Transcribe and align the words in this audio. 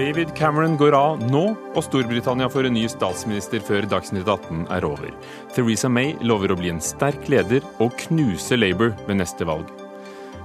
David 0.00 0.34
Cameron 0.34 0.78
går 0.80 0.94
av 0.96 1.18
nå, 1.28 1.42
og 1.76 1.82
Storbritannia 1.84 2.46
får 2.48 2.70
en 2.70 2.72
ny 2.72 2.86
statsminister 2.88 3.60
før 3.60 3.84
Dagsnytt 3.84 4.24
18 4.24 4.62
er 4.72 4.84
over. 4.88 5.10
Theresa 5.52 5.90
May 5.92 6.14
lover 6.24 6.54
å 6.54 6.56
bli 6.56 6.70
en 6.72 6.80
sterk 6.80 7.26
leder 7.28 7.66
og 7.84 7.92
knuse 8.06 8.56
Labour 8.56 8.94
ved 9.04 9.18
neste 9.18 9.44
valg. 9.44 9.68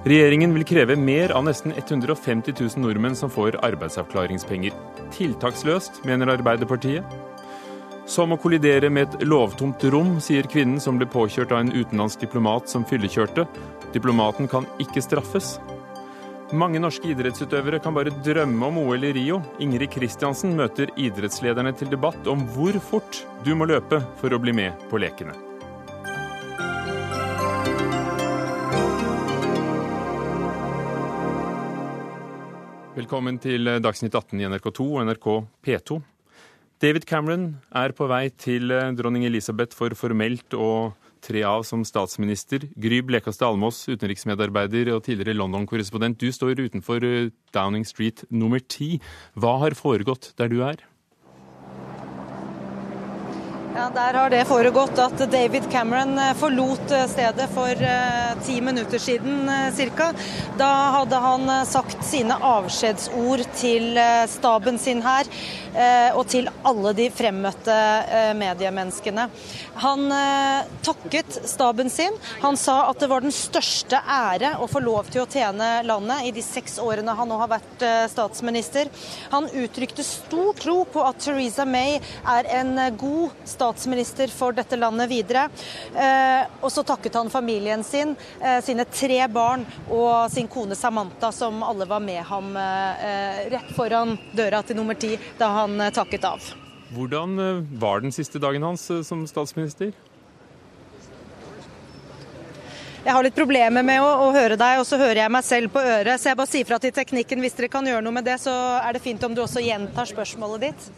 Regjeringen 0.04 0.52
vil 0.58 0.68
kreve 0.68 0.98
mer 1.00 1.32
av 1.38 1.46
nesten 1.48 1.72
150 1.72 2.52
000 2.52 2.84
nordmenn 2.84 3.16
som 3.16 3.32
får 3.32 3.56
arbeidsavklaringspenger. 3.64 4.76
Tiltaksløst, 5.16 6.02
mener 6.04 6.34
Arbeiderpartiet. 6.36 7.08
Som 8.12 8.36
å 8.36 8.40
kollidere 8.42 8.92
med 8.92 9.08
et 9.08 9.24
lovtomt 9.24 9.88
rom, 9.94 10.18
sier 10.20 10.52
kvinnen 10.52 10.84
som 10.84 11.00
ble 11.00 11.08
påkjørt 11.08 11.56
av 11.56 11.64
en 11.64 11.72
utenlandsk 11.72 12.28
diplomat 12.28 12.68
som 12.68 12.84
fyllekjørte. 12.92 13.48
Diplomaten 13.96 14.52
kan 14.52 14.68
ikke 14.84 15.06
straffes. 15.06 15.56
Mange 16.54 16.78
norske 16.78 17.10
idrettsutøvere 17.10 17.80
kan 17.82 17.96
bare 17.96 18.12
drømme 18.22 18.68
om 18.68 18.76
OL 18.78 19.08
i 19.08 19.10
Rio. 19.16 19.40
Ingrid 19.58 19.90
Kristiansen 19.90 20.52
møter 20.54 20.92
idrettslederne 20.94 21.72
til 21.74 21.90
debatt 21.90 22.28
om 22.30 22.44
hvor 22.54 22.78
fort 22.86 23.24
du 23.42 23.56
må 23.58 23.66
løpe 23.66 23.98
for 24.20 24.30
å 24.30 24.38
bli 24.38 24.54
med 24.54 24.84
på 24.92 25.00
lekene. 25.02 25.34
Velkommen 32.94 33.42
til 33.42 33.66
Dagsnytt 33.82 34.14
18 34.14 34.38
i 34.38 34.46
NRK2 34.46 34.86
og 34.86 35.02
NRK 35.10 35.28
P2. 35.66 35.98
David 36.78 37.10
Cameron 37.10 37.56
er 37.74 37.98
på 37.98 38.06
vei 38.12 38.28
til 38.30 38.70
dronning 38.94 39.26
Elisabeth 39.26 39.74
for 39.74 39.98
formelt 39.98 40.54
å 40.54 40.94
tre 41.26 41.44
av 41.48 41.66
som 41.68 41.84
statsminister. 41.88 42.68
Gry 42.78 43.02
Blekastad 43.06 43.50
Almås, 43.50 43.84
utenriksmedarbeider 43.90 44.94
og 44.94 45.04
tidligere 45.08 45.38
London-korrespondent. 45.40 46.22
Du 46.22 46.30
står 46.34 46.62
utenfor 46.62 47.06
eh, 47.06 47.32
Downing 47.56 47.86
Street 47.88 48.26
nummer 48.30 48.62
ti. 48.62 49.00
Hva 49.34 49.58
har 49.66 49.78
foregått 49.78 50.34
der 50.40 50.54
du 50.54 50.62
er? 50.68 50.86
Ja, 53.76 53.90
Der 53.90 54.14
har 54.14 54.30
det 54.30 54.46
foregått 54.48 55.00
at 55.04 55.20
David 55.32 55.66
Cameron 55.72 56.16
eh, 56.20 56.32
forlot 56.40 56.92
eh, 56.96 57.04
stedet 57.12 57.50
for 57.52 57.82
ti 58.46 58.62
minutter 58.64 59.02
siden 59.04 59.50
ca. 59.98 60.08
Da 60.56 60.70
hadde 60.96 61.20
han 61.20 61.52
sagt 61.68 62.00
sine 62.08 62.38
avskjedsord 62.40 63.44
til 63.60 64.00
staben 64.32 64.80
sin 64.80 65.04
her. 65.04 65.28
Eh, 65.76 66.16
og 66.16 66.24
til 66.32 66.48
alle 66.64 66.94
de 66.96 67.10
fremmøtte 67.12 67.74
eh, 67.76 68.32
mediemenneskene. 68.38 69.26
Han 69.84 70.06
eh, 70.16 70.70
takket 70.86 71.42
staben 71.52 71.92
sin. 71.92 72.16
Han 72.46 72.56
sa 72.56 72.78
at 72.88 73.02
det 73.04 73.10
var 73.12 73.26
den 73.26 73.36
største 73.36 74.00
ære 74.00 74.54
å 74.64 74.70
få 74.72 74.80
lov 74.86 75.12
til 75.12 75.26
å 75.26 75.28
tjene 75.28 75.84
landet 75.84 76.30
i 76.30 76.32
de 76.38 76.44
seks 76.46 76.78
årene 76.80 77.18
han 77.18 77.28
nå 77.28 77.42
har 77.42 77.52
vært 77.58 77.84
statsminister. 78.12 78.88
Han 79.34 79.50
uttrykte 79.52 80.06
stor 80.08 80.56
tro 80.62 80.78
på 80.88 81.04
at 81.04 81.20
Theresa 81.26 81.68
May 81.68 82.00
er 82.00 82.52
en 82.62 82.78
god 82.96 83.36
statsminister 83.44 83.65
for 84.36 84.56
dette 84.56 84.78
landet 84.80 85.10
videre. 85.10 85.48
Og 86.62 86.72
så 86.72 86.84
takket 86.84 87.16
han 87.16 87.30
familien 87.30 87.84
sin, 87.84 88.16
sine 88.64 88.86
tre 88.86 89.20
barn 89.32 89.66
og 89.90 90.32
sin 90.32 90.48
kone 90.52 90.76
Samantha, 90.76 91.32
som 91.32 91.64
alle 91.64 91.88
var 91.90 92.04
med 92.04 92.24
ham 92.26 92.54
rett 93.52 93.76
foran 93.76 94.18
døra 94.36 94.62
til 94.64 94.78
nummer 94.80 94.98
ti 95.00 95.16
da 95.38 95.52
han 95.62 95.80
eh, 95.82 95.94
takket 95.94 96.28
av. 96.28 96.52
Hvordan 96.96 97.40
eh, 97.40 97.64
var 97.82 98.04
den 98.04 98.14
siste 98.16 98.42
dagen 98.42 98.64
hans 98.64 98.90
eh, 98.92 99.04
som 99.04 99.26
statsminister? 99.28 99.94
Jeg 103.06 103.14
har 103.14 103.22
litt 103.22 103.38
problemer 103.38 103.86
med 103.86 104.02
å, 104.02 104.08
å, 104.26 104.32
høre 104.34 104.58
deg, 104.58 104.80
og 104.82 104.88
så 104.90 104.98
hører 104.98 105.20
jeg 105.22 105.34
meg 105.36 105.46
selv 105.46 105.74
på 105.76 105.82
øret. 105.84 106.18
Så 106.18 106.32
jeg 106.32 106.40
bare 106.40 106.50
sier 106.50 106.66
fra 106.66 106.80
til 106.82 106.94
teknikken 106.96 107.44
hvis 107.44 107.54
dere 107.58 107.70
kan 107.70 107.86
gjøre 107.86 108.02
noe 108.02 108.16
med 108.18 108.26
det, 108.26 108.40
så 108.42 108.54
er 108.80 108.98
det 108.98 109.04
fint 109.04 109.22
om 109.28 109.36
du 109.38 109.44
også 109.44 109.62
gjentar 109.62 110.10
spørsmålet 110.10 110.72
ditt. 110.72 110.90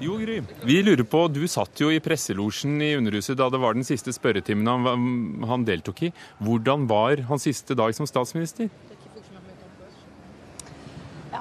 Jo, 0.00 0.18
Gry. 0.20 0.42
Vi 0.64 0.82
lurer 0.82 1.04
på, 1.08 1.22
Du 1.32 1.46
satt 1.48 1.80
jo 1.80 1.88
i 1.88 2.00
presselosjen 2.04 2.76
i 2.84 2.92
Underhuset 2.98 3.38
da 3.38 3.48
det 3.48 3.60
var 3.62 3.76
den 3.76 3.86
siste 3.86 4.12
spørretimen 4.12 4.68
han, 4.68 5.46
han 5.48 5.64
deltok 5.64 6.02
i. 6.08 6.10
Hvordan 6.44 6.84
var 6.90 7.24
hans 7.30 7.46
siste 7.48 7.76
dag 7.78 7.94
som 7.96 8.08
statsminister? 8.08 8.68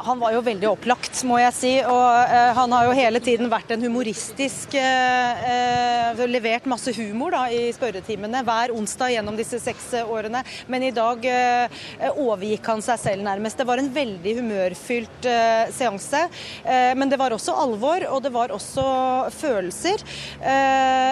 Han 0.04 0.20
var 0.20 0.34
jo 0.36 0.42
veldig 0.44 0.68
opplagt, 0.68 1.22
må 1.28 1.38
jeg 1.40 1.56
si. 1.56 1.72
Og 1.88 2.32
uh, 2.32 2.52
han 2.58 2.74
har 2.76 2.88
jo 2.88 2.96
hele 2.98 3.22
tiden 3.24 3.50
vært 3.52 3.72
en 3.76 3.86
humoristisk 3.86 4.76
uh, 4.80 5.46
uh, 6.16 6.24
Levert 6.26 6.66
masse 6.68 6.92
humor 6.98 7.36
da, 7.36 7.46
i 7.54 7.70
spørretimene 7.76 8.42
hver 8.46 8.74
onsdag 8.76 9.14
gjennom 9.14 9.38
disse 9.38 9.60
seks 9.62 9.92
årene. 10.02 10.42
Men 10.72 10.84
i 10.88 10.92
dag 10.96 11.22
overgikk 12.16 12.66
han 12.72 12.82
seg 12.84 13.00
selv 13.02 13.26
nærmest. 13.26 13.60
Det 13.60 13.68
var 13.68 13.80
en 13.80 13.92
veldig 13.94 14.34
humørfylt 14.40 15.28
seanse. 15.76 16.22
men 16.98 17.12
det 17.12 17.20
var 17.22 17.36
også 17.36 17.54
alvor, 17.62 18.06
og 18.10 18.24
det 18.26 18.32
var 18.34 18.54
også 18.56 18.86
følelser. 19.38 20.02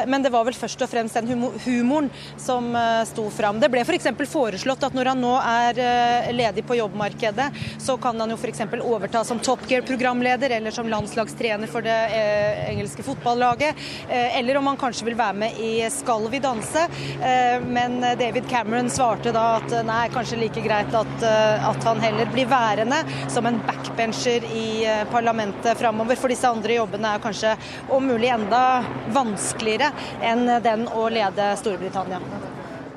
men 0.10 0.26
det 0.26 0.32
var 0.34 0.48
vel 0.48 0.58
først 0.58 0.82
og 0.86 0.90
fremst 0.90 1.20
den 1.20 1.30
humoren 1.66 2.10
som 2.42 2.74
sto 3.10 3.28
fram. 3.34 3.62
Det 3.62 3.70
ble 3.74 3.86
f.eks. 3.86 4.10
For 4.24 4.34
foreslått 4.34 4.88
at 4.88 4.98
når 4.98 5.14
han 5.14 5.24
nå 5.24 5.36
er 5.38 6.34
ledig 6.34 6.66
på 6.68 6.80
jobbmarkedet, 6.80 7.50
så 7.84 7.98
kan 8.02 8.20
han 8.20 8.34
jo 8.34 8.40
f.eks 8.40 8.66
overta 8.82 9.24
som 9.24 9.40
Top 9.40 9.60
Gear-programleder 9.68 10.50
eller 10.50 10.72
som 10.72 10.90
landslagstrener 10.90 11.68
for 11.68 11.86
det 11.86 11.98
eh, 12.16 12.70
engelske 12.70 13.04
fotballaget. 13.04 13.76
Eh, 14.10 14.38
eller 14.40 14.58
om 14.58 14.68
han 14.68 14.78
kanskje 14.78 15.06
vil 15.06 15.18
være 15.20 15.38
med 15.44 15.60
i 15.60 15.90
Skal 15.94 16.30
vi 16.32 16.40
danse. 16.44 16.88
Eh, 17.22 17.62
men 17.62 18.00
David 18.02 18.50
Cameron 18.50 18.90
svarte 18.90 19.34
da 19.36 19.46
at 19.60 19.76
nei, 19.86 20.08
kanskje 20.14 20.40
like 20.42 20.64
greit 20.64 20.94
at, 20.98 21.28
at 21.70 21.88
han 21.88 22.02
heller 22.04 22.30
blir 22.34 22.50
værende 22.50 23.04
som 23.32 23.46
en 23.50 23.62
backbencher 23.68 24.48
i 24.56 24.68
parlamentet 25.12 25.78
framover. 25.80 26.20
For 26.20 26.32
disse 26.32 26.50
andre 26.50 26.80
jobbene 26.80 27.16
er 27.16 27.24
kanskje 27.24 27.56
om 27.94 28.08
mulig 28.08 28.32
enda 28.34 28.84
vanskeligere 29.14 29.94
enn 30.24 30.48
den 30.64 30.88
å 30.90 31.08
lede 31.14 31.54
Storbritannia. 31.60 32.22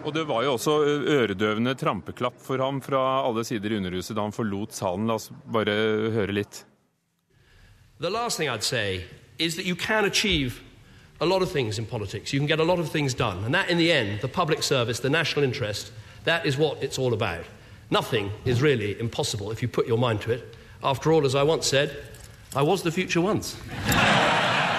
Og 0.07 0.15
det 0.15 0.23
var 0.29 0.45
jo 0.47 0.53
også 0.55 0.73
øredøvende 0.87 1.75
trampeklapp 1.75 2.39
for 2.39 2.63
ham 2.63 2.79
fra 2.81 3.01
alle 3.27 3.43
sider 3.45 3.73
i 3.75 3.81
Underhuset 3.81 4.15
da 4.15 4.23
han 4.23 4.35
forlot 4.35 4.77
salen. 4.77 5.09
La 5.11 5.17
oss 5.19 5.33
bare 5.51 5.75
høre 6.15 6.37
litt. 6.37 6.63
The 7.99 8.11
last 8.11 8.39
thing 8.39 8.49
I'd 8.49 8.63
say 8.63 9.03
is 9.39 9.57
that 9.57 9.67
you 9.67 9.75
can 9.75 10.05
achieve 10.05 10.63
a 11.21 11.27
lot 11.27 11.43
of 11.43 11.51
things 11.51 11.79
in 11.79 11.87
politics. 11.87 12.33
You 12.33 12.39
can 12.39 12.47
get 12.47 12.61
a 12.61 12.65
lot 12.65 12.79
of 12.79 12.91
things 12.91 13.15
done. 13.15 13.45
And 13.45 13.55
that, 13.55 13.69
in 13.69 13.79
the 13.79 13.91
end, 13.91 14.21
the 14.21 14.29
public 14.29 14.63
service, 14.63 15.01
the 15.01 15.11
national 15.11 15.45
interest, 15.45 15.91
that 16.25 16.47
is 16.47 16.57
what 16.57 16.83
it's 16.83 16.99
all 16.99 17.13
about. 17.13 17.45
Nothing 17.91 18.31
is 18.45 18.63
really 18.63 18.99
impossible 19.01 19.51
if 19.51 19.63
you 19.63 19.69
put 19.69 19.87
your 19.87 19.99
mind 19.99 20.21
to 20.23 20.33
it. 20.33 20.55
After 20.85 21.11
all, 21.11 21.25
as 21.25 21.35
I 21.35 21.43
once 21.43 21.67
said, 21.67 21.97
I 22.55 22.63
was 22.63 22.83
the 22.83 22.93
future 22.93 23.21
once. 23.21 23.57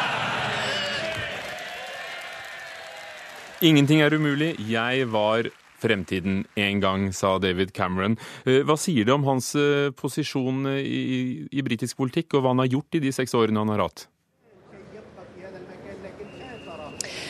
Ingenting 3.65 4.03
er 4.05 4.13
umulig. 4.13 4.51
Jeg 4.69 5.07
var 5.09 5.47
fremtiden 5.81 6.43
en 6.57 6.81
gang, 6.81 7.07
sa 7.13 7.37
David 7.41 7.71
Cameron. 7.73 8.17
Eh, 8.45 8.61
hva 8.61 8.75
sier 8.77 9.07
det 9.07 9.13
om 9.15 9.25
hans 9.25 9.55
eh, 9.57 9.89
posisjon 9.97 10.67
i, 10.77 11.47
i 11.49 11.63
britisk 11.65 11.97
politikk, 11.97 12.35
og 12.37 12.45
hva 12.45 12.53
han 12.53 12.61
har 12.61 12.69
gjort 12.75 12.99
i 12.99 13.01
de 13.01 13.13
seks 13.13 13.33
årene 13.37 13.63
han 13.63 13.73
har 13.73 13.87
hatt? 13.87 14.05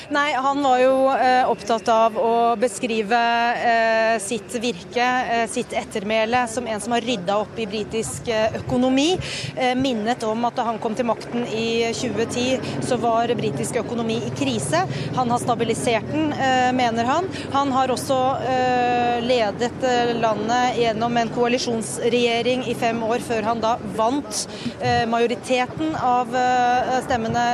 Nei, 0.10 0.34
han 0.34 0.62
var 0.64 0.78
jo 0.80 0.92
eh, 1.12 1.50
opptatt 1.52 1.90
av 1.92 2.16
å 2.16 2.56
beskrive 2.56 3.18
eh, 3.60 4.14
sitt 4.24 4.54
virke, 4.64 5.04
eh, 5.04 5.44
sitt 5.52 5.74
ettermæle, 5.76 6.46
som 6.48 6.68
en 6.68 6.80
som 6.80 6.94
har 6.96 7.04
rydda 7.04 7.36
opp 7.42 7.60
i 7.60 7.66
britisk 7.68 8.30
økonomi. 8.62 9.18
Minnet 9.76 10.24
om 10.24 10.46
at 10.48 10.56
da 10.56 10.64
han 10.70 10.80
kom 10.80 10.96
til 10.96 11.10
makten 11.10 11.44
i 11.52 11.90
2010, 11.98 12.80
så 12.88 12.96
var 13.02 13.34
britisk 13.36 13.82
økonomi 13.82 14.22
i 14.24 14.32
krise. 14.38 14.86
Han 15.18 15.32
har 15.34 15.42
stabilisert 15.44 16.08
den, 16.14 16.32
mener 16.78 17.08
han. 17.10 17.28
Han 17.52 17.74
har 17.76 17.92
også 17.92 18.18
ledet 19.26 19.86
landet 20.22 20.80
gjennom 20.80 21.20
en 21.20 21.32
koalisjonsregjering 21.36 22.64
i 22.70 22.76
fem 22.80 23.02
år, 23.04 23.24
før 23.28 23.50
han 23.50 23.64
da 23.64 23.76
vant 23.98 24.44
majoriteten 25.10 25.96
av 26.00 26.32
stemmene, 27.08 27.46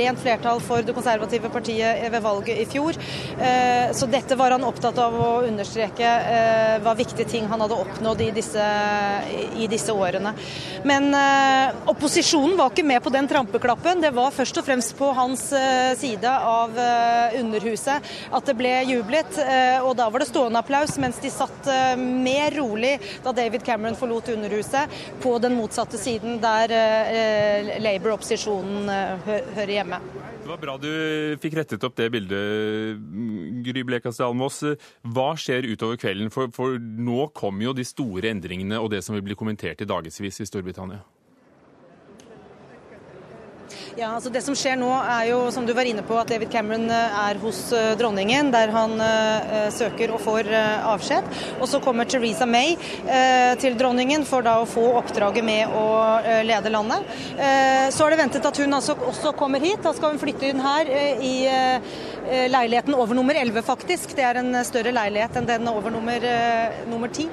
rent 0.00 0.22
flertall 0.22 0.62
for 0.64 0.86
det 0.86 0.96
konservative 0.96 1.52
partiet 1.52 1.97
ved 2.10 2.22
valget 2.22 2.58
i 2.62 2.66
fjor. 2.68 2.96
Eh, 3.40 3.92
så 3.92 4.06
dette 4.06 4.36
var 4.38 4.54
han 4.54 4.64
opptatt 4.66 4.98
av 4.98 5.14
å 5.14 5.30
understreke 5.46 6.08
hva 6.78 6.88
var 6.88 6.98
viktige 6.98 7.28
ting 7.28 7.46
han 7.50 7.60
hadde 7.60 7.76
oppnådd 7.76 8.22
i 8.24 8.30
disse, 8.34 8.64
i 9.58 9.66
disse 9.70 9.92
årene. 9.92 10.32
Men 10.88 11.10
eh, 11.14 11.76
opposisjonen 11.90 12.56
var 12.58 12.72
ikke 12.72 12.86
med 12.86 13.02
på 13.04 13.12
den 13.14 13.28
trampeklappen. 13.30 14.02
Det 14.04 14.12
var 14.16 14.34
først 14.34 14.60
og 14.60 14.66
fremst 14.68 14.96
på 14.98 15.10
hans 15.16 15.48
side 16.00 16.28
av 16.28 16.76
Underhuset 17.38 18.08
at 18.34 18.48
det 18.48 18.56
ble 18.58 18.72
jublet. 18.88 19.38
Og 19.84 19.92
da 19.98 20.08
var 20.10 20.22
det 20.22 20.28
stående 20.30 20.60
applaus, 20.62 20.96
mens 21.00 21.20
de 21.22 21.30
satt 21.32 21.68
mer 21.98 22.54
rolig 22.56 22.94
da 23.24 23.34
David 23.36 23.64
Cameron 23.66 23.98
forlot 23.98 24.30
Underhuset, 24.32 24.98
på 25.22 25.36
den 25.42 25.56
motsatte 25.58 26.00
siden 26.00 26.38
der 26.42 26.74
Labour-opposisjonen 27.84 28.90
hører 29.26 29.76
hjemme. 29.78 30.02
Det 30.48 30.54
var 30.54 30.60
bra 30.62 30.74
du 30.80 31.36
fikk 31.42 31.58
rettet 31.58 31.82
opp 31.84 31.92
det 31.98 32.06
bildet, 32.08 33.02
Gry 33.66 33.82
Blekastad 33.84 34.30
Almås. 34.30 34.62
Hva 35.04 35.26
skjer 35.36 35.68
utover 35.68 36.00
kvelden? 36.00 36.30
For, 36.32 36.48
for, 36.56 36.78
nå 36.80 37.26
kommer 37.36 37.66
jo 37.66 37.74
de 37.76 37.84
store 37.84 38.30
endringene 38.32 38.80
og 38.80 38.88
det 38.94 39.02
som 39.04 39.12
vil 39.12 39.26
bli 39.26 39.36
kommentert 39.36 39.84
i 39.84 39.88
dagevis 39.92 40.40
i 40.40 40.48
Storbritannia. 40.48 41.02
Ja, 43.98 44.12
altså 44.14 44.30
Det 44.30 44.44
som 44.46 44.54
skjer 44.54 44.76
nå 44.78 44.92
er 44.94 45.24
jo, 45.32 45.38
som 45.50 45.64
du 45.66 45.72
var 45.74 45.88
inne 45.90 46.04
på, 46.06 46.14
at 46.20 46.28
David 46.30 46.52
Cameron 46.52 46.84
eh, 46.86 47.16
er 47.18 47.38
hos 47.42 47.64
eh, 47.74 47.96
dronningen, 47.98 48.52
der 48.54 48.70
han 48.70 48.92
uh, 48.94 49.66
søker 49.74 50.12
og 50.14 50.20
får 50.22 50.46
avskjed. 50.54 51.26
Og 51.58 51.66
så 51.66 51.80
kommer 51.82 52.06
Theresa 52.06 52.46
May 52.46 52.76
til 53.58 53.74
dronningen 53.78 54.22
for 54.28 54.44
da 54.46 54.54
å 54.62 54.68
få 54.68 54.84
oppdraget 55.00 55.44
med 55.44 55.72
å 55.74 55.82
lede 56.46 56.70
landet. 56.70 57.06
så 57.94 58.04
er 58.04 58.12
det 58.12 58.18
ventet 58.20 58.46
at 58.46 58.60
hun 58.60 58.76
altså 58.76 58.94
også 59.08 59.32
kommer 59.38 59.62
hit. 59.62 59.82
Da 59.84 59.92
skal 59.96 60.12
hun 60.12 60.20
flytte 60.20 60.50
inn 60.50 60.62
her 60.62 60.90
i 61.24 61.34
leiligheten 62.52 62.96
over 62.96 63.16
nummer 63.16 63.38
11, 63.38 63.62
faktisk. 63.66 64.14
Det 64.16 64.26
er 64.26 64.40
en 64.40 64.60
større 64.68 64.92
leilighet 64.94 65.38
enn 65.40 65.48
den 65.48 65.70
over 65.70 65.94
nummer, 65.94 66.26
nummer 66.90 67.10
10. 67.12 67.28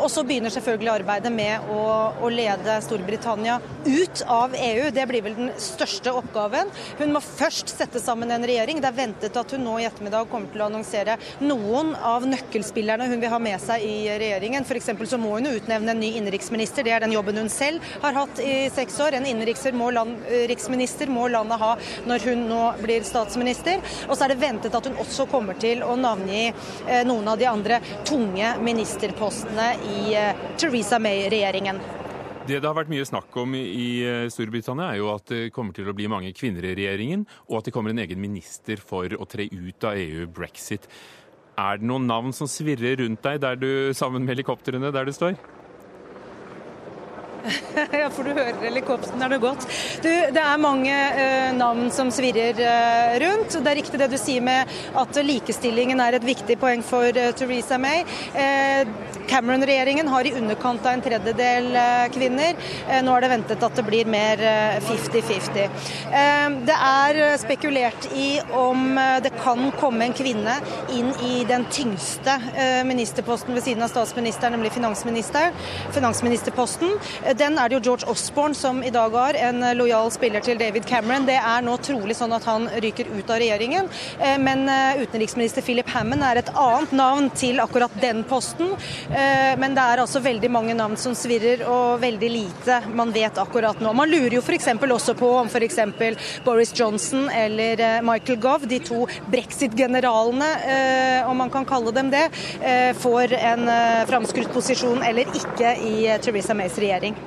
og 0.00 0.08
så 0.12 0.24
begynner 0.26 0.54
selvfølgelig 0.54 0.94
arbeidet 0.94 1.32
med 1.34 1.68
å, 1.72 1.82
å 2.24 2.32
lede 2.32 2.78
Storbritannia 2.86 3.60
ut 3.86 4.24
av 4.30 4.56
EU. 4.58 4.90
Det 4.94 5.08
blir 5.10 5.26
vel 5.28 5.38
den 5.38 5.52
største 5.60 5.83
oppgaven. 5.84 6.70
Hun 6.98 7.12
må 7.14 7.20
først 7.24 7.72
sette 7.74 8.00
sammen 8.02 8.30
en 8.30 8.44
regjering. 8.46 8.80
Det 8.80 8.90
er 8.90 8.96
ventet 8.96 9.36
at 9.36 9.54
hun 9.54 9.64
nå 9.66 9.78
i 9.80 9.86
ettermiddag 9.88 10.28
kommer 10.30 10.52
til 10.52 10.64
å 10.64 10.68
annonsere 10.68 11.16
noen 11.44 11.94
av 11.96 12.26
nøkkelspillerne 12.28 13.08
hun 13.10 13.20
vil 13.22 13.32
ha 13.32 13.40
med 13.42 13.60
seg 13.62 13.84
i 13.84 13.96
regjeringen. 14.10 14.64
F.eks. 14.64 14.90
så 15.10 15.20
må 15.20 15.36
hun 15.36 15.50
utnevne 15.52 15.94
en 15.94 16.00
ny 16.00 16.14
innenriksminister. 16.18 16.86
Det 16.86 16.94
er 16.96 17.04
den 17.04 17.14
jobben 17.16 17.38
hun 17.40 17.52
selv 17.52 17.84
har 18.02 18.16
hatt 18.16 18.40
i 18.42 18.68
seks 18.74 18.98
år. 19.04 19.18
En 19.18 19.28
innenriksminister 19.28 21.10
må, 21.10 21.20
må 21.20 21.28
landet 21.32 21.60
ha 21.60 21.72
når 22.08 22.28
hun 22.30 22.46
nå 22.50 22.62
blir 22.82 23.06
statsminister. 23.06 23.82
Og 24.08 24.16
så 24.16 24.26
er 24.26 24.34
det 24.34 24.42
ventet 24.42 24.74
at 24.74 24.88
hun 24.88 25.00
også 25.02 25.28
kommer 25.30 25.58
til 25.60 25.84
å 25.86 25.96
navngi 25.98 26.46
eh, 26.48 27.02
noen 27.06 27.28
av 27.32 27.40
de 27.40 27.50
andre 27.50 27.80
tunge 28.06 28.54
ministerpostene 28.64 29.74
i 29.96 30.16
eh, 30.18 30.48
Theresa 30.60 31.00
May-regjeringen. 31.02 32.03
Det 32.44 32.58
det 32.60 32.68
har 32.68 32.76
vært 32.76 32.90
mye 32.92 33.06
snakk 33.08 33.32
om 33.40 33.54
i 33.56 34.04
eh, 34.04 34.26
Storbritannia, 34.28 34.90
er 34.92 34.98
jo 35.00 35.06
at 35.14 35.30
det 35.32 35.52
kommer 35.56 35.72
til 35.72 35.88
å 35.88 35.94
bli 35.96 36.10
mange 36.12 36.28
kvinner 36.36 36.66
i 36.68 36.74
regjeringen, 36.76 37.22
og 37.48 37.62
at 37.62 37.70
det 37.70 37.72
kommer 37.72 37.94
en 37.94 38.02
egen 38.02 38.20
minister 38.20 38.82
for 38.84 39.08
å 39.16 39.24
tre 39.24 39.46
ut 39.48 39.86
av 39.88 39.96
EU, 39.96 40.26
brexit. 40.28 40.84
Er 41.56 41.80
det 41.80 41.88
noen 41.88 42.04
navn 42.04 42.36
som 42.36 42.50
svirrer 42.50 42.98
rundt 43.00 43.24
deg 43.24 43.40
der 43.40 43.56
du, 43.56 43.70
sammen 43.96 44.26
med 44.26 44.34
helikoptrene 44.34 44.92
der 44.92 45.08
du 45.08 45.14
står? 45.16 45.38
ja, 48.00 48.08
for 48.12 48.24
du 48.24 48.32
hører 48.32 48.56
helikopteren 48.62 49.22
er 49.24 49.32
det 49.34 49.40
godt. 49.42 49.66
Du, 50.02 50.08
det 50.08 50.40
er 50.40 50.60
mange 50.60 50.92
uh, 50.92 51.50
navn 51.56 51.90
som 51.92 52.10
svirrer 52.14 52.56
uh, 52.56 53.16
rundt. 53.20 53.56
Det 53.58 53.70
er 53.70 53.78
riktig 53.80 54.00
det 54.00 54.08
du 54.12 54.16
sier 54.20 54.44
med 54.44 54.70
at 55.00 55.20
likestillingen 55.24 56.00
er 56.00 56.16
et 56.16 56.24
viktig 56.24 56.56
poeng 56.60 56.84
for 56.84 57.08
uh, 57.12 57.32
Theresa 57.36 57.78
May. 57.80 58.04
Cameron-regjeringen 59.28 60.08
har 60.12 60.26
i 60.28 60.34
underkant 60.36 60.84
av 60.84 60.94
en 60.94 61.02
tredjedel 61.04 61.70
kvinner. 62.12 62.58
Nå 63.04 63.14
er 63.14 63.24
det 63.24 63.30
ventet 63.32 63.62
at 63.64 63.78
det 63.78 63.84
blir 63.86 64.08
mer 64.10 64.40
50-50. 64.84 65.78
Det 66.68 66.76
er 66.76 67.20
spekulert 67.40 68.08
i 68.12 68.26
om 68.52 68.98
det 69.24 69.32
kan 69.38 69.70
komme 69.80 70.04
en 70.04 70.16
kvinne 70.16 70.58
inn 70.92 71.08
i 71.24 71.40
den 71.48 71.64
tyngste 71.72 72.36
ministerposten 72.84 73.56
ved 73.56 73.64
siden 73.64 73.86
av 73.86 73.94
statsministeren, 73.94 74.58
nemlig 74.58 74.74
finansministeren, 74.76 75.56
finansministerposten. 75.96 76.92
Den 77.38 77.56
er 77.58 77.68
det 77.68 77.78
jo 77.78 77.82
George 77.88 78.06
Osborne 78.10 78.54
som 78.54 78.82
i 78.84 78.90
dag 78.94 79.10
har, 79.10 79.34
en 79.34 79.64
lojal 79.74 80.10
spiller 80.14 80.42
til 80.44 80.58
David 80.58 80.84
Cameron. 80.86 81.24
Det 81.26 81.34
er 81.34 81.64
nå 81.66 81.74
trolig 81.82 82.14
sånn 82.14 82.34
at 82.36 82.44
han 82.46 82.68
ryker 82.82 83.08
ut 83.10 83.30
av 83.32 83.40
regjeringen. 83.42 83.88
Eh, 84.20 84.36
men 84.38 84.68
eh, 84.70 85.00
utenriksminister 85.02 85.64
Philip 85.66 85.88
Hammond 85.90 86.22
er 86.22 86.38
et 86.38 86.52
annet 86.54 86.92
navn 86.94 87.30
til 87.34 87.58
akkurat 87.64 87.96
den 88.02 88.22
posten. 88.30 88.70
Eh, 89.08 89.54
men 89.58 89.74
det 89.74 89.82
er 89.82 90.04
altså 90.04 90.22
veldig 90.22 90.50
mange 90.54 90.76
navn 90.78 90.94
som 91.00 91.16
svirrer, 91.18 91.64
og 91.66 92.04
veldig 92.04 92.30
lite 92.30 92.78
man 92.94 93.10
vet 93.14 93.40
akkurat 93.42 93.82
nå. 93.82 93.94
Man 93.96 94.12
lurer 94.12 94.38
jo 94.38 94.44
f.eks. 94.44 94.70
også 94.84 95.16
på 95.18 95.32
om 95.40 95.50
f.eks. 95.50 95.80
Boris 96.46 96.74
Johnson 96.78 97.26
eller 97.34 97.82
Michael 98.06 98.38
Gove, 98.42 98.70
de 98.70 98.78
to 98.84 99.08
brexit-generalene, 99.32 100.50
om 101.26 101.38
man 101.40 101.50
kan 101.50 101.66
kalle 101.66 101.94
dem 101.94 102.12
det, 102.12 102.26
får 103.00 103.34
en 103.38 103.68
framskutt 104.08 104.52
posisjon 104.54 105.02
eller 105.06 105.30
ikke 105.34 105.76
i 105.82 105.94
Theresa 106.22 106.56
Mays 106.56 106.78
regjering. 106.78 107.23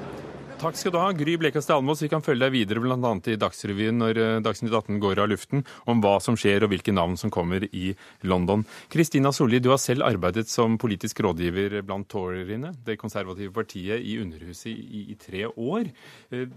Takk 0.58 0.74
skal 0.74 0.90
du 0.90 0.98
ha, 0.98 1.12
Gry 1.14 1.36
Blekastad 1.38 1.76
Almås. 1.78 2.00
Vi 2.02 2.08
kan 2.10 2.24
følge 2.26 2.48
deg 2.48 2.56
videre 2.56 2.82
bl.a. 2.82 3.10
i 3.30 3.36
Dagsrevyen 3.38 4.00
når 4.02 4.18
eh, 4.18 4.38
Dagsnytt 4.42 4.74
18 4.74 4.98
går 5.04 5.20
av 5.22 5.30
luften, 5.30 5.62
om 5.86 6.02
hva 6.02 6.16
som 6.24 6.34
skjer 6.40 6.66
og 6.66 6.72
hvilke 6.72 6.96
navn 6.96 7.14
som 7.22 7.30
kommer 7.30 7.68
i 7.70 7.92
London. 8.26 8.64
Kristina 8.90 9.30
Solli, 9.30 9.60
du 9.62 9.70
har 9.70 9.78
selv 9.78 10.08
arbeidet 10.08 10.50
som 10.50 10.80
politisk 10.82 11.22
rådgiver 11.22 11.78
blant 11.86 12.10
toryene, 12.10 12.74
det 12.90 12.98
konservative 12.98 13.54
partiet, 13.54 14.02
i 14.02 14.18
Underhuset 14.18 14.74
i, 14.74 15.06
i 15.14 15.20
tre 15.22 15.46
år. 15.46 15.94
Eh, 16.34 16.50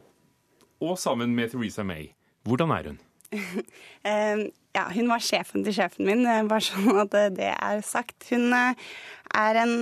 og 0.81 0.97
sammen 0.97 1.37
med 1.37 1.53
Theresa 1.53 1.85
May. 1.85 2.09
Hvordan 2.49 2.73
er 2.79 2.93
hun? 2.95 3.01
uh, 3.37 4.45
ja, 4.81 4.91
hun 4.97 5.13
var 5.13 5.29
sjefen 5.29 5.67
til 5.67 5.77
sjefen 5.77 6.09
min, 6.09 6.25
bare 6.49 6.65
sånn 6.65 7.05
at 7.05 7.19
det 7.37 7.53
er 7.53 7.85
sagt. 7.85 8.33
Hun 8.33 8.49
er 8.57 9.65
en 9.67 9.75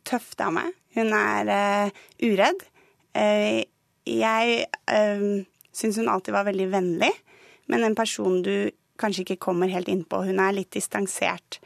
tøff 0.00 0.32
dame. 0.40 0.70
Hun 0.96 1.12
er 1.12 1.92
uredd. 2.24 2.70
Eh, 3.14 3.64
jeg 4.04 4.64
eh, 4.90 5.26
syns 5.74 5.98
hun 6.00 6.10
alltid 6.12 6.34
var 6.36 6.48
veldig 6.48 6.68
vennlig, 6.72 7.10
men 7.70 7.86
en 7.86 7.96
person 7.96 8.42
du 8.44 8.70
kanskje 9.00 9.24
ikke 9.24 9.42
kommer 9.48 9.72
helt 9.72 9.90
innpå. 9.90 10.24
Hun 10.28 10.42
er 10.42 10.56
litt 10.56 10.74
distansert. 10.74 11.60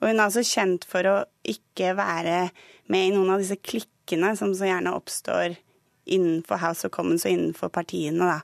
Og 0.00 0.08
hun 0.08 0.16
er 0.16 0.26
altså 0.26 0.42
kjent 0.46 0.86
for 0.88 1.06
å 1.06 1.16
ikke 1.46 1.92
være 1.98 2.48
med 2.90 3.08
i 3.08 3.12
noen 3.14 3.34
av 3.34 3.42
disse 3.42 3.58
klikkene 3.60 4.32
som 4.38 4.54
så 4.56 4.66
gjerne 4.66 4.94
oppstår 4.96 5.54
innenfor 6.10 6.58
House 6.58 6.88
of 6.88 6.94
Commons 6.94 7.26
og 7.26 7.34
innenfor 7.36 7.70
partiene, 7.70 8.26
da. 8.26 8.40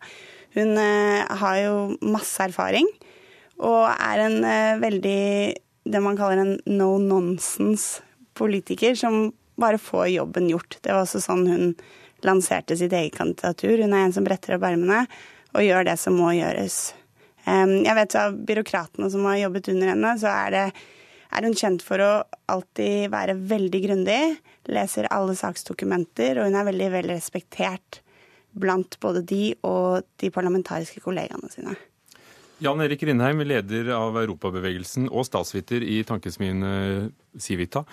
Hun 0.54 0.78
uh, 0.78 1.26
har 1.40 1.56
jo 1.60 1.72
masse 2.06 2.40
erfaring 2.40 2.86
og 3.58 3.90
er 3.90 4.22
en 4.22 4.36
veldig 4.80 5.18
det 5.92 6.00
man 6.02 6.16
kaller 6.18 6.42
en 6.42 6.54
no 6.78 6.98
nonsense-politiker 7.02 8.96
som 8.98 9.32
bare 9.58 9.80
får 9.80 10.06
jobben 10.12 10.48
gjort. 10.50 10.78
Det 10.82 10.92
var 10.92 11.02
også 11.04 11.20
sånn 11.22 11.46
hun 11.48 11.74
lanserte 12.26 12.76
sitt 12.78 12.92
eget 12.92 13.16
kandidatur. 13.18 13.78
Hun 13.82 13.94
er 13.94 14.06
en 14.06 14.14
som 14.14 14.26
bretter 14.26 14.56
opp 14.56 14.66
ermene 14.68 15.04
og 15.56 15.64
gjør 15.64 15.88
det 15.88 15.96
som 16.00 16.16
må 16.18 16.32
gjøres. 16.36 16.78
Jeg 17.48 17.96
vet 17.96 18.16
av 18.20 18.36
byråkratene 18.48 19.08
som 19.12 19.24
har 19.28 19.38
jobbet 19.40 19.70
under 19.72 19.92
henne, 19.94 20.10
så 20.20 20.28
er, 20.28 20.52
det, 20.52 20.64
er 21.32 21.46
hun 21.46 21.56
kjent 21.56 21.84
for 21.84 22.02
å 22.04 22.10
alltid 22.52 23.08
være 23.14 23.38
veldig 23.48 23.80
grundig, 23.86 24.20
leser 24.68 25.08
alle 25.14 25.36
saksdokumenter, 25.38 26.36
og 26.42 26.50
hun 26.50 26.58
er 26.60 26.68
veldig 26.68 26.90
vel 26.92 27.08
respektert 27.14 28.02
blant 28.58 28.98
både 29.00 29.22
de 29.24 29.54
og 29.64 30.04
de 30.20 30.32
parlamentariske 30.34 31.00
kollegaene 31.04 31.48
sine. 31.52 31.76
Jan 32.60 32.80
Erik 32.82 33.04
Rindheim, 33.06 33.40
leder 33.46 33.92
av 33.94 34.16
Europabevegelsen 34.18 35.06
og 35.08 35.24
statsviter 35.28 35.84
i 35.86 36.00
tankesmien 36.04 36.64
Civita. 37.38 37.84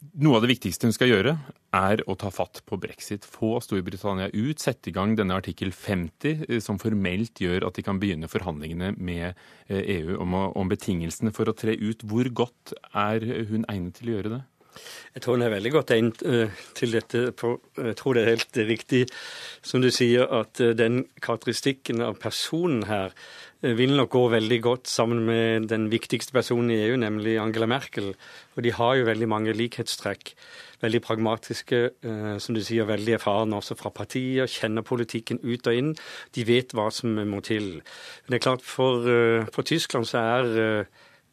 Noe 0.00 0.38
av 0.38 0.44
det 0.46 0.54
viktigste 0.54 0.88
hun 0.88 0.94
skal 0.96 1.10
gjøre, 1.10 1.32
er 1.76 2.00
å 2.08 2.14
ta 2.18 2.30
fatt 2.32 2.62
på 2.64 2.78
brexit. 2.80 3.26
Få 3.28 3.58
Storbritannia 3.60 4.30
ut, 4.32 4.62
sette 4.62 4.88
i 4.88 4.94
gang 4.96 5.12
denne 5.18 5.36
artikkel 5.36 5.74
50, 5.76 6.46
eh, 6.48 6.60
som 6.64 6.80
formelt 6.80 7.42
gjør 7.44 7.66
at 7.68 7.76
de 7.76 7.84
kan 7.84 8.00
begynne 8.00 8.30
forhandlingene 8.30 8.94
med 8.96 9.36
EU 9.68 10.16
om, 10.24 10.38
å, 10.38 10.46
om, 10.56 10.72
betingelsene 10.72 11.34
for 11.36 11.52
å 11.52 11.56
tre 11.56 11.76
ut. 11.76 12.06
Hvor 12.08 12.32
godt 12.32 12.72
er 12.96 13.26
hun 13.52 13.68
egnet 13.68 14.00
til 14.00 14.08
å 14.08 14.16
gjøre 14.16 14.32
det? 14.38 14.40
Jeg 15.12 15.24
tror 15.24 15.36
hun 15.36 15.44
er 15.44 15.52
veldig 15.52 15.74
godt 15.74 15.92
egnet 15.92 16.24
uh, 16.24 16.64
til 16.78 16.96
dette. 16.96 17.22
Jeg 17.34 17.96
tror 17.98 18.16
det 18.16 18.22
er 18.22 18.32
helt 18.38 18.60
riktig 18.70 19.02
som 19.66 19.84
du 19.84 19.90
sier, 19.92 20.24
at 20.24 20.62
den 20.78 21.02
karakteristikken 21.20 22.00
av 22.06 22.16
personen 22.22 22.86
her 22.88 23.12
vil 23.60 23.92
nok 23.96 24.10
gå 24.14 24.22
veldig 24.32 24.58
godt 24.64 24.88
sammen 24.88 25.24
med 25.26 25.68
den 25.68 25.88
viktigste 25.92 26.32
personen 26.32 26.70
i 26.72 26.78
EU, 26.86 26.96
nemlig 26.96 27.36
Angela 27.40 27.68
Merkel. 27.68 28.14
Og 28.56 28.64
de 28.64 28.72
har 28.72 28.94
jo 28.96 29.08
veldig 29.08 29.28
mange 29.28 29.54
likhetstrekk. 29.56 30.32
Veldig 30.80 31.02
pragmatiske, 31.04 31.80
som 32.40 32.56
du 32.56 32.62
sier, 32.64 32.88
veldig 32.88 33.18
erfarne 33.18 33.58
også 33.58 33.76
fra 33.76 33.92
partier. 33.92 34.48
kjenner 34.48 34.80
politikken 34.80 35.42
ut 35.44 35.66
og 35.68 35.76
inn. 35.76 35.94
De 36.32 36.46
vet 36.48 36.72
hva 36.72 36.88
som 36.90 37.12
må 37.28 37.42
til. 37.44 37.82
Men 38.24 38.32
det 38.32 38.40
er 38.40 38.46
klart, 38.48 38.64
for, 38.64 39.04
for 39.52 39.62
Tyskland 39.62 40.08
så 40.08 40.24
er 40.24 40.86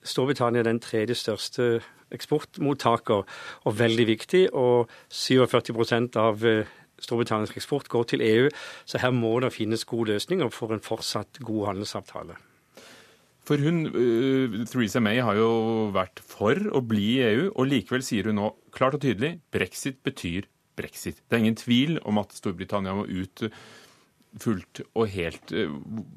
Storbritannia 0.04 0.64
den 0.64 0.80
tredje 0.84 1.16
største 1.16 1.78
eksportmottaker 2.14 3.24
og 3.68 3.80
veldig 3.80 4.08
viktig. 4.08 4.44
Og 4.54 4.92
47 5.10 6.18
av 6.18 6.46
eh, 6.46 6.76
Storbritannias 7.04 7.56
eksport 7.58 7.90
går 7.92 8.12
til 8.12 8.26
EU, 8.26 8.50
så 8.86 9.02
her 9.02 9.14
må 9.14 9.36
det 9.44 9.54
finnes 9.56 9.86
gode 9.88 10.16
løsninger 10.16 10.50
for 10.54 10.74
en 10.74 10.84
fortsatt 10.84 11.42
god 11.46 11.72
handelsavtale. 11.72 12.38
For 13.48 13.62
hun, 13.64 13.86
uh, 13.94 14.58
Theresa 14.68 15.00
May 15.00 15.22
har 15.24 15.38
jo 15.40 15.50
vært 15.96 16.20
for 16.20 16.60
å 16.76 16.84
bli 16.84 17.14
i 17.16 17.26
EU, 17.30 17.44
og 17.54 17.70
likevel 17.72 18.04
sier 18.04 18.28
hun 18.28 18.42
nå 18.42 18.52
klart 18.76 18.98
og 18.98 19.06
tydelig 19.06 19.38
brexit 19.54 20.02
betyr 20.04 20.50
brexit. 20.78 21.22
Det 21.24 21.38
er 21.38 21.46
ingen 21.46 21.60
tvil 21.60 21.98
om 22.08 22.20
at 22.22 22.36
Storbritannia 22.36 22.96
må 22.98 23.08
ut 23.08 23.48
fullt 24.38 24.84
og 24.94 25.08
helt. 25.14 25.54
Eh, 25.56 25.72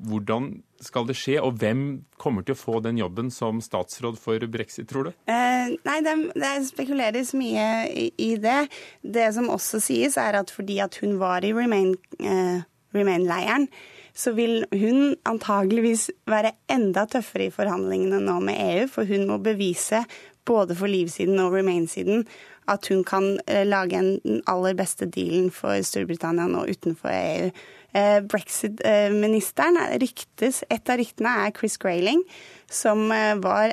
hvordan 0.08 0.50
skal 0.84 1.06
det 1.08 1.16
skje, 1.18 1.36
og 1.42 1.58
hvem 1.60 1.84
kommer 2.20 2.44
til 2.46 2.56
å 2.56 2.60
få 2.60 2.80
den 2.84 2.98
jobben 3.00 3.30
som 3.34 3.60
statsråd 3.64 4.18
for 4.20 4.42
brexit, 4.50 4.88
tror 4.90 5.08
du? 5.08 5.12
Eh, 5.30 5.76
nei, 5.86 5.98
det, 6.06 6.16
det, 6.34 6.52
spekuleres 6.70 7.34
mye 7.36 7.68
i, 7.90 8.08
i, 8.16 8.32
det. 8.40 8.64
Det 9.02 9.28
som 9.36 9.50
også 9.52 9.82
sies, 9.84 10.18
er 10.20 10.40
at 10.40 10.52
fordi 10.54 10.80
at 10.84 11.00
hun 11.02 11.18
var 11.20 11.46
i 11.46 11.54
Remain 11.56 11.94
eh, 12.18 12.62
Remain-leiren, 12.96 13.68
så 14.16 14.32
vil 14.34 14.64
hun 14.74 15.14
antageligvis 15.28 16.08
være 16.28 16.56
enda 16.72 17.06
tøffere 17.08 17.46
i 17.46 17.54
forhandlingene 17.54 18.18
nå 18.24 18.40
med 18.42 18.58
EU, 18.58 18.88
for 18.90 19.08
hun 19.08 19.28
må 19.30 19.38
bevise 19.42 20.02
både 20.48 20.74
for 20.74 20.90
Leave-siden 20.90 21.38
og 21.38 21.54
Remain-siden 21.54 22.24
at 22.70 22.88
hun 22.88 23.04
kan 23.04 23.40
eh, 23.46 23.66
lage 23.66 23.98
en, 23.98 24.18
den 24.24 24.42
aller 24.46 24.74
beste 24.78 25.06
dealen 25.06 25.50
for 25.54 25.80
Storbritannia 25.82 26.48
nå 26.50 26.66
utenfor 26.70 27.10
EU. 27.12 27.50
Eh, 27.92 28.20
Brexit-ministeren 28.22 29.80
ryktes 30.02 30.62
Et 30.70 30.92
av 30.92 31.00
ryktene 31.00 31.32
er 31.46 31.54
Chris 31.56 31.74
Grayling, 31.80 32.22
som 32.70 33.08
var 33.42 33.72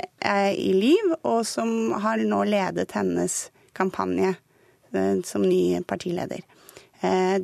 i 0.57 0.71
liv, 0.73 1.11
og 1.21 1.43
som 1.45 1.91
har 2.01 2.17
nå 2.25 2.39
ledet 2.49 2.95
hennes 2.97 3.35
kampanje 3.77 4.31
som 5.27 5.43
ny 5.45 5.77
partileder. 5.85 6.41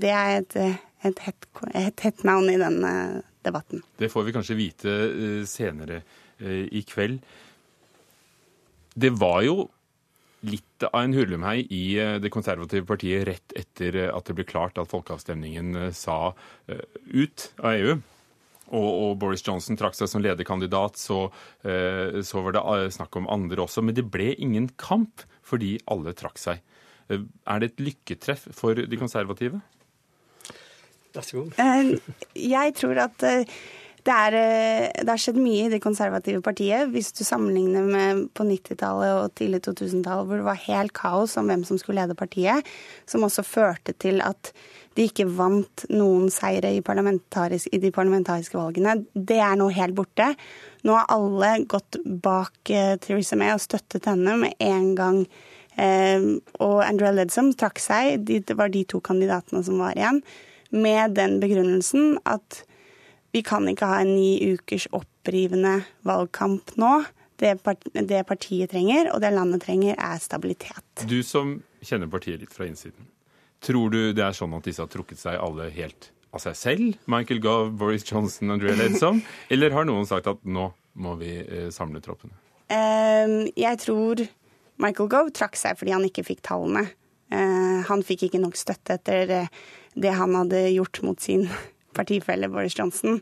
Det 0.02 0.10
er 0.10 0.40
et 0.40 0.58
et 1.08 1.24
hett, 1.26 1.48
et 1.76 2.06
hett 2.06 2.26
navn 2.28 2.50
i 2.52 2.60
denne 2.60 2.94
debatten. 3.44 3.84
Det 4.00 4.10
får 4.12 4.28
vi 4.28 4.36
kanskje 4.36 4.60
vite 4.60 4.92
eh, 4.94 5.40
senere 5.50 6.02
eh, 6.40 6.68
i 6.72 6.84
kveld. 6.88 7.20
Det 8.94 9.12
var 9.20 9.42
jo 9.44 9.58
litt 10.84 10.94
av 10.94 11.04
en 11.04 11.16
hurlumhei 11.16 11.64
i 11.74 11.84
eh, 12.02 12.16
det 12.22 12.32
konservative 12.34 12.86
partiet 12.90 13.28
rett 13.30 13.56
etter 13.60 13.98
at 14.10 14.30
det 14.30 14.38
ble 14.38 14.48
klart 14.48 14.80
at 14.82 14.92
folkeavstemningen 14.92 15.94
sa 15.96 16.34
ut 17.12 17.48
av 17.60 17.74
EU. 17.74 17.96
Og, 18.74 18.90
og 18.90 19.18
Boris 19.22 19.44
Johnson 19.46 19.78
trakk 19.78 19.96
seg 19.98 20.10
som 20.10 20.24
lederkandidat, 20.24 20.98
så, 20.98 21.28
så 21.62 22.42
var 22.42 22.56
det 22.56 22.94
snakk 22.96 23.20
om 23.20 23.28
andre 23.30 23.62
også. 23.62 23.84
Men 23.86 23.94
det 23.94 24.08
ble 24.10 24.32
ingen 24.42 24.72
kamp 24.82 25.22
fordi 25.46 25.76
alle 25.94 26.16
trakk 26.18 26.42
seg. 26.42 26.64
Er 27.12 27.62
det 27.62 27.74
et 27.74 27.84
lykketreff 27.84 28.48
for 28.56 28.80
de 28.80 28.98
konservative? 28.98 29.62
Vær 31.14 31.26
så 31.28 31.38
god. 31.38 31.54
Eh, 31.62 32.14
jeg 32.50 32.74
tror 32.80 33.00
at 33.06 33.26
eh, 33.28 33.50
eh, 34.12 34.90
det, 35.00 35.08
har 35.08 35.20
skjedd 35.22 35.38
mye 35.40 35.68
i 35.68 35.72
det 35.72 35.80
konservative 35.84 36.42
partiet. 36.44 36.90
Hvis 36.92 37.14
du 37.16 37.24
sammenligner 37.24 37.86
med 37.88 38.26
på 38.36 38.46
90-tallet 38.48 39.14
og 39.16 39.34
tidlig 39.40 39.62
2000-tall, 39.68 40.26
hvor 40.28 40.42
det 40.42 40.48
var 40.48 40.60
helt 40.66 40.94
kaos 40.98 41.38
om 41.40 41.48
hvem 41.48 41.64
som 41.68 41.80
skulle 41.80 42.02
lede 42.02 42.18
partiet, 42.20 42.68
som 43.10 43.24
også 43.24 43.46
førte 43.48 43.96
til 43.96 44.20
at 44.26 44.52
de 44.94 45.08
ikke 45.08 45.26
vant 45.38 45.86
noen 45.90 46.28
seire 46.30 46.70
i, 46.76 46.82
i 46.84 47.82
de 47.82 47.94
parlamentariske 47.96 48.60
valgene. 48.60 49.00
Det 49.14 49.40
er 49.42 49.56
nå 49.58 49.72
helt 49.74 49.98
borte. 49.98 50.34
Nå 50.86 51.00
har 51.00 51.10
alle 51.16 51.54
gått 51.66 51.98
bak 52.04 52.70
Theresa 53.02 53.40
May 53.40 53.56
og 53.56 53.64
støttet 53.64 54.06
henne 54.12 54.36
med 54.44 54.60
en 54.62 54.92
gang. 55.00 55.24
og 56.62 56.84
Andrea 56.86 57.16
Ledsom 57.16 57.56
trakk 57.58 57.82
seg. 57.82 58.28
Det 58.30 58.54
var 58.60 58.70
de 58.70 58.84
to 58.86 59.02
kandidatene 59.02 59.64
som 59.66 59.82
var 59.82 59.98
igjen 59.98 60.22
med 60.74 61.18
den 61.18 61.40
begrunnelsen 61.42 62.18
at 62.30 62.64
vi 63.34 63.42
kan 63.46 63.68
ikke 63.70 63.90
ha 63.90 64.02
en 64.04 64.14
ni 64.14 64.54
ukers 64.54 64.86
opprivende 64.94 65.80
valgkamp 66.06 66.76
nå. 66.80 66.94
Det, 67.44 67.58
partiet 68.30 68.72
trenger, 68.72 69.10
og 69.12 69.20
det 69.20 69.34
landet 69.34 69.66
trenger, 69.66 69.98
er 70.00 70.20
stabilitet. 70.22 71.02
Du 71.10 71.18
som 71.26 71.58
kjenner 71.84 72.08
partiet 72.08 72.40
litt 72.40 72.54
fra 72.56 72.70
innsiden, 72.70 73.10
tror 73.66 73.90
du 73.92 74.14
det 74.16 74.24
er 74.24 74.38
sånn 74.38 74.54
at 74.56 74.70
disse 74.70 74.80
har 74.80 74.92
trukket 74.92 75.20
seg 75.20 75.42
alle 75.42 75.68
helt 75.74 76.12
av 76.32 76.44
seg 76.46 76.56
selv? 76.56 77.02
Michael 77.10 77.42
Gove, 77.44 77.74
Boris 77.82 78.06
Johnson, 78.08 78.54
Andrea 78.54 78.78
Ledsom? 78.80 79.20
Eller 79.54 79.76
har 79.76 79.90
noen 79.90 80.08
sagt 80.08 80.30
at 80.30 80.40
nå 80.46 80.70
må 80.94 81.18
vi 81.20 81.36
eh, 81.42 81.68
samle 81.74 82.00
troppene? 82.06 82.38
Uh, 82.72 83.50
jeg 83.60 83.82
tror 83.82 84.24
Michael 84.82 85.10
Gove 85.12 85.34
trakk 85.36 85.58
seg 85.60 85.78
fordi 85.80 85.94
han 85.98 86.06
ikke 86.08 86.26
fikk 86.30 86.46
tallene. 86.46 86.86
Uh, 87.34 87.82
han 87.90 88.06
fikk 88.06 88.28
ikke 88.30 88.42
nok 88.42 88.58
støtte 88.60 88.98
etter 89.02 89.36
uh, 89.44 89.62
det 90.00 90.14
han 90.16 90.38
hadde 90.38 90.68
gjort 90.78 91.02
mot 91.06 91.22
sin 91.22 91.48
partifelle 91.96 92.50
Boris 92.52 92.78
Johnson. 92.78 93.22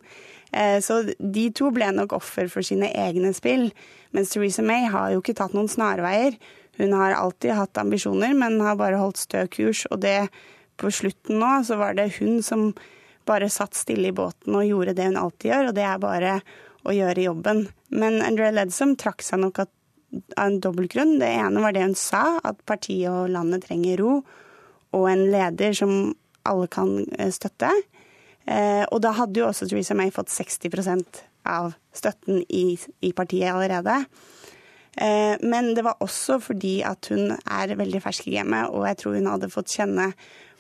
Eh, 0.51 0.80
så 0.84 1.01
de 1.20 1.46
to 1.56 1.72
ble 1.75 1.92
nok 1.96 2.16
offer 2.18 2.50
for 2.51 2.66
sine 2.66 2.92
egne 2.92 3.34
spill. 3.38 3.70
Mens 4.16 4.34
Theresa 4.34 4.66
May 4.66 4.88
har 4.92 5.13
jo 5.13 5.22
ikke 5.24 5.38
tatt 5.40 5.56
noen 5.56 5.72
snarveier. 5.72 6.38
Hun 6.80 6.96
har 6.98 7.16
alltid 7.16 7.56
hatt 7.56 7.78
ambisjoner, 7.78 8.34
men 8.38 8.60
har 8.63 8.80
bare 8.80 9.00
holdt 9.00 9.22
stø 9.22 9.46
kurs. 9.51 9.86
Og 9.92 10.01
det 10.04 10.32
på 10.82 10.92
slutten 10.92 11.40
nå, 11.42 11.54
så 11.68 11.78
var 11.80 11.96
det 11.98 12.13
hun 12.20 12.42
som 12.44 12.72
bare 13.30 13.51
satt 13.54 13.78
stille 13.78 14.10
i 14.10 14.16
båten 14.16 14.56
og 14.58 14.66
gjorde 14.66 14.96
det 14.98 15.12
hun 15.12 15.20
alltid 15.20 15.51
gjør, 15.51 15.68
og 15.70 15.75
det 15.78 15.84
er 15.86 16.01
bare 16.01 16.38
å 16.82 16.96
gjøre 16.96 17.28
jobben. 17.28 17.68
Men 17.94 18.18
Andrea 18.25 18.54
Ledsom 18.56 18.96
trakk 19.00 19.22
seg 19.25 19.44
nok 19.44 19.62
av 19.62 19.70
en 20.42 20.58
dobbeltgrunn. 20.63 21.20
Det 21.22 21.30
ene 21.30 21.62
var 21.63 21.75
det 21.75 21.86
hun 21.86 21.98
sa, 21.98 22.40
at 22.44 22.60
partiet 22.68 23.12
og 23.12 23.30
landet 23.32 23.68
trenger 23.68 24.01
ro, 24.01 24.16
og 24.92 25.08
en 25.08 25.28
leder 25.32 25.75
som 25.78 25.94
alle 26.50 26.68
kan 26.72 26.98
eh, 27.20 27.30
støtte. 27.32 27.70
Eh, 28.50 28.84
og 28.90 29.02
da 29.04 29.14
hadde 29.18 29.42
jo 29.42 29.50
også 29.50 29.68
Theresa 29.70 29.98
May 29.98 30.14
fått 30.14 30.32
60% 30.34 31.22
av 31.50 31.74
støtten 31.96 32.44
i, 32.50 32.78
i 33.06 33.12
partiet 33.18 33.52
allerede. 33.54 34.04
Eh, 34.98 35.36
men 35.42 35.74
det 35.78 35.86
var 35.86 36.02
også 36.04 36.40
fordi 36.44 36.80
at 36.88 37.12
hun 37.14 37.36
er 37.36 37.76
veldig 37.80 38.02
fersk 38.04 38.28
i 38.28 38.38
gamet, 38.40 38.72
og 38.72 38.88
jeg 38.90 39.02
tror 39.02 39.18
hun 39.18 39.30
hadde 39.32 39.52
fått 39.54 39.78
kjenne 39.78 40.12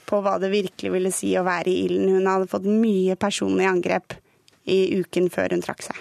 på 0.07 0.21
hva 0.23 0.37
det 0.41 0.51
virkelig 0.53 0.93
ville 0.93 1.11
si 1.13 1.33
å 1.37 1.45
være 1.47 1.71
i 1.71 1.83
ilden. 1.87 2.17
Hun 2.19 2.29
hadde 2.29 2.51
fått 2.51 2.69
mye 2.69 3.17
personlig 3.19 3.67
angrep 3.69 4.17
i 4.69 4.83
uken 5.01 5.29
før 5.33 5.55
hun 5.55 5.63
trakk 5.65 5.85
seg. 5.89 5.97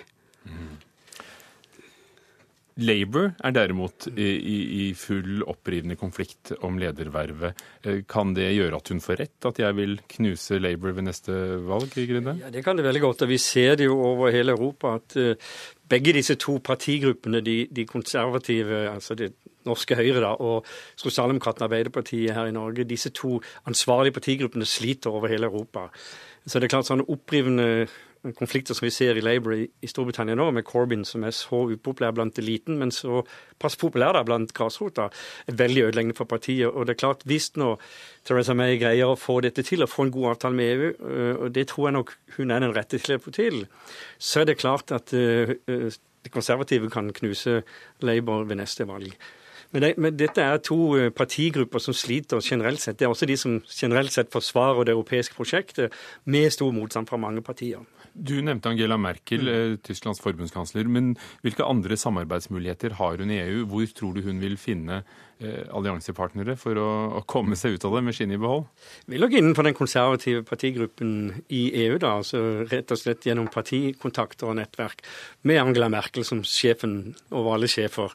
Labour 2.80 3.30
er 3.44 3.54
derimot 3.54 4.08
i, 4.12 4.28
i, 4.80 4.84
full 4.98 5.44
opprivende 5.48 5.96
konflikt 6.00 6.52
om 6.66 6.78
ledervervet. 6.80 7.60
Eh, 7.84 8.00
kan 8.08 8.32
det 8.36 8.48
gjøre 8.54 8.80
at 8.80 8.92
hun 8.92 9.02
får 9.04 9.20
rett, 9.20 9.48
at 9.50 9.60
jeg 9.62 9.76
vil 9.78 9.98
knuse 10.16 10.60
Labour 10.60 10.96
ved 10.96 11.06
neste 11.08 11.36
valg? 11.68 11.92
Grinde? 11.94 12.36
Ja, 12.40 12.50
Det 12.50 12.64
kan 12.64 12.76
det 12.76 12.86
veldig 12.86 13.04
godt. 13.04 13.22
og 13.22 13.28
Vi 13.28 13.38
ser 13.38 13.76
det 13.76 13.90
jo 13.90 13.98
over 13.98 14.30
hele 14.30 14.52
Europa 14.52 14.94
at 14.96 15.16
uh, 15.16 15.52
begge 15.88 16.14
disse 16.16 16.34
to 16.40 16.58
partigruppene, 16.64 17.40
de, 17.40 17.66
de 17.70 17.86
konservative, 17.86 18.88
altså 18.90 19.14
det 19.14 19.32
norske 19.66 19.96
Høyre 19.96 20.20
da, 20.20 20.34
og 20.40 20.66
Sosialdemokratene 20.96 21.68
Arbeiderpartiet 21.68 22.34
her 22.34 22.48
i 22.48 22.54
Norge, 22.54 22.88
disse 22.88 23.10
to 23.10 23.40
ansvarlige 23.66 24.16
partigruppene 24.16 24.64
sliter 24.64 25.10
over 25.10 25.28
hele 25.28 25.50
Europa. 25.50 25.88
Så 26.46 26.58
det 26.58 26.68
er 26.68 26.76
klart 26.76 26.88
sånne 26.88 27.08
opprivende 27.12 27.86
konflikter 28.36 28.76
som 28.76 28.84
vi 28.84 28.92
ser 28.92 29.16
i 29.16 29.22
Labour 29.24 29.54
i, 29.56 29.88
Storbritannia 29.88 30.36
nå, 30.36 30.50
med 30.52 30.66
Corbyn 30.68 31.04
som 31.08 31.24
er 31.24 31.32
så 31.36 31.62
upopulær 31.72 32.12
blant 32.16 32.38
eliten, 32.42 32.76
men 32.80 32.92
så 32.94 33.22
pass 33.60 33.78
populær 33.80 34.14
da 34.16 34.24
blant 34.26 34.52
grasrota, 34.56 35.08
er 35.48 35.58
veldig 35.58 35.86
ødeleggende 35.88 36.18
for 36.18 36.28
partiet. 36.28 36.68
Og 36.68 36.86
det 36.86 36.96
er 36.96 37.00
klart, 37.02 37.24
hvis 37.28 37.50
nå 37.60 37.72
Theresa 38.28 38.56
May 38.56 38.78
greier 38.80 39.12
å 39.12 39.18
få 39.18 39.40
dette 39.44 39.64
til, 39.66 39.84
og 39.84 39.92
få 39.92 40.06
en 40.06 40.14
god 40.14 40.34
avtale 40.34 40.58
med 40.60 40.70
EU, 40.74 40.92
øh, 40.92 41.34
og 41.46 41.56
det 41.56 41.66
tror 41.72 41.88
jeg 41.88 41.98
nok 41.98 42.14
hun 42.36 42.54
er 42.54 42.64
den 42.64 42.76
rette 42.76 43.00
til 43.00 43.16
å 43.16 43.24
få 43.24 43.34
til, 43.34 43.64
så 44.18 44.42
er 44.42 44.50
det 44.50 44.60
klart 44.60 44.92
at 44.96 45.14
uh, 45.16 45.54
de 46.24 46.32
konservative 46.32 46.90
kan 46.92 47.08
knuse 47.16 47.62
Labour 48.04 48.44
ved 48.44 48.60
neste 48.60 48.86
valg. 48.88 49.14
Men, 49.70 49.84
det, 49.84 49.90
men, 50.02 50.16
dette 50.18 50.42
er 50.42 50.58
to 50.66 50.78
partigrupper 51.14 51.82
som 51.82 51.94
sliter 51.94 52.42
generelt 52.42 52.82
sett. 52.82 52.98
Det 52.98 53.06
er 53.06 53.12
også 53.14 53.28
de 53.30 53.36
som 53.38 53.60
generelt 53.70 54.12
sett 54.14 54.32
forsvarer 54.32 54.88
det 54.88 54.96
europeiske 54.96 55.36
prosjektet, 55.38 55.94
med 56.24 56.50
stor 56.50 56.74
motstand 56.74 57.10
fra 57.10 57.20
mange 57.20 57.42
partier. 57.46 57.84
Du 58.10 58.34
nevnte 58.42 58.72
Angela 58.72 58.98
Merkel, 58.98 59.46
mm. 59.46 59.78
Tysklands 59.86 60.22
forbundskansler. 60.22 60.88
Men 60.90 61.14
hvilke 61.44 61.66
andre 61.66 61.96
samarbeidsmuligheter 61.96 62.98
har 62.98 63.22
hun 63.22 63.30
i 63.30 63.38
EU? 63.44 63.66
Hvor 63.70 63.86
tror 63.94 64.16
du 64.16 64.24
hun 64.26 64.42
vil 64.42 64.58
finne 64.58 65.04
eh, 65.04 65.18
alliansepartnere 65.40 66.56
for 66.60 66.76
å, 66.76 66.88
å, 67.16 67.22
komme 67.28 67.56
seg 67.56 67.76
ut 67.76 67.84
av 67.88 67.96
det 67.96 68.02
med 68.04 68.16
skinnet 68.16 68.36
i 68.36 68.42
behold? 68.42 68.66
Vi 69.08 69.20
lå 69.20 69.30
innenfor 69.30 69.66
den 69.66 69.76
konservative 69.78 70.42
partigruppen 70.48 71.14
i 71.48 71.62
EU, 71.86 71.96
da, 72.02 72.16
altså 72.20 72.66
rett 72.68 72.92
og 72.92 73.00
slett 73.00 73.24
gjennom 73.28 73.48
partikontakter 73.52 74.50
og 74.50 74.58
nettverk, 74.60 75.04
med 75.48 75.62
Angela 75.62 75.88
Merkel 75.92 76.26
som 76.28 76.42
sjefen 76.44 77.14
over 77.30 77.56
alle 77.56 77.70
sjefer. 77.70 78.12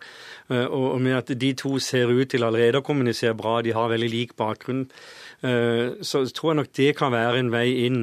Eh, 0.53 0.65
og 0.65 1.01
med 1.01 1.17
at 1.17 1.33
de 1.33 1.51
to 1.57 1.75
ser 1.81 2.13
ut 2.13 2.29
til 2.31 2.45
allerede 2.45 2.81
å 2.81 2.85
kommunisere 2.85 3.37
bra, 3.37 3.57
de 3.65 3.73
har 3.75 3.91
veldig 3.91 4.11
lik 4.11 4.35
bakgrunn, 4.37 4.85
eh, 5.41 5.97
så 6.05 6.25
tror 6.29 6.53
jeg 6.53 6.61
nok 6.61 6.73
det 6.77 6.91
kan 6.99 7.15
være 7.15 7.41
en 7.41 7.53
vei 7.53 7.67
inn 7.87 8.01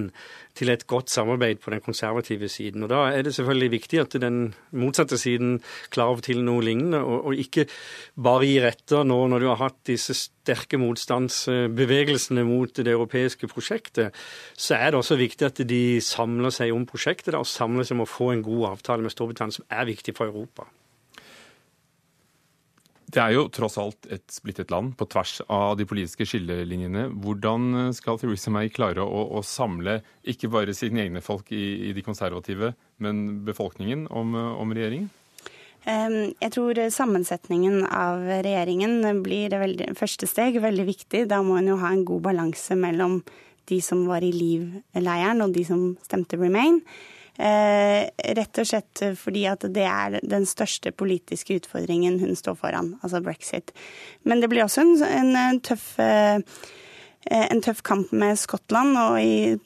til 0.58 0.72
et 0.72 0.84
godt 0.86 1.10
samarbeid 1.10 1.60
på 1.62 1.72
den 1.72 1.80
konservative 1.80 2.48
siden. 2.48 2.82
Og 2.82 2.90
Da 2.90 3.00
er 3.10 3.22
det 3.22 3.34
selvfølgelig 3.34 3.70
viktig 3.70 4.00
at 4.00 4.16
den 4.20 4.54
motsatte 4.72 5.18
siden 5.18 5.62
klarer 5.90 6.20
til 6.20 6.42
noe 6.44 6.62
lignende, 6.62 7.00
og, 7.00 7.24
og, 7.26 7.34
ikke 7.34 7.66
bare 8.16 8.46
gir 8.46 8.68
etter 8.68 9.04
nå 9.08 9.18
når 9.28 9.40
du 9.40 9.48
har 9.48 9.62
hatt 9.62 9.80
disse 9.88 10.14
sterke 10.18 10.78
motstandsbevegelsene 10.78 12.44
mot 12.44 12.76
det 12.76 12.92
europeiske 12.92 13.48
prosjektet. 13.48 14.12
Så 14.56 14.76
er 14.76 14.90
det 14.90 15.00
også 15.00 15.16
viktig 15.16 15.48
at 15.48 15.64
de 15.68 16.00
samler 16.04 16.52
seg 16.52 16.74
om 16.74 16.86
prosjektet 16.86 17.38
og 17.38 17.48
samler 17.48 17.88
seg 17.88 17.96
om 17.96 18.06
å 18.06 18.12
få 18.12 18.32
en 18.32 18.44
god 18.44 18.76
avtale 18.76 19.02
med 19.02 19.14
Storbritannia, 19.14 19.56
som 19.56 19.68
er 19.70 19.88
viktig 19.88 20.16
for 20.16 20.28
Europa. 20.28 20.68
Det 23.12 23.20
er 23.20 23.34
jo 23.34 23.48
tross 23.52 23.74
alt 23.76 24.06
et 24.08 24.24
splittet 24.32 24.70
land 24.72 24.94
på 24.96 25.04
tvers 25.12 25.34
av 25.52 25.74
de 25.76 25.84
politiske 25.88 26.24
skillelinjene. 26.28 27.10
Hvordan 27.20 27.92
skal 27.92 28.16
Theresa 28.20 28.52
May 28.54 28.70
klare 28.72 29.04
å, 29.04 29.24
å 29.36 29.42
samle 29.44 29.98
ikke 30.24 30.48
bare 30.52 30.72
sine 30.76 31.04
egne 31.04 31.20
folk 31.24 31.52
i, 31.52 31.90
i 31.90 31.92
de 31.92 32.04
konservative, 32.06 32.72
men 33.04 33.42
befolkningen 33.44 34.06
om, 34.08 34.32
om, 34.32 34.72
regjeringen? 34.72 35.10
Jeg 35.84 36.50
tror 36.54 36.78
sammensetningen 36.94 37.82
av 37.90 38.22
regjeringen 38.46 39.22
blir 39.24 39.52
veldig, 39.60 39.92
første 39.98 40.28
steg 40.30 40.60
veldig 40.62 40.88
viktig. 40.88 41.26
Da 41.28 41.42
må 41.44 41.58
en 41.58 41.72
jo 41.72 41.80
ha 41.82 41.90
en 41.92 42.06
god 42.08 42.30
balanse 42.30 42.78
mellom 42.78 43.20
de 43.68 43.80
som 43.84 44.06
var 44.08 44.24
i 44.24 44.32
Liv-leiren 44.32 45.44
og 45.44 45.52
de 45.52 45.66
som 45.68 45.90
stemte 46.06 46.40
Remain. 46.40 46.80
Eh, 47.38 48.02
rett 48.36 48.58
og 48.60 48.68
slett 48.68 49.02
fordi 49.16 49.46
at 49.48 49.64
det 49.72 49.86
er 49.88 50.18
den 50.20 50.44
største 50.48 50.92
politiske 50.92 51.56
utfordringen 51.62 52.18
hun 52.20 52.36
står 52.36 52.58
foran, 52.60 52.90
altså 53.00 53.22
brexit. 53.24 53.72
Men 54.28 54.42
det 54.42 54.50
blir 54.52 54.66
også 54.66 54.84
en, 54.84 55.32
en, 55.32 55.60
tøff 55.64 55.94
eh, 56.02 56.44
en 57.30 57.60
tøff 57.62 57.82
kamp 57.86 58.10
med 58.12 58.38
Skottland, 58.40 58.96
og 58.98 59.20
i 59.22 59.58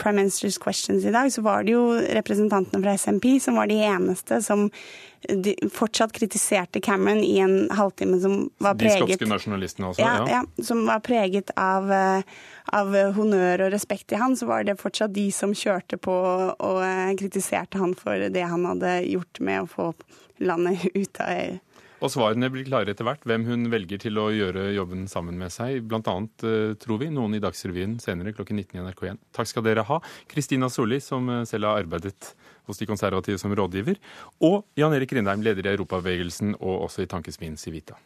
Prime 0.00 0.24
Minister's 0.24 0.58
Questions 0.62 1.04
i 1.06 1.12
dag 1.14 1.30
så 1.32 1.44
var 1.46 1.62
det 1.62 1.76
jo 1.76 1.84
representantene 1.94 2.82
fra 2.82 2.96
SMP 2.98 3.36
som 3.42 3.60
var 3.60 3.70
de 3.70 3.78
eneste 3.86 4.40
som 4.42 4.66
de 5.28 5.52
fortsatt 5.72 6.12
kritiserte 6.16 6.80
Cameron 6.80 7.20
i 7.24 7.38
en 7.38 7.70
halvtime 7.76 8.20
som 8.20 8.50
var 8.58 8.74
preget 8.74 9.04
De 9.04 9.12
skotske 9.12 9.28
nasjonalistene 9.28 9.90
også? 9.90 10.02
Ja, 10.02 10.14
ja. 10.24 10.40
ja 10.40 10.64
som 10.64 10.86
var 10.88 11.02
preget 11.04 11.52
av, 11.60 11.90
eh, 11.92 12.22
av, 12.72 12.96
honnør 13.16 13.66
og 13.66 13.74
respekt 13.74 14.14
i 14.14 14.20
han, 14.20 14.36
så 14.36 14.48
var 14.48 14.64
det 14.64 14.78
fortsatt 14.80 15.12
de 15.14 15.28
som 15.34 15.52
kjørte 15.54 16.00
på 16.00 16.14
og 16.14 16.80
eh, 16.86 17.12
kritiserte 17.20 17.80
han 17.80 17.94
for 17.98 18.30
det 18.32 18.46
han 18.48 18.64
hadde 18.72 18.96
gjort 19.10 19.42
med 19.44 19.66
å 19.66 19.70
få 19.70 19.90
landet 20.40 20.88
ut 20.94 21.20
av 21.20 21.34
EU. 21.36 21.58
Og 22.00 22.08
svarene 22.12 22.48
blir 22.52 22.64
klare 22.64 22.94
etter 22.94 23.04
hvert, 23.04 23.24
hvem 23.28 23.44
hun 23.48 23.66
velger 23.72 24.00
til 24.00 24.16
å 24.20 24.30
gjøre 24.32 24.70
jobben 24.72 25.04
sammen 25.10 25.36
med 25.40 25.52
seg. 25.52 25.82
Blant 25.88 26.08
annet, 26.08 26.44
eh, 26.44 26.74
tror 26.80 27.02
vi, 27.02 27.10
noen 27.12 27.36
i 27.36 27.42
Dagsrevyen 27.42 27.98
senere 28.00 28.32
klokken 28.32 28.56
19 28.56 28.78
i 28.78 28.84
NRK1. 28.84 29.20
Takk 29.36 29.50
skal 29.52 29.66
dere 29.66 29.84
ha. 29.84 30.00
Kristina 30.28 30.70
Solli, 30.72 31.00
som 31.00 31.28
selv 31.44 31.68
har 31.68 31.82
arbeidet 31.84 32.32
hos 32.66 32.78
de 32.78 32.86
konservative 32.86 33.38
som 33.38 33.52
rådgiver, 33.52 33.98
og 34.40 34.64
Jan 34.76 34.94
Erik 34.96 35.12
Rindheim, 35.12 35.42
leder 35.42 35.66
i 35.66 35.74
Europabevegelsen 35.74 36.56
og 36.60 36.86
også 36.88 37.04
i 37.04 37.10
Tankesmien 37.10 37.58
Civita. 37.60 37.98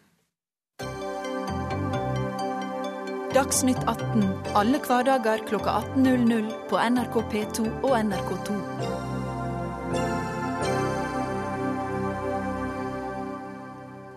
Dagsnytt 3.34 3.80
18 3.90 4.28
alle 4.54 4.78
hverdager 4.78 5.42
kl 5.48 5.58
18.00 5.58 6.52
på 6.70 6.78
NRK 6.78 7.18
P2 7.32 7.66
og 7.82 7.98
NRK2. 7.98 9.03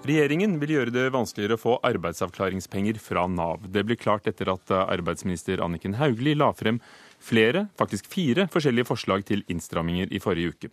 Regjeringen 0.08 0.54
vil 0.62 0.72
gjøre 0.72 0.94
det 0.94 1.10
vanskeligere 1.12 1.58
å 1.58 1.60
få 1.60 1.74
arbeidsavklaringspenger 1.88 3.00
fra 3.02 3.26
Nav. 3.28 3.66
Det 3.74 3.84
ble 3.84 3.98
klart 4.00 4.28
etter 4.30 4.48
at 4.54 4.72
arbeidsminister 4.72 5.60
Anniken 5.66 5.98
Hauglie 6.00 6.38
la 6.38 6.54
frem 6.56 6.80
flere, 7.20 7.66
faktisk 7.80 8.08
fire, 8.12 8.46
forskjellige 8.54 8.88
forslag 8.88 9.26
til 9.28 9.42
innstramminger 9.52 10.14
i 10.14 10.22
forrige 10.24 10.54
uke. 10.54 10.70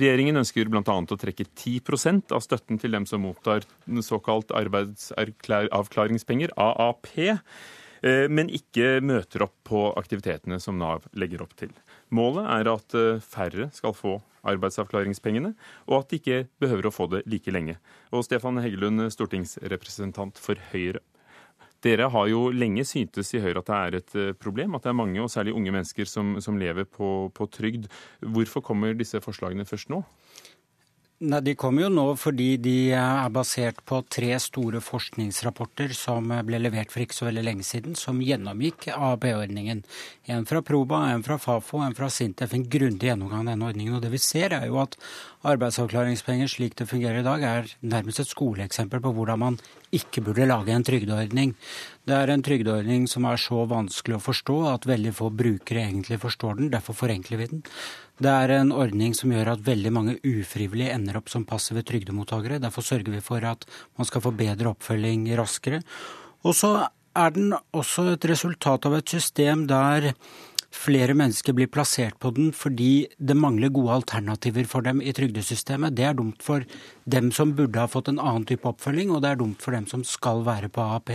Regjeringen 0.00 0.36
ønsker 0.42 0.68
bl.a. 0.68 0.82
å 0.84 1.20
trekke 1.20 1.46
10% 1.46 2.34
av 2.34 2.42
støtten 2.44 2.80
til 2.82 2.92
dem 2.96 3.06
som 3.08 3.24
mottar 3.24 3.64
såkalt 4.04 4.52
arbeidsavklaringspenger, 4.58 6.52
AAP, 6.58 7.08
eh, 7.24 7.38
men 8.28 8.50
ikke 8.52 8.98
møter 9.00 9.46
opp 9.46 9.54
på 9.64 9.86
aktivitetene 9.96 10.58
som 10.60 10.76
Nav 10.80 11.06
legger 11.16 11.44
opp 11.44 11.54
til. 11.56 11.72
Målet 12.14 12.46
er 12.58 12.70
at 12.70 12.94
eh, 12.98 13.22
færre 13.24 13.70
skal 13.74 13.94
få 13.96 14.18
arbeidsavklaringspengene, 14.44 15.54
og 15.88 16.02
at 16.02 16.10
de 16.10 16.20
ikke 16.20 16.42
behøver 16.60 16.88
å 16.88 16.92
få 16.92 17.08
det 17.14 17.22
like 17.30 17.52
lenge. 17.54 17.78
Og 18.12 18.26
Stefan 18.26 18.60
Heggelund, 18.60 19.06
stortingsrepresentant 19.14 20.40
for 20.40 20.60
Høyre. 20.72 21.00
Dere 21.84 22.08
har 22.12 22.28
jo 22.30 22.46
lenge 22.52 22.84
syntes 22.88 23.34
i 23.36 23.42
Høyre 23.44 23.60
at 23.60 23.68
det 23.68 23.78
er 23.78 23.96
et 23.98 24.14
eh, 24.20 24.36
problem 24.36 24.76
at 24.76 24.84
det 24.84 24.92
er 24.92 25.00
mange, 25.00 25.20
og 25.22 25.32
særlig 25.32 25.56
unge 25.56 25.72
mennesker, 25.74 26.08
som, 26.08 26.36
som 26.44 26.60
lever 26.60 26.86
på, 26.88 27.30
på 27.34 27.48
trygd. 27.52 27.88
Hvorfor 28.20 28.64
kommer 28.64 28.96
disse 28.96 29.20
forslagene 29.24 29.66
først 29.68 29.92
nå? 29.92 30.04
Nei, 31.22 31.40
De 31.40 31.54
kommer 31.54 31.84
jo 31.84 31.90
nå 31.94 32.04
fordi 32.18 32.56
de 32.58 32.90
er 32.98 33.28
basert 33.30 33.78
på 33.86 34.00
tre 34.10 34.32
store 34.42 34.80
forskningsrapporter 34.82 35.94
som 35.94 36.32
ble 36.46 36.58
levert 36.58 36.90
for 36.90 37.04
ikke 37.04 37.14
så 37.14 37.28
veldig 37.28 37.44
lenge 37.46 37.66
siden, 37.66 37.94
som 37.94 38.18
gjennomgikk 38.18 38.88
AAP-ordningen. 38.90 39.84
En 40.26 40.48
fra 40.48 40.62
Proba, 40.66 41.04
en 41.12 41.22
fra 41.22 41.38
Fafo, 41.38 41.78
en 41.86 41.94
fra 41.94 42.10
Sintef. 42.10 42.56
En 42.58 42.66
grundig 42.66 43.12
gjennomgang 43.12 43.46
av 43.46 43.52
denne 43.52 43.70
ordningen. 43.70 43.94
Og 43.94 44.02
det 44.02 44.10
vi 44.10 44.20
ser 44.22 44.56
er 44.58 44.66
jo 44.66 44.80
at 44.82 44.98
arbeidsavklaringspenger 45.44 46.48
slik 46.50 46.76
det 46.78 46.86
fungerer 46.88 47.20
i 47.20 47.26
dag, 47.26 47.42
er 47.44 47.68
nærmest 47.84 48.22
et 48.22 48.30
skoleeksempel 48.30 49.02
på 49.04 49.12
hvordan 49.16 49.40
man 49.42 49.58
ikke 49.94 50.22
burde 50.24 50.48
lage 50.48 50.72
en 50.74 50.86
trygdeordning. 50.86 51.54
Det 52.08 52.16
er 52.16 52.32
en 52.32 52.44
trygdeordning 52.44 53.06
som 53.10 53.28
er 53.28 53.40
så 53.40 53.64
vanskelig 53.68 54.18
å 54.18 54.24
forstå 54.24 54.56
at 54.72 54.88
veldig 54.88 55.12
få 55.16 55.30
brukere 55.34 55.84
egentlig 55.84 56.20
forstår 56.22 56.58
den. 56.60 56.72
Derfor 56.72 56.96
forenkler 56.96 57.42
vi 57.42 57.50
den. 57.52 57.62
Det 58.20 58.30
er 58.30 58.56
en 58.56 58.72
ordning 58.72 59.14
som 59.16 59.32
gjør 59.34 59.54
at 59.54 59.64
veldig 59.66 59.92
mange 59.92 60.18
ufrivillig 60.24 60.90
ender 60.94 61.18
opp 61.20 61.32
som 61.32 61.46
passive 61.48 61.84
trygdemottakere. 61.86 62.60
Derfor 62.62 62.86
sørger 62.86 63.16
vi 63.16 63.22
for 63.24 63.44
at 63.44 63.66
man 63.98 64.08
skal 64.08 64.24
få 64.24 64.34
bedre 64.36 64.72
oppfølging 64.72 65.26
raskere. 65.38 65.82
Og 66.44 66.56
så 66.56 66.76
er 67.14 67.34
den 67.34 67.54
også 67.74 68.08
et 68.14 68.26
resultat 68.28 68.86
av 68.88 68.96
et 68.98 69.14
system 69.16 69.68
der 69.70 70.12
flere 70.74 71.14
mennesker 71.16 71.54
blir 71.54 71.70
plassert 71.70 72.16
på 72.22 72.32
den 72.34 72.50
fordi 72.56 73.06
det 73.18 73.36
mangler 73.38 73.72
gode 73.74 73.94
alternativer 74.00 74.66
for 74.68 74.84
dem 74.86 75.00
i 75.02 75.14
trygdesystemet. 75.14 75.94
Det 75.96 76.08
er 76.08 76.16
dumt 76.18 76.42
for 76.42 76.66
dem 77.10 77.30
som 77.34 77.54
burde 77.56 77.80
ha 77.80 77.90
fått 77.90 78.10
en 78.10 78.20
annen 78.20 78.46
type 78.48 78.66
oppfølging, 78.68 79.12
og 79.14 79.22
det 79.22 79.32
er 79.32 79.40
dumt 79.40 79.62
for 79.62 79.76
dem 79.76 79.86
som 79.90 80.04
skal 80.06 80.42
være 80.46 80.72
på 80.72 80.82
AAP. 80.82 81.14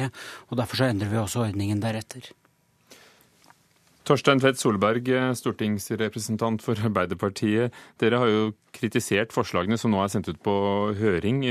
og 0.49 0.61
Derfor 0.61 0.79
så 0.79 0.89
endrer 0.89 1.11
vi 1.11 1.19
også 1.19 1.43
ordningen 1.47 1.83
deretter. 1.83 2.31
Torstein 4.07 4.39
Tvedt 4.41 4.57
Solberg, 4.57 5.11
stortingsrepresentant 5.37 6.63
for 6.65 6.79
Arbeiderpartiet. 6.87 7.75
Dere 8.01 8.23
har 8.23 8.31
jo 8.31 8.47
kritisert 8.73 9.35
forslagene 9.35 9.77
som 9.77 9.93
nå 9.93 9.99
er 10.01 10.09
sendt 10.09 10.31
ut 10.31 10.39
på 10.41 10.55
høring. 10.97 11.43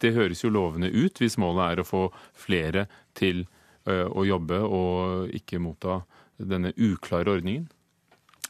Det 0.00 0.14
høres 0.16 0.44
jo 0.46 0.54
lovende 0.54 0.88
ut 0.88 1.20
hvis 1.20 1.36
målet 1.40 1.74
er 1.74 1.82
å 1.82 1.88
få 1.88 2.06
flere 2.32 2.86
til 3.18 3.44
å 3.86 4.24
jobbe 4.26 4.58
og 4.64 5.34
ikke 5.36 5.60
motta 5.62 6.00
denne 6.38 6.74
uklare 6.76 7.38
ordningen? 7.38 7.68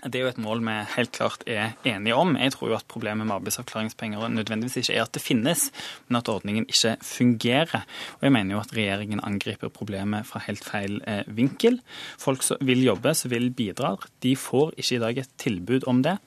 Det 0.05 0.19
er 0.21 0.27
jo 0.27 0.29
et 0.29 0.41
mål 0.43 0.61
vi 0.61 0.75
helt 0.93 1.13
klart 1.17 1.45
er 1.49 1.73
enige 1.89 2.15
om. 2.15 2.35
Jeg 2.37 2.53
tror 2.53 2.69
jo 2.69 2.77
at 2.77 2.85
problemet 2.89 3.27
med 3.27 3.35
arbeidsavklaringspenger 3.39 4.29
nødvendigvis 4.29 4.77
ikke 4.83 4.99
er 4.99 5.07
at 5.07 5.15
det 5.17 5.23
finnes, 5.25 5.71
men 6.09 6.19
at 6.21 6.29
ordningen 6.29 6.67
ikke 6.69 6.97
fungerer. 7.03 7.87
Og 8.19 8.27
jeg 8.29 8.35
mener 8.37 8.55
jo 8.55 8.61
at 8.61 8.77
regjeringen 8.77 9.25
angriper 9.25 9.73
problemet 9.73 10.29
fra 10.29 10.45
helt 10.47 10.65
feil 10.65 11.01
eh, 11.09 11.25
vinkel. 11.27 11.81
Folk 12.21 12.45
som 12.45 12.61
vil 12.61 12.85
jobbe, 12.85 13.15
som 13.17 13.33
vil 13.33 13.51
bidra, 13.51 13.97
de 14.23 14.37
får 14.37 14.77
ikke 14.77 14.99
i 14.99 15.05
dag 15.07 15.23
et 15.25 15.37
tilbud 15.41 15.89
om 15.89 16.05
det. 16.05 16.19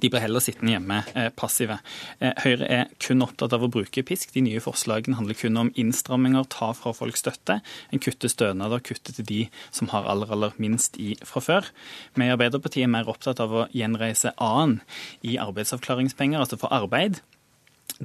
De 0.00 0.10
blir 0.10 0.22
heller 0.22 0.42
sittende 0.42 0.74
hjemme 0.74 1.00
eh, 1.18 1.28
passive. 1.36 1.78
Eh, 2.18 2.32
Høyre 2.44 2.68
er 2.68 2.92
kun 3.02 3.24
opptatt 3.24 3.54
av 3.56 3.66
å 3.66 3.70
bruke 3.72 4.04
pisk. 4.06 4.32
De 4.34 4.44
nye 4.44 4.62
forslagene 4.62 5.18
handler 5.18 5.38
kun 5.38 5.58
om 5.60 5.72
innstramminger, 5.78 6.48
ta 6.52 6.72
fra 6.76 6.94
folk 6.96 7.18
støtte. 7.20 7.60
En 7.92 8.02
kutter 8.02 8.32
stønader, 8.32 8.82
kutter 8.84 9.18
til 9.18 9.28
de 9.28 9.42
som 9.70 9.90
har 9.92 10.08
aller, 10.10 10.32
aller 10.32 10.56
minst 10.62 10.98
i 11.02 11.12
fra 11.26 11.42
før. 11.44 11.68
Vi 12.16 12.26
i 12.26 12.32
Arbeiderpartiet 12.32 12.86
er 12.86 12.94
mer 12.94 13.10
opptatt 13.10 13.42
av 13.42 13.52
å 13.52 13.68
gjenreise 13.76 14.34
annen 14.40 14.80
i 15.26 15.36
arbeidsavklaringspenger, 15.42 16.40
altså 16.42 16.60
for 16.60 16.74
arbeid 16.74 17.22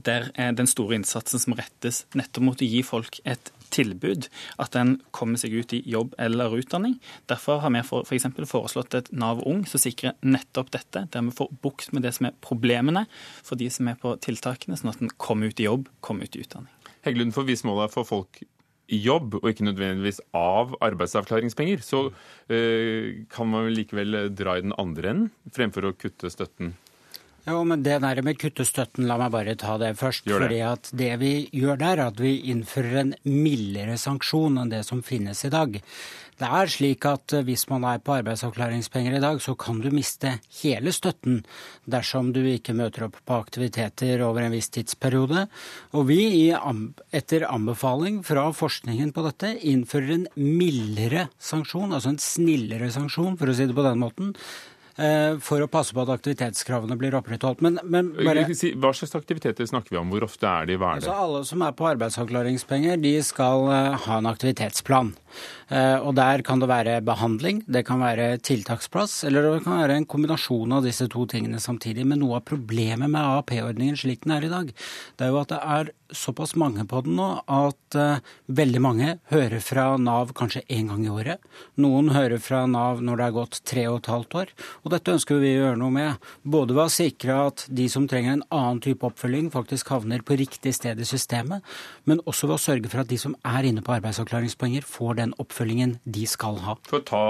der 0.06 0.30
er 0.36 0.52
den 0.54 0.68
store 0.70 0.98
innsatsen 0.98 1.42
som 1.42 1.56
rettes 1.58 2.04
nettopp 2.18 2.46
mot 2.46 2.62
å 2.62 2.68
gi 2.68 2.84
folk 2.86 3.20
et 3.26 3.52
tilbud, 3.74 4.28
at 4.62 4.76
en 4.80 4.98
kommer 5.16 5.40
seg 5.42 5.56
ut 5.58 5.76
i 5.76 5.82
jobb 5.90 6.16
eller 6.22 6.56
utdanning. 6.58 6.98
Derfor 7.32 7.62
har 7.64 7.74
vi 7.74 7.84
f.eks. 7.84 8.28
For 8.38 8.50
foreslått 8.50 8.98
et 8.98 9.12
Nav 9.12 9.42
Ung 9.48 9.64
som 9.70 9.82
sikrer 9.82 10.18
nettopp 10.26 10.72
dette, 10.76 11.06
der 11.14 11.26
vi 11.28 11.36
får 11.36 11.54
bukt 11.64 11.94
med 11.96 12.06
det 12.06 12.14
som 12.18 12.30
er 12.30 12.38
problemene 12.44 13.06
for 13.44 13.60
de 13.60 13.70
som 13.74 13.90
er 13.90 13.98
på 14.00 14.16
tiltakene, 14.24 14.78
sånn 14.78 14.94
at 14.94 15.02
en 15.04 15.14
kommer 15.22 15.52
ut 15.52 15.62
i 15.62 15.68
jobb, 15.68 15.90
kommer 16.06 16.28
ut 16.28 16.38
i 16.38 16.44
utdanning. 16.46 16.74
Heggelund, 17.06 17.36
for 17.36 17.48
hvis 17.48 17.66
målet 17.68 17.88
er 17.88 17.94
for 17.94 18.08
folk 18.08 18.42
jobb, 18.88 19.36
og 19.42 19.50
ikke 19.52 19.68
nødvendigvis 19.68 20.22
av 20.38 20.76
arbeidsavklaringspenger, 20.84 21.84
så 21.84 22.08
øh, 22.08 23.24
kan 23.32 23.50
man 23.52 23.68
vel 23.68 23.80
likevel 23.82 24.20
dra 24.36 24.58
i 24.58 24.64
den 24.64 24.76
andre 24.80 25.12
enden, 25.12 25.32
fremfor 25.56 25.90
å 25.90 25.96
kutte 26.00 26.32
støtten 26.32 26.76
jo, 27.48 27.64
men 27.68 27.84
det 27.84 28.00
der 28.04 28.22
med 28.26 28.40
kuttestøtten, 28.42 29.08
la 29.08 29.18
meg 29.22 29.34
bare 29.34 29.56
ta 29.60 29.78
det 29.82 29.94
først. 30.00 30.26
Det. 30.28 30.36
fordi 30.36 30.62
at 30.66 30.90
det 30.92 31.14
vi 31.22 31.34
gjør 31.56 31.80
der, 31.80 31.98
er 31.98 32.12
at 32.12 32.22
vi 32.22 32.38
innfører 32.52 33.02
en 33.02 33.14
mildere 33.24 33.98
sanksjon 33.98 34.60
enn 34.62 34.72
det 34.74 34.84
som 34.88 35.04
finnes 35.06 35.46
i 35.48 35.54
dag. 35.54 35.80
Det 36.38 36.46
er 36.46 36.70
slik 36.70 37.06
at 37.10 37.34
hvis 37.48 37.64
man 37.72 37.86
er 37.90 38.02
på 38.04 38.14
arbeidsavklaringspenger 38.20 39.16
i 39.18 39.22
dag, 39.24 39.40
så 39.42 39.56
kan 39.58 39.80
du 39.82 39.90
miste 39.90 40.36
hele 40.60 40.94
støtten 40.94 41.40
dersom 41.90 42.30
du 42.36 42.44
ikke 42.46 42.76
møter 42.78 43.08
opp 43.08 43.18
på 43.26 43.40
aktiviteter 43.42 44.22
over 44.22 44.46
en 44.46 44.54
viss 44.54 44.70
tidsperiode. 44.70 45.48
Og 45.98 46.08
vi, 46.12 46.52
etter 47.10 47.48
anbefaling 47.50 48.22
fra 48.28 48.46
forskningen 48.54 49.16
på 49.16 49.26
dette, 49.26 49.56
innfører 49.66 50.14
en 50.20 50.28
mildere 50.38 51.26
sanksjon, 51.42 51.96
altså 51.96 52.14
en 52.14 52.22
snillere 52.22 52.92
sanksjon, 52.94 53.40
for 53.40 53.50
å 53.50 53.58
si 53.58 53.66
det 53.66 53.78
på 53.78 53.88
den 53.88 54.04
måten, 54.04 54.36
eh, 54.36 54.77
for 55.46 55.62
å 55.62 55.68
passe 55.70 55.94
på 55.94 56.02
at 56.02 56.10
aktivitetskravene 56.10 56.96
blir 56.98 57.14
opprettholdt. 57.20 57.60
Men, 57.62 57.76
men 57.86 58.08
bare, 58.18 58.48
Hva 58.50 58.94
slags 58.98 59.14
aktiviteter 59.20 59.68
snakker 59.70 59.94
vi 59.94 60.00
om? 60.02 60.10
Hvor 60.10 60.26
ofte 60.26 60.50
er 60.50 60.66
de? 60.72 60.78
Hva 60.82 60.96
er 60.96 61.04
det? 61.04 61.06
Altså, 61.06 61.28
alle 61.28 61.44
som 61.46 61.62
er 61.62 61.76
på 61.78 61.86
arbeidsavklaringspenger, 61.92 62.98
de 63.04 63.14
skal 63.26 63.68
uh, 63.70 64.08
ha 64.08 64.18
en 64.18 64.30
aktivitetsplan. 64.32 65.14
Uh, 65.68 66.00
og 66.00 66.14
der 66.16 66.42
kan 66.48 66.62
det 66.64 66.70
være 66.72 67.02
behandling, 67.04 67.60
det 67.68 67.84
kan 67.88 68.00
være 68.00 68.38
tiltaksplass, 68.40 69.20
eller 69.28 69.44
det 69.44 69.66
kan 69.66 69.82
være 69.82 69.98
en 70.00 70.08
kombinasjon 70.08 70.78
av 70.78 70.86
disse 70.88 71.10
to 71.12 71.26
tingene 71.28 71.60
samtidig. 71.60 72.06
Men 72.08 72.22
noe 72.24 72.40
av 72.40 72.46
problemet 72.48 73.12
med 73.12 73.20
AAP-ordningen 73.20 74.00
slik 74.00 74.24
den 74.24 74.38
er 74.38 74.48
i 74.48 74.52
dag, 74.54 74.72
det 75.20 75.28
er 75.28 75.34
jo 75.34 75.42
at 75.42 75.52
det 75.52 75.60
er 75.60 75.92
såpass 76.16 76.54
mange 76.56 76.86
på 76.88 77.02
den 77.04 77.18
nå 77.20 77.26
at 77.52 77.98
uh, 78.00 78.22
veldig 78.48 78.80
mange 78.80 79.18
hører 79.34 79.60
fra 79.60 79.90
Nav 80.00 80.32
kanskje 80.38 80.64
én 80.72 80.88
gang 80.88 81.04
i 81.04 81.12
året. 81.12 81.44
Noen 81.76 82.14
hører 82.16 82.40
fra 82.40 82.64
Nav 82.64 83.04
når 83.04 83.20
det 83.20 83.28
er 83.28 83.36
gått 83.36 83.60
tre 83.68 83.84
og 83.92 84.00
et 84.00 84.12
halvt 84.14 84.40
år. 84.40 84.56
Og 84.86 84.96
dette 84.96 85.18
ønsker 85.18 85.44
vi 85.44 85.52
å 85.58 85.66
gjøre 85.66 85.82
noe 85.84 85.92
med. 85.92 86.30
Både 86.48 86.78
ved 86.78 86.86
å 86.86 86.96
sikre 86.96 87.36
at 87.50 87.66
de 87.68 87.90
som 87.92 88.08
trenger 88.08 88.38
en 88.38 88.46
annen 88.56 88.80
type 88.88 89.04
oppfølging, 89.04 89.52
faktisk 89.52 89.92
havner 89.92 90.24
på 90.24 90.40
riktig 90.40 90.78
sted 90.80 91.04
i 91.04 91.08
systemet, 91.12 91.66
men 92.08 92.24
også 92.24 92.48
ved 92.48 92.56
å 92.56 92.66
sørge 92.70 92.94
for 92.94 93.04
at 93.04 93.12
de 93.12 93.20
som 93.20 93.36
er 93.44 93.68
inne 93.68 93.84
på 93.84 93.98
arbeidsavklaringspenger, 93.98 94.88
får 94.88 95.20
den 95.20 95.36
oppfølgingen 95.36 95.57
de 95.58 96.26
skal 96.30 96.60
ha. 96.66 96.78
For 96.88 97.02
å 97.02 97.06
ta, 97.06 97.24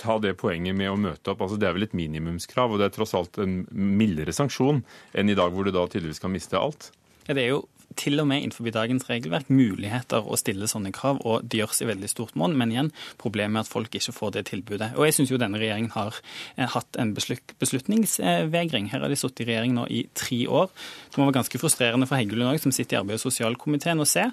ta 0.00 0.18
det 0.22 0.36
poenget 0.40 0.76
med 0.76 0.90
å 0.90 0.96
møte 0.96 1.32
opp, 1.32 1.44
altså 1.44 1.58
det 1.60 1.68
er 1.68 1.76
vel 1.76 1.86
et 1.88 1.96
minimumskrav, 1.96 2.72
og 2.72 2.80
det 2.80 2.88
er 2.88 2.96
tross 2.96 3.14
alt 3.14 3.38
en 3.42 3.62
mildere 3.70 4.32
sanksjon 4.32 4.82
enn 5.14 5.30
i 5.30 5.36
dag 5.38 5.52
hvor 5.52 5.64
du 5.64 5.72
da 5.74 5.86
tydeligvis 5.86 6.22
kan 6.22 6.32
miste 6.34 6.58
alt? 6.58 6.90
Ja, 7.28 7.34
Det 7.34 7.42
er 7.42 7.52
jo 7.54 7.64
til 7.96 8.18
og 8.20 8.26
med 8.26 8.42
innenfor 8.42 8.66
dagens 8.74 9.06
regelverk 9.08 9.50
muligheter 9.52 10.26
å 10.26 10.38
stille 10.38 10.66
sånne 10.70 10.92
krav, 10.94 11.20
og 11.22 11.46
det 11.46 11.60
gjøres 11.60 11.82
i 11.84 11.88
veldig 11.88 12.10
stort 12.10 12.34
monn. 12.38 12.56
Men 12.58 12.72
igjen, 12.74 12.90
problemet 13.20 13.60
er 13.60 13.66
at 13.66 13.70
folk 13.70 13.94
ikke 13.94 14.14
får 14.14 14.34
det 14.36 14.46
tilbudet. 14.50 14.92
Og 14.98 15.06
jeg 15.06 15.16
syns 15.18 15.32
jo 15.32 15.38
denne 15.40 15.60
regjeringen 15.60 15.92
har 15.94 16.18
eh, 16.56 16.66
hatt 16.74 16.98
en 17.00 17.14
beslutningsvegring. 17.14 18.90
Her 18.92 19.04
har 19.04 19.12
de 19.12 19.18
sittet 19.18 19.44
i 19.44 19.50
regjering 19.52 19.76
nå 19.76 19.86
i 19.90 20.04
tre 20.16 20.40
år. 20.48 20.72
Det 21.10 21.20
må 21.20 21.28
være 21.28 21.38
ganske 21.40 21.60
frustrerende 21.62 22.08
for 22.10 22.18
Heggelund 22.18 22.50
òg, 22.54 22.62
som 22.62 22.74
sitter 22.74 22.98
i 22.98 23.02
arbeids- 23.02 23.26
og 23.26 23.34
sosialkomiteen, 23.34 24.02
å 24.02 24.08
se 24.08 24.26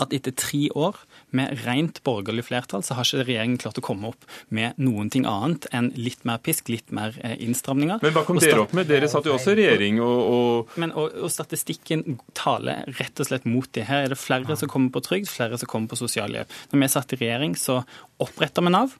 at 0.00 0.14
etter 0.14 0.34
tre 0.34 0.66
år 0.78 0.98
med 1.36 1.64
rent 1.66 2.02
borgerlig 2.06 2.46
flertall, 2.48 2.84
så 2.84 2.96
har 2.96 3.08
ikke 3.08 3.26
regjeringen 3.26 3.60
klart 3.62 3.80
å 3.80 3.84
komme 3.84 4.12
opp 4.12 4.26
med 4.54 4.78
noen 4.82 5.10
ting 5.12 5.26
annet 5.28 5.68
enn 5.74 5.92
litt 5.98 6.26
mer 6.28 6.40
pisk, 6.44 6.70
litt 6.72 6.92
mer 6.94 7.16
eh, 7.24 7.36
innstramninger. 7.44 8.02
Men 8.02 8.16
hva 8.16 8.24
kom 8.28 8.40
dere 8.42 8.64
opp 8.64 8.74
med? 8.76 8.88
Dere 8.90 9.10
satt 9.10 9.28
jo 9.28 9.36
også 9.36 9.54
i 9.54 9.60
regjering 9.62 10.00
og, 10.04 10.18
og... 10.32 10.74
Men, 10.82 10.94
og, 10.98 11.14
og 11.24 11.32
statistikken 11.32 12.18
taler 12.38 12.84
rett 12.98 13.22
og 13.22 13.28
slett 13.28 13.48
mot 13.48 13.68
det. 13.76 13.86
Her 13.88 14.06
er 14.06 14.14
det 14.14 14.20
flere 14.20 14.58
som 14.58 14.70
kommer 14.72 14.92
på 14.94 15.04
trygd, 15.04 15.30
flere 15.30 15.60
som 15.60 15.70
kommer 15.70 15.92
på 15.92 16.00
sosialhjelp. 16.02 16.60
Når 16.72 16.84
vi 16.84 16.92
satt 16.92 17.16
i 17.16 17.22
regjering, 17.24 17.56
så 17.58 17.82
oppretta 18.22 18.64
vi 18.64 18.72
Nav. 18.74 18.98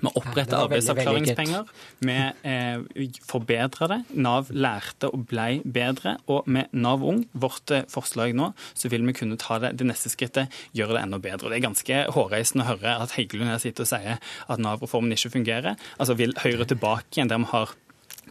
Vi 0.00 0.12
oppretta 0.14 0.62
arbeidsavklaringspenger. 0.64 1.68
Vi 2.04 2.16
eh, 2.48 3.18
forbedra 3.26 3.88
det. 3.92 4.00
Nav 4.16 4.50
lærte 4.54 5.10
og 5.10 5.26
ble 5.30 5.60
bedre. 5.64 6.16
Og 6.30 6.48
med 6.50 6.72
Nav 6.72 7.04
Ung, 7.06 7.24
vårt 7.32 7.74
eh, 7.74 7.84
forslag 7.90 8.34
nå, 8.36 8.52
så 8.74 8.90
vil 8.92 9.04
vi 9.08 9.16
kunne 9.16 9.38
ta 9.40 9.60
det, 9.62 9.74
det 9.80 9.88
neste 9.88 10.12
skrittet, 10.12 10.52
gjøre 10.76 10.96
det 10.96 11.04
enda 11.04 11.20
bedre. 11.22 11.46
Og 11.46 11.52
Det 11.52 11.60
er 11.60 11.68
ganske 11.68 12.00
hårreisende 12.16 12.66
å 12.66 12.72
høre 12.74 12.96
at 13.04 13.14
Heggelund 13.18 13.52
her 13.52 13.62
sitter 13.62 13.86
og 13.86 13.92
sier 13.92 14.18
at 14.20 14.62
Nav-reformen 14.62 15.14
ikke 15.16 15.34
fungerer. 15.38 15.78
Altså 15.98 16.16
Vil 16.18 16.36
Høyre 16.40 16.68
tilbake 16.68 17.18
igjen 17.18 17.30
der 17.30 17.42
vi 17.42 17.52
har 17.52 17.76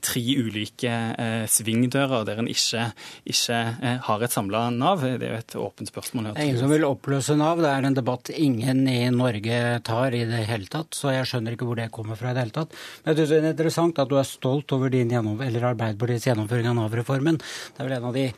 tre 0.03 0.23
ulike 0.39 0.91
eh, 0.91 1.45
svingdører 1.49 2.25
der 2.27 2.41
en 2.41 2.49
ikke, 2.51 2.89
ikke 3.29 3.59
eh, 3.59 3.97
har 4.05 4.25
et 4.25 4.35
samla 4.35 4.65
Nav? 4.75 5.03
Det 5.03 5.27
er 5.27 5.33
jo 5.35 5.41
et 5.41 5.57
åpent 5.59 5.91
spørsmål. 5.91 6.31
Det 6.31 6.43
er 6.43 6.51
ingen 6.51 6.61
som 6.63 6.73
vil 6.73 6.87
oppløse 6.87 7.37
Nav. 7.39 7.61
Det 7.63 7.71
er 7.71 7.89
en 7.89 7.97
debatt 7.97 8.31
ingen 8.35 8.85
i 8.91 9.01
Norge 9.13 9.59
tar 9.87 10.15
i 10.17 10.23
det 10.29 10.45
hele 10.49 10.69
tatt. 10.71 10.95
Så 10.97 11.13
jeg 11.15 11.27
skjønner 11.29 11.57
ikke 11.57 11.69
hvor 11.69 11.79
det 11.79 11.89
kommer 11.95 12.19
fra 12.19 12.31
i 12.31 12.37
det 12.37 12.47
hele 12.47 12.57
tatt. 12.61 12.79
Men 13.03 13.13
jeg 13.13 13.21
synes 13.21 13.35
det 13.35 13.41
er 13.43 13.53
interessant 13.57 14.01
at 14.01 14.09
du 14.09 14.17
er 14.19 14.27
stolt 14.27 14.77
over 14.77 14.93
din 14.93 15.11
gjennom, 15.13 15.39
eller 15.45 15.71
Arbeiderpartiets 15.73 16.29
gjennomføring 16.29 16.71
av 16.71 16.79
Nav-reformen. 16.81 17.39
Det 17.39 17.83
er 17.83 17.89
vel 17.89 17.99
en 17.99 18.09
av 18.09 18.17
de 18.17 18.29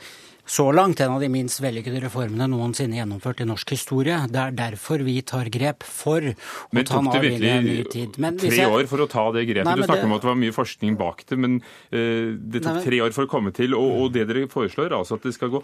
så 0.51 0.65
langt 0.75 0.99
en 0.99 1.13
av 1.15 1.21
de 1.23 1.29
minst 1.31 1.61
vellykkede 1.63 2.01
reformene 2.03 2.47
noensinne 2.51 2.97
gjennomført 2.97 3.39
i 3.43 3.47
norsk 3.47 3.71
historie. 3.71 4.17
Det 4.27 4.41
er 4.41 4.55
derfor 4.57 5.03
vi 5.07 5.13
tar 5.23 5.47
grep 5.53 5.85
for 5.87 6.25
å 6.27 6.83
ta 6.87 6.99
Nav 7.05 7.23
inn 7.23 7.39
i 7.39 7.51
en 7.53 7.67
ny 7.69 7.77
tid. 7.87 8.17
Men 8.19 8.35
tok 8.35 8.43
det 8.43 8.51
virkelig 8.51 8.65
tre 8.65 8.81
år 8.81 8.89
for 8.91 9.05
å 9.05 9.07
ta 9.13 9.23
det 9.37 9.45
grepet? 9.47 9.69
Nei, 9.69 9.77
du 9.79 9.85
snakker 9.85 10.03
det... 10.03 10.09
om 10.09 10.15
at 10.17 10.25
det 10.25 10.29
var 10.31 10.41
mye 10.41 10.55
forskning 10.57 10.97
bak 10.99 11.23
det, 11.29 11.39
men 11.39 11.55
uh, 11.61 12.35
det 12.35 12.63
tok 12.65 12.67
Nei, 12.67 12.75
men... 12.81 12.83
tre 12.89 12.99
år 13.05 13.15
for 13.15 13.29
å 13.29 13.31
komme 13.31 13.55
til. 13.55 13.77
Og, 13.79 13.95
og 14.01 14.11
det 14.17 14.27
dere 14.27 14.43
foreslår, 14.51 14.97
altså 14.97 15.21
at 15.21 15.29
det 15.29 15.35
skal 15.37 15.53
gå 15.55 15.63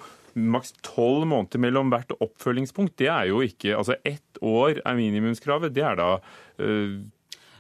maks 0.56 0.72
tolv 0.86 1.28
måneder 1.28 1.66
mellom 1.68 1.92
hvert 1.92 2.16
oppfølgingspunkt, 2.22 2.96
det 3.02 3.12
er 3.12 3.28
jo 3.34 3.44
ikke 3.44 3.76
Altså 3.78 3.98
ett 4.08 4.40
år 4.46 4.80
er 4.86 4.96
minimumskravet. 4.98 5.76
Det 5.76 5.84
er 5.84 6.00
da 6.00 6.10
uh, 6.18 6.98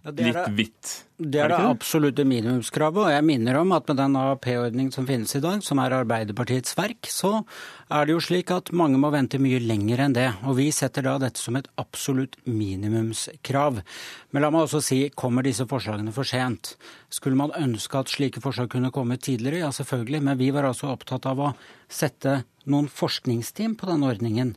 litt 0.05 0.39
hvitt. 0.55 0.93
Det 1.17 1.39
er 1.41 1.49
det, 1.49 1.57
det 1.57 1.69
absolutte 1.71 2.25
minimumskravet. 2.27 3.07
Og 3.07 3.09
jeg 3.09 3.25
minner 3.25 3.57
om 3.57 3.71
at 3.73 3.87
med 3.89 3.97
den 3.97 4.17
AAP-ordningen 4.19 4.91
som 4.93 5.07
finnes 5.09 5.33
i 5.33 5.41
dag, 5.41 5.63
som 5.65 5.81
er 5.81 5.95
Arbeiderpartiets 5.97 6.75
verk, 6.77 7.09
så 7.09 7.39
er 7.89 8.05
det 8.05 8.13
jo 8.13 8.21
slik 8.21 8.53
at 8.53 8.69
mange 8.75 8.99
må 9.01 9.09
vente 9.13 9.39
mye 9.41 9.61
lenger 9.63 10.03
enn 10.05 10.17
det. 10.17 10.27
Og 10.45 10.59
vi 10.59 10.67
setter 10.75 11.07
da 11.07 11.15
dette 11.21 11.41
som 11.41 11.57
et 11.57 11.69
absolutt 11.81 12.37
minimumskrav. 12.45 13.81
Men 14.29 14.45
la 14.45 14.51
meg 14.53 14.67
også 14.67 14.83
si, 14.85 14.99
kommer 15.17 15.47
disse 15.47 15.65
forslagene 15.69 16.13
for 16.13 16.27
sent? 16.27 16.75
Skulle 17.09 17.39
man 17.39 17.55
ønske 17.57 17.97
at 17.97 18.13
slike 18.13 18.43
forslag 18.43 18.69
kunne 18.75 18.93
komme 18.93 19.17
tidligere? 19.17 19.65
Ja, 19.65 19.73
selvfølgelig. 19.73 20.21
Men 20.29 20.37
vi 20.37 20.51
var 20.53 20.69
altså 20.69 20.91
opptatt 20.93 21.25
av 21.29 21.41
å 21.41 21.55
sette 21.89 22.43
noen 22.67 22.89
forskningsteam 22.91 23.77
på 23.79 23.87
denne 23.89 24.09
ordningen, 24.11 24.53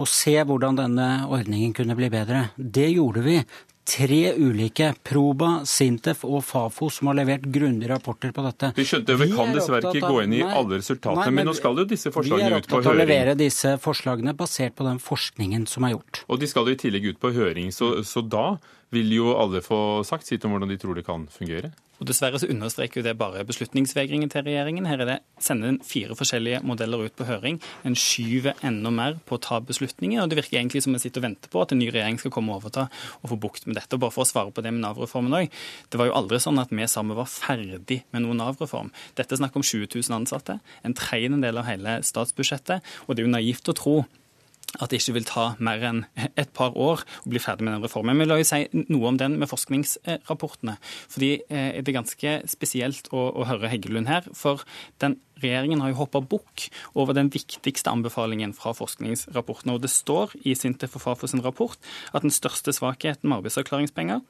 og 0.00 0.08
se 0.08 0.32
hvordan 0.48 0.78
denne 0.78 1.08
ordningen 1.28 1.74
kunne 1.76 1.96
bli 1.98 2.08
bedre. 2.12 2.46
Det 2.56 2.88
gjorde 2.88 3.24
vi 3.26 3.36
tre 3.84 4.34
ulike, 4.36 4.92
Proba, 5.06 5.60
Sintef 5.66 6.22
og 6.28 6.42
Fafo, 6.46 6.90
som 6.92 7.10
har 7.10 7.18
levert 7.20 7.46
grundige 7.50 7.90
rapporter 7.90 8.32
på 8.34 8.44
dette. 8.44 8.72
Vi 8.76 8.86
skjønte, 8.86 9.16
vi 9.18 9.30
kan 9.32 9.52
dessverre 9.56 9.90
ikke 9.90 10.10
gå 10.12 10.22
inn 10.24 10.36
i 10.36 10.42
nei, 10.44 10.50
alle 10.60 10.80
resultatene, 10.80 11.24
nei, 11.24 11.28
men, 11.30 11.40
men, 11.40 11.50
nå 11.50 11.56
skal 11.58 11.80
jo 11.80 11.86
disse 11.90 12.12
forslagene 12.14 12.60
ut 12.60 12.68
på 12.68 12.78
høring. 12.78 12.80
Vi 12.80 12.80
er 12.80 12.80
opptatt 12.80 12.90
av 12.90 12.94
å 12.94 13.00
levere 13.00 13.36
disse 13.40 13.74
forslagene 13.82 14.36
basert 14.38 14.76
på 14.78 14.86
den 14.86 15.02
forskningen 15.02 15.66
som 15.70 15.88
er 15.88 15.96
gjort. 15.96 16.24
Og 16.28 16.42
de 16.42 16.50
skal 16.50 16.68
jo 16.68 16.76
i 16.76 16.80
tillegg 16.80 17.10
ut 17.12 17.22
på 17.22 17.32
høring, 17.34 17.72
så, 17.74 17.92
så 18.06 18.22
da 18.22 18.46
vil 18.94 19.14
jo 19.14 19.34
alle 19.38 19.62
få 19.64 20.02
sagt 20.06 20.28
sitt 20.28 20.44
om 20.46 20.54
hvordan 20.54 20.70
de 20.70 20.78
tror 20.80 20.98
det 20.98 21.06
kan 21.06 21.26
fungere? 21.32 21.72
Og 22.00 22.08
Dessverre 22.08 22.40
så 22.40 22.48
understreker 22.48 23.00
jo 23.00 23.04
det 23.04 23.16
bare 23.20 23.44
beslutningsvegringen 23.44 24.30
til 24.32 24.46
regjeringen. 24.46 24.86
Her 24.88 25.02
er 25.04 25.08
det 25.08 25.16
sender 25.40 25.74
en 25.74 25.80
fire 25.84 26.16
forskjellige 26.16 26.62
modeller 26.64 27.04
ut 27.04 27.16
på 27.16 27.26
høring. 27.28 27.58
En 27.84 27.96
skyver 27.98 28.56
enda 28.64 28.92
mer 28.94 29.18
på 29.28 29.36
å 29.36 29.42
ta 29.44 29.60
beslutninger. 29.60 30.22
og 30.22 30.30
Det 30.32 30.38
virker 30.40 30.58
egentlig 30.58 30.82
som 30.86 30.96
vi 30.96 31.02
sitter 31.02 31.20
og 31.20 31.28
venter 31.28 31.52
på 31.52 31.60
at 31.60 31.74
en 31.74 31.80
ny 31.82 31.90
regjering 31.92 32.16
skal 32.20 32.32
komme 32.32 32.54
og 32.54 32.62
overta 32.62 32.86
og 33.20 33.34
få 33.34 33.40
bukt 33.40 33.68
med 33.68 33.76
dette. 33.76 33.92
Og 33.96 34.04
bare 34.06 34.16
for 34.16 34.24
å 34.24 34.30
svare 34.30 34.54
på 34.54 34.64
det 34.64 34.72
med 34.72 34.80
Nav-reformen 34.84 35.36
òg. 35.42 35.52
Det 35.92 36.00
var 36.00 36.08
jo 36.08 36.16
aldri 36.16 36.40
sånn 36.40 36.62
at 36.62 36.72
vi 36.72 36.88
sammen 36.88 37.18
var 37.18 37.28
ferdig 37.28 38.02
med 38.14 38.24
noen 38.24 38.40
Nav-reform. 38.40 38.88
Dette 39.20 39.36
er 39.36 39.42
snakk 39.42 39.60
om 39.60 39.66
20 39.66 39.92
000 39.92 40.16
ansatte, 40.22 40.60
en 40.84 40.96
tredjedel 40.96 41.60
av 41.60 41.68
hele 41.68 41.98
statsbudsjettet. 42.06 42.80
Og 43.06 43.14
det 43.14 43.22
er 43.22 43.28
jo 43.28 43.36
naivt 43.36 43.68
å 43.68 43.76
tro 43.76 43.96
at 44.78 44.92
det 44.92 45.00
ikke 45.00 45.16
vil 45.16 45.26
ta 45.26 45.44
mer 45.58 45.82
enn 45.82 46.04
et 46.38 46.52
par 46.54 46.76
år 46.78 47.02
å 47.02 47.32
bli 47.32 47.40
ferdig 47.42 47.66
med 47.66 47.74
den 47.74 47.84
reformen. 47.84 48.16
Men 48.16 48.30
la 48.30 48.38
jo 48.38 48.46
si 48.46 48.62
noe 48.92 49.10
om 49.10 49.18
den 49.18 49.34
med 49.40 49.50
forskningsrapportene. 49.50 50.76
Fordi 51.10 51.32
eh, 51.50 51.80
Det 51.80 51.90
er 51.90 51.98
ganske 51.98 52.34
spesielt 52.50 53.10
å, 53.10 53.24
å 53.34 53.48
høre 53.48 53.70
Heggelund 53.72 54.10
her. 54.10 54.28
For 54.36 54.62
den 55.02 55.18
regjeringen 55.42 55.82
har 55.82 55.90
jo 55.90 56.00
hoppa 56.02 56.22
bukk 56.22 56.68
over 56.94 57.16
den 57.16 57.32
viktigste 57.34 57.90
anbefalingen 57.90 58.54
fra 58.54 58.74
forskningsrapportene. 58.76 59.74
Og 59.74 59.82
det 59.82 59.90
står 59.90 60.36
i 60.44 60.54
Sintef 60.54 60.94
og 61.00 61.06
Fafos 61.08 61.34
rapport 61.42 61.90
at 62.14 62.22
den 62.22 62.34
største 62.34 62.74
svakheten 62.76 63.26
med 63.26 63.40
arbeidsavklaringspenger 63.40 64.22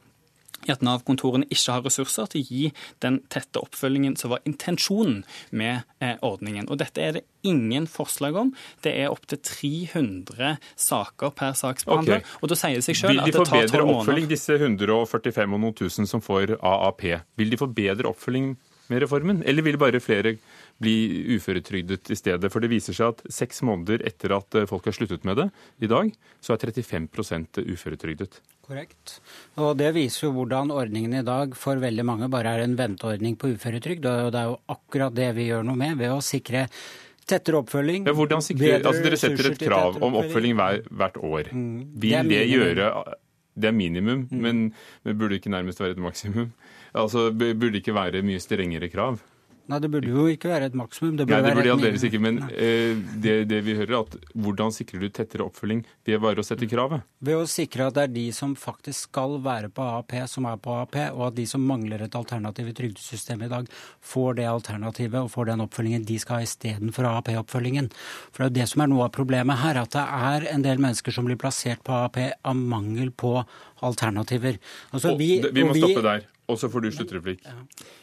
i 0.66 0.72
at 0.74 0.82
Nav-kontorene 0.84 1.48
ikke 1.48 1.76
har 1.76 1.84
ressurser 1.86 2.28
til 2.32 2.42
å 2.42 2.48
gi 2.50 2.64
den 3.04 3.20
tette 3.32 3.62
oppfølgingen 3.62 4.16
som 4.20 4.34
var 4.34 4.44
intensjonen 4.48 5.22
med 5.56 5.86
eh, 6.04 6.16
ordningen. 6.26 6.68
Og 6.68 6.80
Dette 6.82 7.04
er 7.04 7.16
det 7.16 7.24
ingen 7.46 7.86
forslag 7.88 8.36
om. 8.36 8.52
Det 8.84 8.92
er 8.92 9.12
opptil 9.12 9.40
300 9.40 10.58
saker 10.76 11.32
per 11.36 11.56
saksbehandler. 11.56 12.20
Okay. 12.20 12.40
Og 12.40 12.52
da 12.52 12.58
sier 12.60 12.80
det 12.80 12.86
seg 12.88 13.00
selv 13.00 13.24
at 13.24 13.30
det 13.30 13.38
tar 13.38 13.46
tolv 13.48 13.62
måneder. 13.62 13.70
Vil 13.70 13.78
de 13.80 13.80
få 13.80 13.80
bedre 13.80 13.94
oppfølging, 13.96 14.32
disse 14.34 14.58
145 14.60 15.56
og 15.56 15.64
noen 15.64 15.78
tusen 15.80 16.10
som 16.10 16.24
får 16.24 16.58
AAP? 16.58 17.06
Vil 17.40 17.54
de 17.54 17.60
få 17.60 17.70
bedre 17.80 18.12
oppfølging 18.12 18.52
med 18.90 19.04
reformen, 19.04 19.44
eller 19.46 19.62
vil 19.62 19.78
bare 19.78 20.00
flere 20.02 20.34
bli 20.82 20.94
uføretrygdet 21.36 22.10
i 22.10 22.16
stedet. 22.18 22.50
For 22.50 22.62
det 22.62 22.72
viser 22.72 22.96
seg 22.96 23.14
at 23.14 23.20
seks 23.32 23.62
måneder 23.66 24.02
etter 24.08 24.34
at 24.34 24.56
folk 24.68 24.88
har 24.88 24.96
sluttet 24.96 25.26
med 25.28 25.38
det 25.38 25.50
i 25.84 25.90
dag, 25.90 26.10
så 26.42 26.56
er 26.56 26.64
35% 26.66 27.62
uføretrygdet. 27.70 28.40
Korrekt. 28.70 29.18
Og 29.58 29.74
Det 29.80 29.90
viser 29.96 30.28
jo 30.28 30.34
hvordan 30.36 30.70
ordningen 30.70 31.18
i 31.18 31.26
dag 31.26 31.56
for 31.58 31.80
veldig 31.82 32.04
mange 32.06 32.30
bare 32.30 32.54
er 32.54 32.64
en 32.64 32.76
venteordning 32.78 33.34
på 33.40 33.50
uføretrygd. 33.56 34.06
Og 34.06 34.32
det 34.34 34.42
er 34.42 34.50
jo 34.52 34.58
akkurat 34.70 35.16
det 35.16 35.30
vi 35.34 35.48
gjør 35.48 35.66
noe 35.66 35.78
med 35.80 35.98
ved 35.98 36.14
å 36.14 36.20
sikre 36.22 36.68
tettere 37.30 37.60
oppfølging. 37.60 38.06
Ja, 38.08 38.14
hvordan 38.16 38.44
sikre, 38.44 38.76
altså 38.78 39.02
Dere 39.04 39.18
setter 39.20 39.50
et 39.52 39.62
krav 39.62 39.98
om 40.02 40.18
oppfølging 40.20 40.54
hver, 40.58 40.84
hvert 40.86 41.18
år. 41.18 41.50
Mm, 41.54 41.74
Vil 42.02 42.30
det, 42.30 42.44
gjøre 42.50 42.92
Det 43.60 43.68
er 43.70 43.76
minimum, 43.76 44.26
mm. 44.30 44.40
men 44.40 44.62
det 45.06 45.16
burde 45.18 45.38
ikke 45.40 45.52
nærmest 45.52 45.82
være 45.82 45.98
et 45.98 46.02
maksimum. 46.02 46.52
Altså, 46.94 47.28
Burde 47.30 47.78
ikke 47.78 47.94
være 47.94 48.22
mye 48.26 48.40
strengere 48.42 48.90
krav? 48.90 49.20
Nei, 49.70 49.78
det 49.78 49.90
burde 49.92 50.10
jo 50.10 50.24
ikke 50.26 50.50
være 50.50 50.66
et 50.70 50.76
maksimum. 50.78 51.14
Det 51.14 51.28
burde, 51.28 51.38
Nei, 51.44 51.50
det 51.52 51.58
burde 51.60 51.74
aldeles 51.76 52.04
ikke. 52.06 52.20
Men 52.22 52.40
eh, 52.50 52.98
det, 53.22 53.34
det, 53.50 53.60
vi 53.62 53.76
hører, 53.78 53.92
er 53.94 54.00
at 54.02 54.32
hvordan 54.34 54.74
sikrer 54.74 55.04
du 55.04 55.08
tettere 55.14 55.44
oppfølging 55.46 55.84
ved 56.08 56.18
bare 56.24 56.42
å 56.42 56.46
sette 56.46 56.66
kravet? 56.70 57.04
Ved 57.22 57.38
å 57.38 57.46
sikre 57.50 57.86
at 57.86 57.94
det 57.94 58.06
er 58.08 58.14
de 58.16 58.24
som 58.34 58.56
faktisk 58.58 59.10
skal 59.10 59.36
være 59.44 59.70
på 59.74 59.84
AAP, 59.86 60.16
som 60.32 60.48
er 60.50 60.58
på 60.62 60.74
AAP, 60.80 60.98
og 61.14 61.22
at 61.28 61.36
de 61.38 61.46
som 61.46 61.62
mangler 61.66 62.02
et 62.02 62.18
alternativ 62.18 62.72
i 62.72 62.74
trygdesystemet 62.80 63.46
i 63.46 63.52
dag, 63.52 63.70
får 64.12 64.40
det 64.40 64.48
alternativet 64.50 65.20
og 65.20 65.30
får 65.30 65.52
den 65.52 65.64
oppfølgingen 65.66 66.08
de 66.08 66.18
skal 66.22 66.40
ha 66.40 66.48
istedenfor 66.48 67.06
AAP-oppfølgingen. 67.12 67.92
For 68.32 68.42
det 68.42 68.48
er 68.48 68.50
jo 68.50 68.58
det 68.58 68.68
som 68.72 68.82
er 68.82 68.90
noe 68.90 69.06
av 69.06 69.14
problemet 69.14 69.62
her, 69.62 69.78
at 69.84 69.94
det 69.94 70.06
er 70.32 70.48
en 70.50 70.66
del 70.66 70.82
mennesker 70.82 71.14
som 71.14 71.30
blir 71.30 71.38
plassert 71.38 71.84
på 71.86 71.94
AAP 71.94 72.18
av 72.42 72.58
mangel 72.58 73.14
på 73.14 73.36
alternativer. 73.86 74.58
Altså, 74.90 75.14
vi, 75.20 75.36
vi, 75.46 75.64
må 75.64 75.78
stoppe 75.78 76.02
der. 76.08 76.26
Og 76.50 76.58
så 76.58 76.66
får 76.66 76.82
du 76.82 76.90
sluttreplikk. 76.90 77.46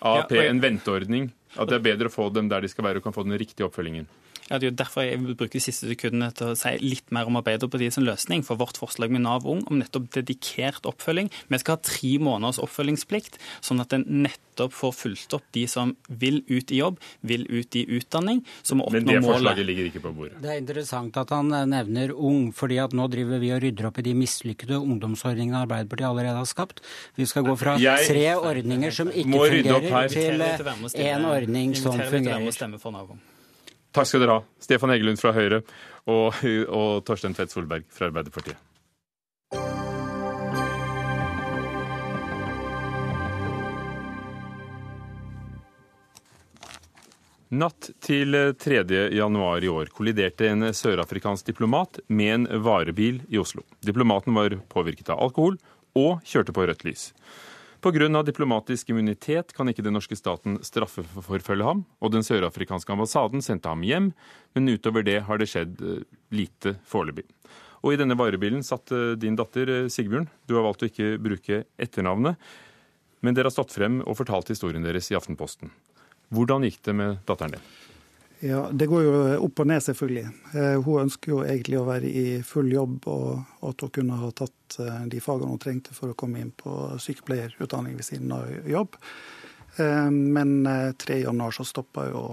AAP, 0.08 0.32
en 0.46 0.64
venteordning. 0.64 1.28
At 1.56 1.70
det 1.70 1.78
er 1.78 1.86
bedre 1.86 2.12
å 2.12 2.14
få 2.14 2.28
dem 2.34 2.50
der 2.52 2.66
de 2.66 2.72
skal 2.72 2.90
være 2.90 3.00
og 3.00 3.08
kan 3.08 3.16
få 3.16 3.24
den 3.24 3.38
riktige 3.40 3.68
oppfølgingen. 3.70 4.10
Ja, 4.50 4.58
Det 4.58 4.68
er 4.68 4.72
jo 4.72 4.78
derfor 4.80 5.04
jeg 5.04 5.20
vil 5.20 5.36
bruke 5.36 5.58
de 5.58 5.60
siste 5.64 5.90
sekundene 5.90 6.32
til 6.36 6.54
å 6.54 6.56
si 6.58 6.72
litt 6.80 7.12
mer 7.12 7.28
om 7.28 7.36
Arbeiderpartiets 7.40 8.00
løsning 8.00 8.46
for 8.48 8.60
vårt 8.60 8.80
forslag 8.80 9.12
med 9.12 9.26
Nav 9.26 9.46
Ung 9.48 9.66
om 9.68 9.80
nettopp 9.82 10.10
dedikert 10.16 10.88
oppfølging. 10.88 11.30
Vi 11.52 11.60
skal 11.60 11.76
ha 11.76 11.82
tre 11.84 12.14
måneders 12.24 12.62
oppfølgingsplikt, 12.64 13.38
sånn 13.62 13.84
at 13.84 13.94
en 13.94 14.06
nettopp 14.24 14.74
får 14.74 14.96
fulgt 14.96 15.36
opp 15.36 15.44
de 15.54 15.68
som 15.68 15.96
vil 16.08 16.42
ut 16.48 16.72
i 16.72 16.80
jobb, 16.80 16.98
vil 17.28 17.44
ut 17.52 17.76
i 17.76 17.86
utdanning. 18.00 18.44
som 18.64 18.80
må 18.80 18.88
oppnå 18.88 19.02
målet. 19.02 19.06
Men 19.06 19.22
det 19.22 19.28
forslaget 19.28 19.66
ligger 19.68 19.90
ikke 19.92 20.04
på 20.08 20.14
bordet. 20.16 20.42
Det 20.42 20.50
er 20.50 20.60
interessant 20.62 21.18
at 21.18 21.30
han 21.30 21.52
eh, 21.54 21.66
nevner 21.68 22.14
Ung, 22.18 22.52
fordi 22.56 22.80
at 22.82 22.94
nå 22.96 23.08
driver 23.12 23.40
vi 23.40 23.52
og 23.54 23.62
rydder 23.62 23.90
opp 23.90 24.00
i 24.00 24.06
de 24.08 24.14
mislykkede 24.18 24.80
ungdomsordningene 24.80 25.64
Arbeiderpartiet 25.68 26.08
allerede 26.10 26.42
har 26.42 26.50
skapt. 26.50 26.82
Vi 27.16 27.28
skal 27.30 27.44
gå 27.44 27.56
fra 27.60 27.78
jeg 27.82 28.08
tre 28.08 28.28
ordninger 28.36 28.92
som 28.96 29.12
ikke 29.12 29.48
fungerer, 29.52 30.08
til 30.12 30.42
én 31.04 31.28
ordning 31.28 31.76
som 31.76 32.00
fungerer. 32.00 33.37
Takk 33.98 34.06
skal 34.06 34.22
dere 34.22 34.34
ha, 34.36 34.42
Stefan 34.62 34.92
Heggelund 34.94 35.18
fra 35.18 35.32
Høyre 35.34 35.64
og, 36.06 36.36
og 36.70 37.00
Torstein 37.08 37.34
Tvedt 37.34 37.50
Solberg 37.50 37.88
fra 37.90 38.12
Arbeiderpartiet. 38.12 38.60
Natt 47.58 47.90
til 48.06 48.38
3. 48.62 48.84
januar 49.18 49.66
i 49.66 49.74
år 49.74 49.90
kolliderte 49.98 50.46
en 50.52 50.70
sørafrikansk 50.78 51.50
diplomat 51.50 52.04
med 52.06 52.34
en 52.36 52.48
varebil 52.62 53.24
i 53.34 53.42
Oslo. 53.42 53.66
Diplomaten 53.82 54.38
var 54.38 54.60
påvirket 54.70 55.10
av 55.10 55.26
alkohol 55.26 55.58
og 55.98 56.22
kjørte 56.28 56.54
på 56.54 56.70
rødt 56.70 56.86
lys. 56.86 57.10
Pga. 57.82 58.24
diplomatisk 58.24 58.90
immunitet 58.90 59.54
kan 59.54 59.70
ikke 59.70 59.84
den 59.86 59.94
norske 59.94 60.16
staten 60.18 60.58
straffeforfølge 60.66 61.64
ham, 61.64 61.84
og 62.02 62.12
den 62.12 62.26
sørafrikanske 62.26 62.92
ambassaden 62.92 63.42
sendte 63.42 63.70
ham 63.70 63.84
hjem, 63.86 64.12
men 64.56 64.70
utover 64.70 65.06
det 65.06 65.22
har 65.28 65.38
det 65.38 65.50
skjedd 65.52 65.82
eh, 65.82 66.06
lite 66.34 66.78
foreløpig. 66.90 67.28
Og 67.86 67.94
i 67.94 68.00
denne 68.00 68.18
varebilen 68.18 68.66
satt 68.66 68.92
eh, 68.92 69.14
din 69.20 69.38
datter 69.38 69.70
eh, 69.70 69.90
Sigbjørn. 69.94 70.26
Du 70.50 70.58
har 70.58 70.66
valgt 70.66 70.82
å 70.82 70.90
ikke 70.90 71.20
bruke 71.22 71.64
etternavnet, 71.78 72.42
men 73.22 73.38
dere 73.38 73.52
har 73.52 73.56
stått 73.56 73.76
frem 73.78 74.02
og 74.06 74.18
fortalt 74.18 74.50
historien 74.50 74.86
deres 74.86 75.12
i 75.14 75.18
Aftenposten. 75.20 75.70
Hvordan 76.34 76.66
gikk 76.66 76.82
det 76.84 76.98
med 76.98 77.22
datteren 77.30 77.56
din? 77.58 77.70
Ja, 78.40 78.70
Det 78.72 78.86
går 78.86 79.04
jo 79.04 79.14
opp 79.48 79.60
og 79.64 79.68
ned, 79.68 79.82
selvfølgelig. 79.82 80.26
Eh, 80.54 80.76
hun 80.86 81.08
ønsker 81.08 81.32
jo 81.32 81.40
egentlig 81.42 81.80
å 81.80 81.88
være 81.88 82.10
i 82.10 82.26
full 82.46 82.70
jobb, 82.70 83.08
og, 83.10 83.32
at 83.66 83.82
hun 83.82 83.94
kunne 83.96 84.20
ha 84.22 84.30
tatt 84.38 84.78
eh, 84.84 85.00
de 85.10 85.22
fagene 85.24 85.56
hun 85.56 85.62
trengte 85.62 85.96
for 85.98 86.14
å 86.14 86.18
komme 86.18 86.44
inn 86.44 86.52
på 86.54 86.76
sykepleierutdanning 87.02 87.98
ved 87.98 88.06
siden 88.06 88.36
av 88.36 88.70
jobb. 88.70 89.00
Eh, 89.82 90.12
men 90.14 90.54
3.1 91.02 91.58
så 91.58 91.66
stoppa 91.66 92.06
jo 92.12 92.24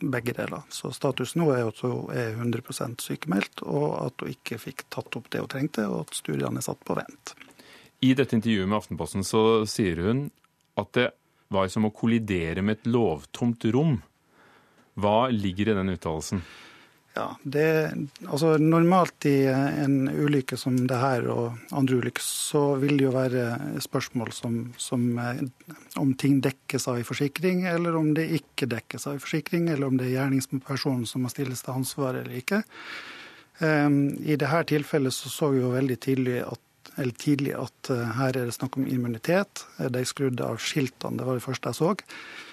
begge 0.00 0.32
deler. 0.32 0.64
Så 0.72 0.94
status 0.96 1.36
nå 1.36 1.50
er 1.52 1.68
at 1.68 1.84
hun 1.84 2.08
er 2.16 2.32
100% 2.38 3.04
sykemeldt, 3.04 3.60
og 3.68 3.98
at 4.06 4.24
hun 4.24 4.32
ikke 4.32 4.60
fikk 4.62 4.86
tatt 4.88 5.20
opp 5.20 5.28
det 5.28 5.44
hun 5.44 5.52
trengte, 5.52 5.84
og 5.92 6.06
at 6.06 6.16
studiene 6.16 6.62
er 6.62 6.68
satt 6.70 6.80
på 6.88 6.96
vent. 6.96 7.36
I 8.00 8.14
dette 8.16 8.32
intervjuet 8.32 8.68
med 8.68 8.80
Aftenposten 8.80 9.26
så 9.28 9.66
sier 9.68 10.00
hun 10.06 10.30
at 10.80 10.94
det 10.96 11.10
var 11.52 11.68
som 11.68 11.84
å 11.84 11.92
kollidere 11.92 12.62
med 12.64 12.78
et 12.78 12.88
lovtomt 12.88 13.66
rom. 13.74 13.98
Hva 14.98 15.28
ligger 15.30 15.70
i 15.70 15.78
den 15.78 15.94
uttalelsen? 15.94 16.42
Ja, 17.14 17.36
det, 17.42 17.90
altså 18.28 18.52
Normalt 18.62 19.26
i 19.26 19.42
en 19.50 20.06
ulykke 20.08 20.54
som 20.58 20.76
det 20.86 20.98
her 21.00 21.26
og 21.32 21.56
andre 21.74 21.98
ulykker, 21.98 22.22
så 22.22 22.62
vil 22.78 23.00
det 23.00 23.08
jo 23.08 23.14
være 23.16 23.80
spørsmål 23.82 24.30
som, 24.34 24.60
som, 24.78 25.08
eh, 25.18 25.42
om 25.98 26.12
ting 26.14 26.38
dekkes 26.44 26.86
av 26.88 27.00
en 27.00 27.08
forsikring, 27.08 27.64
eller 27.66 27.98
om 27.98 28.12
det 28.14 28.28
ikke 28.38 28.68
dekkes 28.70 29.08
av 29.08 29.16
en 29.16 29.24
forsikring, 29.24 29.66
eller 29.72 29.90
om 29.90 29.98
det 29.98 30.06
er 30.06 30.20
gjerningspersonen 30.20 31.02
som 31.10 31.26
må 31.26 31.32
stilles 31.34 31.64
til 31.66 31.74
ansvar 31.74 32.20
eller 32.20 32.38
ikke. 32.38 32.62
Um, 33.58 34.14
I 34.22 34.38
dette 34.40 34.62
tilfellet 34.70 35.12
så, 35.12 35.28
så 35.28 35.50
vi 35.52 35.60
jo 35.60 35.74
veldig 35.74 35.98
tidlig 36.00 36.38
at, 36.46 36.94
tidlig 37.20 37.52
at 37.58 37.90
uh, 37.90 38.06
her 38.20 38.38
er 38.38 38.46
det 38.48 38.54
snakk 38.56 38.78
om 38.78 38.86
immunitet. 38.88 39.66
De 39.82 40.06
skrudde 40.08 40.46
av 40.46 40.62
skiltene, 40.62 41.18
det 41.18 41.26
var 41.26 41.36
det 41.36 41.44
første 41.44 41.74
jeg 41.74 41.80
så. 41.82 41.92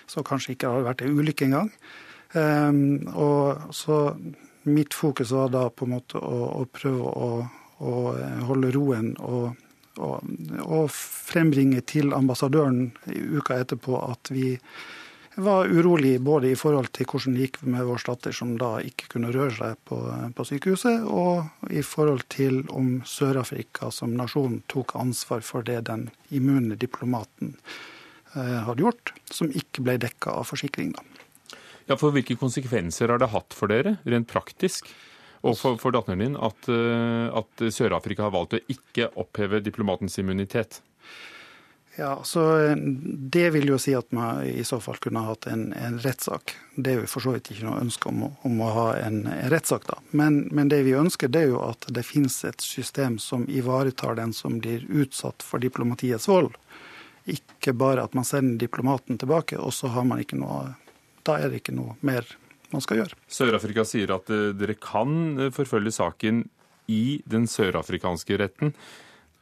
Så 0.10 0.26
kanskje 0.28 0.58
ikke 0.58 0.73
har 0.73 0.89
vært 0.89 1.06
ei 1.06 1.13
ulykke 1.13 1.47
engang. 1.47 1.71
Um, 2.34 3.08
og 3.16 3.74
så 3.76 4.18
mitt 4.68 4.94
fokus 4.94 5.32
var 5.32 5.50
da 5.50 5.70
på 5.70 5.86
en 5.86 5.96
måte 5.96 6.20
å, 6.20 6.40
å 6.60 6.66
prøve 6.72 7.08
å, 7.08 7.32
å, 7.80 7.94
holde 8.50 8.72
roen 8.76 9.13
og, 9.24 9.56
og, 9.96 10.28
og, 10.66 10.92
frembringe 10.92 11.82
til 11.88 12.12
ambassadøren 12.16 12.90
uka 13.08 13.62
etterpå 13.62 14.02
at 14.10 14.32
vi 14.34 14.58
var 15.38 15.70
urolig 15.70 16.18
både 16.22 16.50
i 16.52 16.58
forhold 16.58 16.90
til 16.98 17.06
hvordan 17.08 17.36
det 17.38 17.46
gikk 17.46 17.60
med 17.70 17.86
vår 17.86 18.04
datter 18.10 18.34
som 18.34 18.56
da 18.58 18.72
ikke 18.82 19.12
kunne 19.13 19.30
røre 19.32 19.54
seg 19.54 19.76
på, 19.86 20.00
på 20.34 20.46
sykehuset, 20.50 21.06
og 21.06 21.70
i 21.70 21.84
forhold 21.86 22.26
til 22.34 22.63
om 22.74 23.04
Sør-Afrika 23.06 23.92
som 23.94 24.18
nasjon 24.18 24.63
tok 24.72 24.96
ansvar 24.98 25.46
for 25.46 25.68
det 25.68 25.84
den 25.92 26.08
immune 26.34 26.76
diplomaten 26.82 27.54
eh, 28.34 28.58
hadde 28.66 28.82
gjort, 28.82 29.13
som 29.30 29.54
ikke 29.54 29.86
ble 29.86 30.00
dekka 30.08 30.34
av 30.42 30.50
forsikring. 30.50 30.96
da. 30.98 31.06
Ja, 31.88 31.95
for 31.95 32.12
Hvilke 32.15 32.36
konsekvenser 32.39 33.13
har 33.13 33.21
det 33.21 33.32
hatt 33.32 33.56
for 33.56 33.71
dere, 33.71 33.97
rent 34.04 34.28
praktisk, 34.28 34.89
og 35.45 35.56
for, 35.56 35.78
for 35.80 35.95
datteren 35.95 36.19
din, 36.19 36.36
at, 36.36 36.67
eh, 36.67 37.28
at 37.32 37.63
Sør-Afrika 37.71 38.26
har 38.26 38.36
valgt 38.36 38.58
å 38.58 38.63
ikke 38.73 39.12
oppheve 39.21 39.62
diplomatens 39.63 40.19
immunitet? 40.19 40.82
Ja, 41.97 42.23
så 42.23 42.76
Det 43.30 43.50
vil 43.50 43.71
jo 43.71 43.78
si 43.82 43.95
at 43.97 44.12
man 44.13 44.43
i 44.45 44.63
så 44.67 44.78
fall 44.80 45.00
kunne 45.02 45.23
hatt 45.26 45.47
en, 45.50 45.71
en 45.73 45.97
rettssak. 46.00 46.54
Det 46.76 46.91
er 46.91 47.00
jo 47.00 47.10
for 47.10 47.26
så 47.26 47.34
vidt 47.34 47.50
ikke 47.50 47.65
noe 47.65 47.82
ønske 47.82 48.12
om, 48.12 48.28
om 48.45 48.60
å 48.62 48.67
ha 48.76 48.86
en, 49.00 49.23
en 49.26 49.50
rettssak, 49.50 49.88
da. 49.89 49.97
Men, 50.12 50.43
men, 50.52 50.69
det 50.69 50.84
vi 50.86 50.93
ønsker, 50.93 51.32
det 51.34 51.47
er 51.47 51.56
jo 51.56 51.63
at 51.65 51.88
det 51.89 52.06
finnes 52.06 52.38
et 52.45 52.62
system 52.62 53.17
som 53.17 53.47
ivaretar 53.50 54.19
den 54.19 54.36
som 54.38 54.60
blir 54.62 54.86
utsatt 54.86 55.41
for 55.41 55.63
diplomatiets 55.63 56.30
vold. 56.30 56.54
Ikke 57.26 57.73
bare 57.73 58.06
at 58.06 58.13
man 58.13 58.28
sender 58.30 58.62
diplomaten 58.62 59.17
tilbake, 59.17 59.58
og 59.58 59.73
så 59.73 59.89
har 59.95 60.06
man 60.06 60.21
ikke 60.21 60.38
noe 60.38 60.76
da 61.28 61.40
er 61.42 61.52
det 61.52 61.62
ikke 61.62 61.76
noe 61.76 61.98
mer 62.06 62.28
man 62.74 62.84
skal 62.84 63.02
gjøre. 63.02 63.18
Sør-Afrika 63.32 63.86
sier 63.88 64.12
at 64.16 64.32
eh, 64.34 64.52
dere 64.58 64.76
kan 64.80 65.12
eh, 65.40 65.52
forfølge 65.56 65.94
saken 65.96 66.46
i 66.92 67.20
den 67.28 67.48
sørafrikanske 67.52 68.40
retten. 68.40 68.74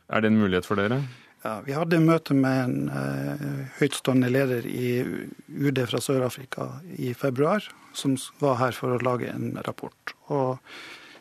Er 0.09 0.21
det 0.21 0.31
en 0.31 0.41
mulighet 0.41 0.67
for 0.67 0.81
dere? 0.81 1.01
Ja, 1.45 1.59
Vi 1.65 1.73
hadde 1.77 2.01
møte 2.01 2.33
med 2.33 2.59
en 2.63 2.89
eh, 2.89 3.47
høytstående 3.79 4.29
leder 4.33 4.65
i 4.65 4.89
UD 5.47 5.81
fra 5.89 6.01
Sør-Afrika 6.01 6.69
i 6.97 7.13
februar, 7.17 7.65
som 7.93 8.15
var 8.41 8.57
her 8.63 8.77
for 8.77 8.95
å 8.95 9.01
lage 9.05 9.29
en 9.29 9.53
rapport. 9.65 10.15
Og 10.33 10.57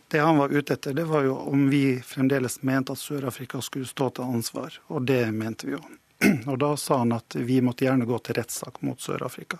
Det 0.09 0.20
han 0.20 0.38
var 0.38 0.53
ute 0.53 0.77
etter, 0.77 0.94
det 0.94 1.05
var 1.09 1.24
jo 1.24 1.35
om 1.50 1.68
vi 1.72 1.98
fremdeles 2.05 2.61
mente 2.62 2.92
at 2.92 3.00
Sør-Afrika 3.00 3.61
skulle 3.64 3.88
stå 3.88 4.11
til 4.14 4.37
ansvar, 4.37 4.77
og 4.88 5.09
det 5.09 5.27
mente 5.33 5.66
vi 5.66 5.74
jo. 5.74 5.83
Og 6.50 6.59
Da 6.61 6.77
sa 6.77 7.00
han 7.03 7.12
at 7.16 7.35
vi 7.35 7.61
måtte 7.64 7.85
gjerne 7.85 8.07
gå 8.07 8.18
til 8.22 8.37
rettssak 8.38 8.81
mot 8.87 9.00
Sør-Afrika. 9.00 9.59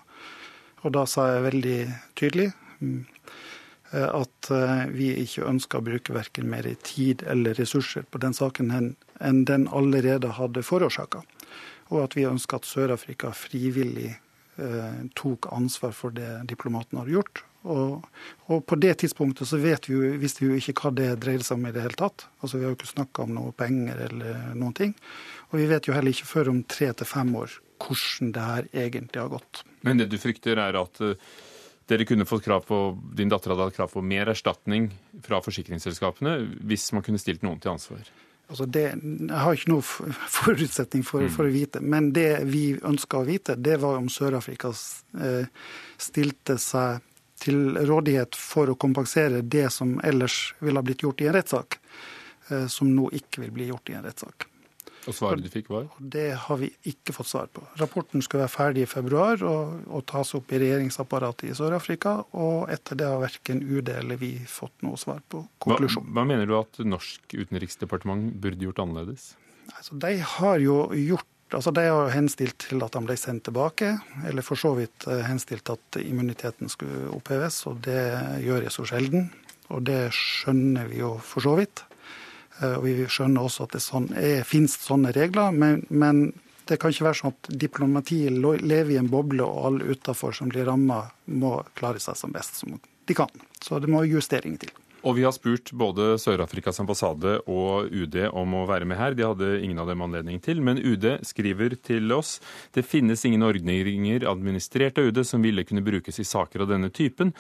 Og 0.85 0.93
da 0.93 1.05
sa 1.09 1.31
jeg 1.33 1.45
veldig 1.47 1.79
tydelig 2.19 2.51
mm, 2.81 2.99
eh, 3.93 4.09
at 4.09 4.51
eh, 4.53 4.85
vi 4.93 5.13
ikke 5.23 5.47
ønska 5.49 5.81
å 5.81 5.87
bruke 5.87 6.17
verken 6.17 6.51
mer 6.51 6.69
tid 6.85 7.25
eller 7.31 7.57
ressurser 7.57 8.05
på 8.05 8.21
den 8.21 8.37
saken 8.37 8.75
enn 8.75 9.41
den 9.49 9.67
allerede 9.73 10.35
hadde 10.37 10.65
forårsaka. 10.67 11.25
Og 11.93 12.05
at 12.05 12.17
vi 12.19 12.29
ønska 12.29 12.61
at 12.61 12.69
Sør-Afrika 12.69 13.33
frivillig 13.37 14.13
eh, 14.13 15.01
tok 15.17 15.49
ansvar 15.57 15.97
for 15.97 16.15
det 16.17 16.45
diplomaten 16.53 17.01
hadde 17.01 17.17
gjort. 17.17 17.45
Og, 17.65 18.05
og, 18.45 18.59
på 18.69 18.77
det 18.77 18.99
tidspunktet 19.01 19.49
så 19.49 19.57
vet 19.57 19.89
vi 19.89 19.97
jo, 19.97 20.15
visste 20.21 20.45
vi 20.45 20.51
jo 20.51 20.61
ikke 20.61 20.83
hva 20.83 20.91
det 20.99 21.15
dreide 21.25 21.47
seg 21.47 21.57
om 21.57 21.69
i 21.71 21.73
det 21.73 21.87
hele 21.87 21.97
tatt. 21.97 22.27
Altså 22.43 22.59
Vi 22.59 22.67
har 22.67 22.75
jo 22.75 22.77
ikke 22.77 22.93
snakka 22.93 23.25
om 23.25 23.33
noe 23.39 23.55
penger 23.57 24.05
eller 24.11 24.51
noen 24.53 24.77
ting. 24.77 24.93
Og 25.49 25.63
vi 25.63 25.71
vet 25.71 25.89
jo 25.89 25.97
heller 25.97 26.13
ikke 26.13 26.29
før 26.29 26.53
om 26.53 26.61
tre 26.69 26.93
til 26.93 27.09
fem 27.09 27.33
år 27.41 27.57
hvordan 27.85 28.33
det 28.35 28.45
her 28.51 28.69
egentlig 28.87 29.23
har 29.23 29.33
gått. 29.33 29.65
Men 29.87 30.01
det 30.01 30.09
du 30.13 30.19
frykter 30.21 30.61
er 30.61 30.79
at 30.81 31.01
uh, 31.05 31.15
dere 31.91 32.07
kunne 32.09 32.27
fått 32.29 32.45
krav 32.45 32.65
på, 32.69 32.81
din 33.17 33.33
datter 33.33 33.53
hadde 33.53 33.69
hatt 33.69 33.77
krav 33.77 33.93
på 33.93 34.03
mer 34.05 34.31
erstatning 34.33 34.91
fra 35.25 35.41
forsikringsselskapene 35.45 36.39
hvis 36.65 36.91
man 36.97 37.05
kunne 37.05 37.21
stilt 37.21 37.45
noen 37.45 37.61
til 37.61 37.75
ansvar? 37.75 38.07
Altså 38.45 38.67
det, 38.69 38.85
jeg 39.01 39.41
har 39.41 39.57
ikke 39.57 39.73
noen 39.73 40.15
forutsetning 40.39 41.05
for, 41.07 41.25
for, 41.33 41.49
å 41.49 41.53
vite, 41.53 41.81
men 41.81 42.11
det 42.17 42.45
vi 42.49 42.75
ønska 42.77 43.23
å 43.23 43.27
vite, 43.29 43.57
det 43.57 43.79
var 43.81 43.97
om 43.97 44.11
Sør-Afrika 44.13 44.73
eh, 45.17 45.49
stilte 45.97 46.59
seg 46.61 47.01
til 47.41 47.77
rådighet 47.77 48.37
for 48.39 48.71
å 48.71 48.77
kompensere 48.81 49.41
det 49.43 49.71
som 49.73 49.97
ellers 50.05 50.55
ville 50.61 50.81
ha 50.81 50.87
blitt 50.87 51.05
gjort 51.05 51.25
i 51.25 51.29
en 51.31 51.37
rettssak, 51.37 51.79
eh, 52.51 52.67
som 52.69 52.93
nå 52.93 53.09
ikke 53.17 53.47
vil 53.47 53.55
bli 53.57 53.71
gjort 53.73 53.93
i 53.93 53.97
en 53.97 54.05
rettssak. 54.05 54.49
Og 55.11 55.17
svaret 55.17 55.45
du 55.45 55.51
fikk 55.53 55.71
var? 55.73 55.89
Det 55.99 56.27
har 56.47 56.61
vi 56.61 56.71
ikke 56.89 57.15
fått 57.17 57.31
svar 57.31 57.51
på. 57.53 57.65
Rapporten 57.81 58.25
skal 58.25 58.45
være 58.45 58.53
ferdig 58.53 58.85
i 58.85 58.91
februar 58.91 59.43
og, 59.45 59.85
og 59.89 60.07
tas 60.11 60.35
opp 60.39 60.53
i 60.55 60.61
regjeringsapparatet 60.63 61.51
i 61.51 61.57
Sør-Afrika. 61.59 62.17
Og 62.33 62.73
etter 62.73 63.01
det 63.01 63.11
har 63.11 63.23
verken 63.23 63.63
UD 63.65 63.93
eller 63.95 64.21
vi 64.21 64.35
fått 64.49 64.75
noe 64.87 65.01
svar 65.01 65.23
på 65.29 65.45
konklusjonen. 65.65 66.11
Hva, 66.11 66.21
hva 66.21 66.29
mener 66.33 66.51
du 66.51 66.57
at 66.59 66.83
norsk 66.85 67.37
utenriksdepartement 67.37 68.35
burde 68.43 68.69
gjort 68.69 68.83
annerledes? 68.85 69.33
Altså, 69.75 69.97
de 70.01 70.19
har 70.39 70.61
jo 70.63 70.89
gjort 71.05 71.31
Altså, 71.55 71.71
De 71.71 71.85
har 71.87 72.09
henstilt 72.11 72.57
til 72.67 72.83
at 72.83 72.97
han 72.97 73.05
ble 73.07 73.15
sendt 73.21 73.45
tilbake, 73.47 73.93
eller 74.27 74.43
for 74.43 74.59
så 74.59 74.73
vidt 74.75 75.05
eh, 75.07 75.21
henstilt 75.23 75.69
at 75.71 75.99
immuniteten 76.01 76.73
skulle 76.73 77.13
oppheves. 77.15 77.61
og 77.71 77.83
Det 77.85 78.01
gjør 78.43 78.65
jeg 78.65 78.75
så 78.75 78.87
sjelden, 78.89 79.29
og 79.69 79.85
det 79.87 80.09
skjønner 80.17 80.89
vi 80.91 80.99
jo 81.05 81.13
for 81.23 81.45
så 81.45 81.55
vidt. 81.61 81.85
Eh, 82.61 82.77
og 82.77 82.85
Vi 82.87 82.95
skjønner 83.11 83.45
også 83.45 83.69
at 83.69 83.77
det 83.77 83.83
sånn, 83.85 84.09
finnes 84.47 84.79
sånne 84.87 85.15
regler, 85.17 85.55
men, 85.55 85.85
men, 85.91 86.27
det 86.65 86.79
kan 86.81 86.95
ikke 86.95 87.05
være 87.05 87.19
sånn 87.19 87.35
at 87.35 87.49
diplomatiet 87.61 88.33
lever 88.65 88.95
i 88.95 88.97
en 88.97 89.11
boble, 89.13 89.45
og 89.45 89.67
alle 89.69 89.97
utafor 89.97 90.33
som 90.33 90.49
blir 90.49 90.65
ramma, 90.65 91.03
må 91.29 91.59
klare 91.77 92.01
seg 92.01 92.17
som 92.17 92.33
best 92.33 92.63
som 92.63 92.79
de 92.79 93.17
kan. 93.17 93.29
Så 93.61 93.83
det 93.85 93.91
må 93.93 94.01
justeringer 94.09 94.65
til. 94.65 94.73
Og 95.05 95.19
vi 95.19 95.25
har 95.27 95.35
spurt 95.37 95.69
både 95.77 96.15
Sør-Afrikas 96.21 96.81
ambassade 96.81 97.37
og 97.51 97.93
UD 97.93 98.17
om 98.33 98.55
å 98.57 98.65
være 98.69 98.89
med 98.89 98.97
her. 98.97 99.17
De 99.17 99.27
hadde 99.27 99.51
ingen 99.61 99.83
av 99.83 99.91
dem 99.91 100.01
anledning 100.01 100.39
til. 100.41 100.63
Men 100.65 100.81
UD 100.81 101.05
skriver 101.29 101.77
til 101.85 102.09
oss 102.17 102.39
det 102.73 102.87
finnes 102.89 103.25
ingen 103.29 103.45
ordninger 103.45 104.25
administrert 104.31 104.99
av 105.01 105.11
UD 105.11 105.21
som 105.29 105.45
ville 105.45 105.67
kunne 105.69 105.85
brukes 105.85 106.21
i 106.21 106.25
saker 106.25 106.65
av 106.65 106.73
denne 106.73 106.89
typen, 106.89 107.35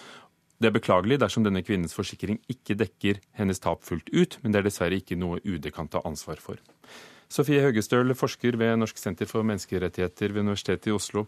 det 0.62 0.70
er 0.70 0.76
beklagelig 0.76 1.18
dersom 1.22 1.44
denne 1.46 1.64
kvinnens 1.66 1.96
forsikring 1.96 2.38
ikke 2.50 2.76
dekker 2.78 3.20
hennes 3.38 3.60
tap 3.62 3.82
fullt 3.86 4.10
ut, 4.14 4.38
men 4.42 4.54
det 4.54 4.60
er 4.60 4.68
dessverre 4.68 5.00
ikke 5.00 5.18
noe 5.18 5.40
UD 5.42 5.70
kan 5.74 5.90
ta 5.90 6.02
ansvar 6.06 6.40
for. 6.42 6.60
Sofie 7.32 7.62
Høgestøl, 7.64 8.14
forsker 8.14 8.58
ved 8.60 8.76
Norsk 8.78 9.00
senter 9.00 9.26
for 9.26 9.46
menneskerettigheter 9.46 10.34
ved 10.34 10.44
Universitetet 10.46 10.92
i 10.92 10.94
Oslo. 10.94 11.24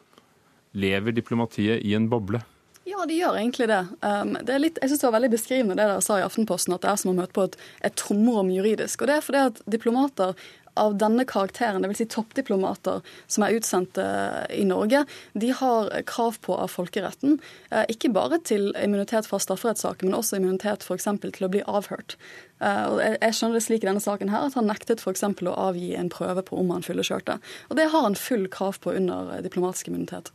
Lever 0.77 1.17
diplomatiet 1.17 1.83
i 1.83 1.97
en 1.99 2.07
boble? 2.13 2.43
Ja, 2.87 3.03
de 3.09 3.17
gjør 3.19 3.35
egentlig 3.41 3.67
det. 3.67 3.81
Um, 4.05 4.37
det 4.47 4.61
litt, 4.63 4.77
jeg 4.79 4.93
synes 4.93 5.01
det 5.03 5.09
var 5.09 5.17
veldig 5.17 5.33
beskrivende 5.33 5.75
det 5.75 5.89
dere 5.89 6.05
sa 6.05 6.21
i 6.21 6.27
Aftenposten, 6.27 6.77
at 6.77 6.85
det 6.85 6.93
er 6.93 7.01
som 7.03 7.11
å 7.11 7.17
møte 7.17 7.35
på 7.35 7.49
et, 7.49 7.57
et 7.89 7.97
tomrom 7.99 8.53
juridisk. 8.55 9.03
Og 9.03 9.11
det 9.11 9.17
er 9.17 9.27
fordi 9.27 9.43
at 9.49 9.59
diplomater 9.75 10.37
av 10.77 10.97
denne 11.01 11.25
karakteren, 11.29 11.85
dvs. 11.85 12.03
Si 12.03 12.09
toppdiplomater 12.13 13.03
som 13.27 13.45
er 13.47 13.57
utsendt 13.57 13.99
i 14.53 14.65
Norge, 14.69 15.05
de 15.33 15.51
har 15.57 15.91
krav 16.09 16.39
på 16.45 16.57
av 16.57 16.71
folkeretten 16.73 17.39
eh, 17.71 17.85
ikke 17.93 18.13
bare 18.15 18.39
til 18.45 18.71
immunitet 18.83 19.29
fra 19.29 19.41
strafferettssaker, 19.43 20.09
men 20.09 20.19
også 20.19 20.39
immunitet 20.41 20.87
f.eks. 20.87 21.09
til 21.25 21.47
å 21.47 21.51
bli 21.53 21.63
avhørt. 21.67 22.17
Eh, 22.61 23.17
jeg 23.17 23.37
skjønner 23.39 23.59
det 23.59 23.65
slik 23.67 23.85
i 23.85 23.91
denne 23.91 24.05
saken 24.05 24.33
her 24.33 24.49
at 24.49 24.57
han 24.59 24.69
nektet 24.71 25.05
f.eks. 25.05 25.25
å 25.25 25.59
avgi 25.69 25.95
en 25.99 26.13
prøve 26.13 26.45
på 26.47 26.61
om 26.61 26.73
han 26.75 26.87
fyllekjørte. 26.87 27.39
Og 27.71 27.81
det 27.81 27.91
har 27.93 28.09
han 28.09 28.19
full 28.19 28.49
krav 28.53 28.81
på 28.85 28.95
under 28.97 29.37
diplomatisk 29.45 29.93
immunitet. 29.93 30.33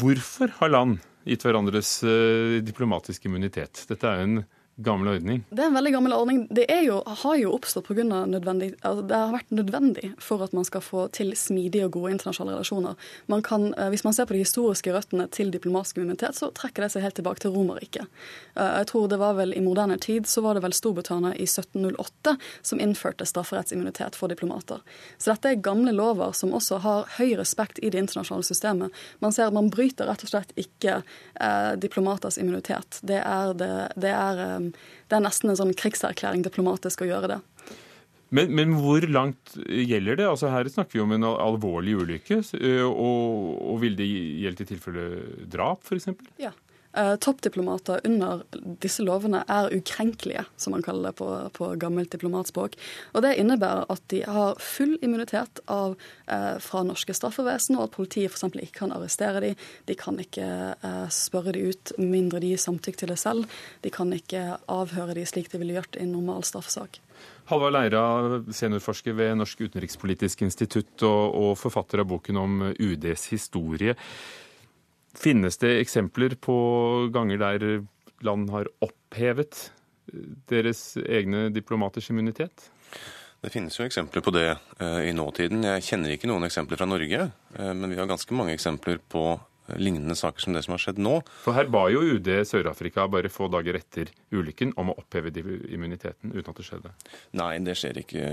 Hvorfor 0.00 0.52
har 0.60 0.70
land 0.70 1.00
gitt 1.28 1.42
hverandres 1.44 1.98
diplomatiske 2.00 2.66
diplomatisk 2.70 3.26
immunitet? 3.28 3.84
Dette 3.90 4.08
er 4.08 4.20
jo 4.20 4.28
en 4.28 4.40
gammel 4.82 5.14
ordning? 5.14 5.42
Det 5.50 5.62
er 5.62 5.68
en 5.70 5.76
veldig 5.76 5.92
gammel 5.92 6.14
ordning. 6.16 6.40
Det 6.50 6.66
jo, 6.86 7.00
har 7.06 7.36
jo 7.36 7.52
oppstått 7.56 7.88
pga. 7.88 8.04
nødvendig 8.04 8.74
altså 8.80 9.02
Det 9.06 9.16
har 9.16 9.32
vært 9.34 9.50
nødvendig 9.50 10.12
for 10.18 10.42
at 10.44 10.52
man 10.56 10.64
skal 10.64 10.80
få 10.84 11.06
til 11.12 11.32
smidige 11.36 11.86
og 11.88 11.92
gode 11.98 12.14
internasjonale 12.16 12.56
relasjoner. 12.58 12.94
Man 13.26 13.42
kan, 13.42 13.74
eh, 13.74 13.88
hvis 13.90 14.04
man 14.04 14.12
ser 14.16 14.26
på 14.26 14.34
de 14.34 14.42
historiske 14.44 14.92
røttene 14.92 15.28
til 15.30 15.50
diplomatisk 15.50 15.98
immunitet, 15.98 16.34
så 16.34 16.50
trekker 16.54 16.82
det 16.82 16.92
seg 16.92 17.02
helt 17.02 17.14
tilbake 17.14 17.40
til 17.40 17.54
Romerriket. 17.54 18.06
Eh, 18.56 18.78
jeg 18.80 18.86
tror 18.86 19.08
det 19.08 19.18
var 19.18 19.34
vel 19.34 19.54
I 19.54 19.60
moderne 19.60 19.98
tid 19.98 20.26
så 20.26 20.40
var 20.40 20.54
det 20.54 20.62
vel 20.62 20.72
Storbritannia 20.72 21.34
i 21.34 21.46
1708 21.46 22.36
som 22.62 22.80
innførte 22.80 23.26
strafferettsimmunitet 23.26 24.16
for 24.16 24.28
diplomater. 24.28 24.80
Så 25.18 25.32
dette 25.32 25.50
er 25.50 25.62
gamle 25.62 25.92
lover 25.92 26.32
som 26.32 26.54
også 26.56 26.80
har 26.80 27.06
høy 27.18 27.36
respekt 27.36 27.78
i 27.82 27.90
det 27.90 27.98
internasjonale 27.98 28.44
systemet. 28.44 28.90
Man 29.20 29.32
ser 29.32 29.48
at 29.48 29.56
man 29.56 29.70
bryter 29.70 30.08
rett 30.08 30.24
og 30.24 30.32
slett 30.32 30.52
ikke 30.56 31.02
eh, 31.40 31.72
diplomaters 31.76 32.38
immunitet. 32.38 33.00
Det 33.02 33.20
er, 33.20 33.54
det, 33.54 33.72
det 34.00 34.14
er 34.14 34.44
eh, 34.46 34.69
det 34.72 35.18
er 35.18 35.24
nesten 35.24 35.52
en 35.52 35.60
sånn 35.60 35.76
krigserklæring 35.78 36.44
diplomatisk 36.46 37.04
å 37.04 37.10
gjøre 37.10 37.34
det. 37.34 37.40
Men, 38.30 38.52
men, 38.54 38.76
hvor 38.78 39.02
langt 39.10 39.56
gjelder 39.66 40.20
det? 40.20 40.26
Altså 40.30 40.52
Her 40.52 40.68
snakker 40.70 41.00
vi 41.00 41.02
om 41.02 41.14
en 41.16 41.26
alvorlig 41.32 41.96
ulykke. 41.98 42.38
Og, 42.86 43.56
og 43.72 43.80
vil 43.82 43.96
det 43.98 44.06
gjelde 44.06 44.62
i 44.62 44.68
tilfelle 44.68 45.06
drap, 45.50 45.82
f.eks.? 45.82 46.12
Ja. 46.38 46.52
Eh, 46.92 47.16
toppdiplomater 47.16 48.00
under 48.04 48.42
disse 48.82 49.04
lovene 49.06 49.44
er 49.46 49.70
ukrenkelige, 49.70 50.42
som 50.58 50.74
man 50.74 50.82
kaller 50.82 51.10
det 51.10 51.20
på, 51.20 51.28
på, 51.54 51.68
gammelt 51.78 52.10
diplomatspråk. 52.10 52.74
Og 53.14 53.22
Det 53.22 53.36
innebærer 53.38 53.86
at 53.94 54.02
de 54.10 54.24
har 54.26 54.58
full 54.58 54.96
immunitet 54.98 55.62
av, 55.70 55.94
eh, 56.26 56.58
fra 56.58 56.82
norske 56.82 57.14
straffevesen, 57.14 57.78
og 57.78 57.86
at 57.86 57.94
politiet 57.94 58.34
f.eks. 58.34 58.58
ikke 58.58 58.80
kan 58.82 58.96
arrestere 58.96 59.44
dem. 59.44 59.62
De 59.86 59.94
kan 59.94 60.18
ikke 60.18 60.48
eh, 60.74 61.06
spørre 61.14 61.54
dem 61.54 61.70
ut 61.70 61.94
mindre 61.98 62.42
de 62.42 62.50
gir 62.56 62.64
samtykke 62.64 63.04
til 63.04 63.14
det 63.14 63.20
selv. 63.22 63.46
De 63.86 63.94
kan 63.94 64.10
ikke 64.10 64.58
avhøre 64.66 65.14
dem 65.14 65.30
slik 65.30 65.52
de 65.52 65.62
ville 65.62 65.78
gjort 65.78 65.94
i 65.94 66.02
en 66.02 66.16
normal 66.18 66.42
straffesak. 66.42 66.98
Halvard 67.50 67.74
Leira, 67.74 68.04
seniorforsker 68.50 69.14
ved 69.14 69.36
Norsk 69.38 69.62
utenrikspolitisk 69.62 70.42
institutt 70.42 71.02
og, 71.06 71.34
og 71.38 71.58
forfatter 71.58 72.02
av 72.02 72.10
boken 72.10 72.38
om 72.40 72.62
UDs 72.74 73.30
historie. 73.30 73.94
Finnes 75.16 75.58
det 75.58 75.72
eksempler 75.80 76.36
på 76.38 76.56
ganger 77.12 77.40
der 77.40 77.64
land 78.24 78.50
har 78.52 78.68
opphevet 78.84 79.70
deres 80.50 80.96
egne 81.00 81.48
diplomaters 81.54 82.10
immunitet? 82.12 82.70
Det 83.40 83.52
finnes 83.54 83.76
jo 83.78 83.86
eksempler 83.86 84.20
på 84.20 84.32
det 84.34 84.48
eh, 84.52 85.06
i 85.08 85.12
nåtiden. 85.16 85.64
Jeg 85.64 85.84
kjenner 85.86 86.12
ikke 86.12 86.28
noen 86.28 86.44
eksempler 86.44 86.76
fra 86.76 86.88
Norge, 86.88 87.30
eh, 87.56 87.72
men 87.72 87.88
vi 87.88 87.96
har 87.96 88.10
ganske 88.10 88.36
mange 88.36 88.52
eksempler 88.52 89.00
på 89.00 89.24
lignende 89.78 90.16
saker 90.18 90.44
som 90.44 90.56
det 90.56 90.64
som 90.66 90.74
har 90.74 90.82
skjedd 90.82 91.00
nå. 91.02 91.18
For 91.44 91.56
her 91.56 91.70
ba 91.72 91.86
jo 91.92 92.02
UD 92.16 92.30
Sør-Afrika 92.48 93.06
bare 93.10 93.30
få 93.32 93.50
dager 93.52 93.78
etter 93.78 94.10
ulykken 94.34 94.74
om 94.80 94.92
å 94.92 94.96
oppheve 95.00 95.32
immuniteten, 95.34 96.32
uten 96.34 96.52
at 96.52 96.60
det 96.60 96.66
skjedde? 96.66 96.92
Nei, 97.38 97.52
det 97.64 97.76
skjer 97.78 98.02
ikke. 98.02 98.24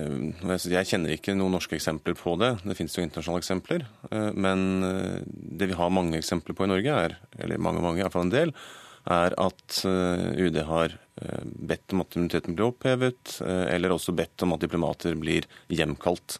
Jeg 0.72 0.90
kjenner 0.90 1.14
ikke 1.16 1.36
noen 1.38 1.58
norske 1.58 1.78
eksempler 1.78 2.18
på 2.18 2.36
det. 2.42 2.54
Det 2.64 2.78
finnes 2.78 2.98
jo 2.98 3.06
internasjonale 3.06 3.44
eksempler. 3.44 3.88
Eh, 4.12 4.30
men 4.34 4.68
eh, 4.86 5.22
det 5.28 5.72
vi 5.72 5.78
har 5.80 5.94
mange 5.94 6.20
eksempler 6.20 6.58
på 6.58 6.68
i 6.68 6.72
Norge, 6.74 7.00
er, 7.08 7.18
eller 7.40 7.62
mange, 7.62 7.84
mange, 7.84 8.04
iallfall 8.04 8.28
en 8.28 8.34
del, 8.34 8.54
er 9.08 9.36
at 9.40 9.82
eh, 9.88 10.30
UD 10.48 10.64
har 10.68 10.98
bedt 11.18 11.96
om 11.96 12.04
at 12.04 12.14
immuniteten 12.14 12.54
blir 12.54 12.68
opphevet, 12.68 13.40
eller 13.42 13.90
også 13.90 14.14
bedt 14.14 14.44
om 14.46 14.52
at 14.54 14.62
diplomater 14.62 15.16
blir 15.18 15.48
hjemkalt. 15.74 16.36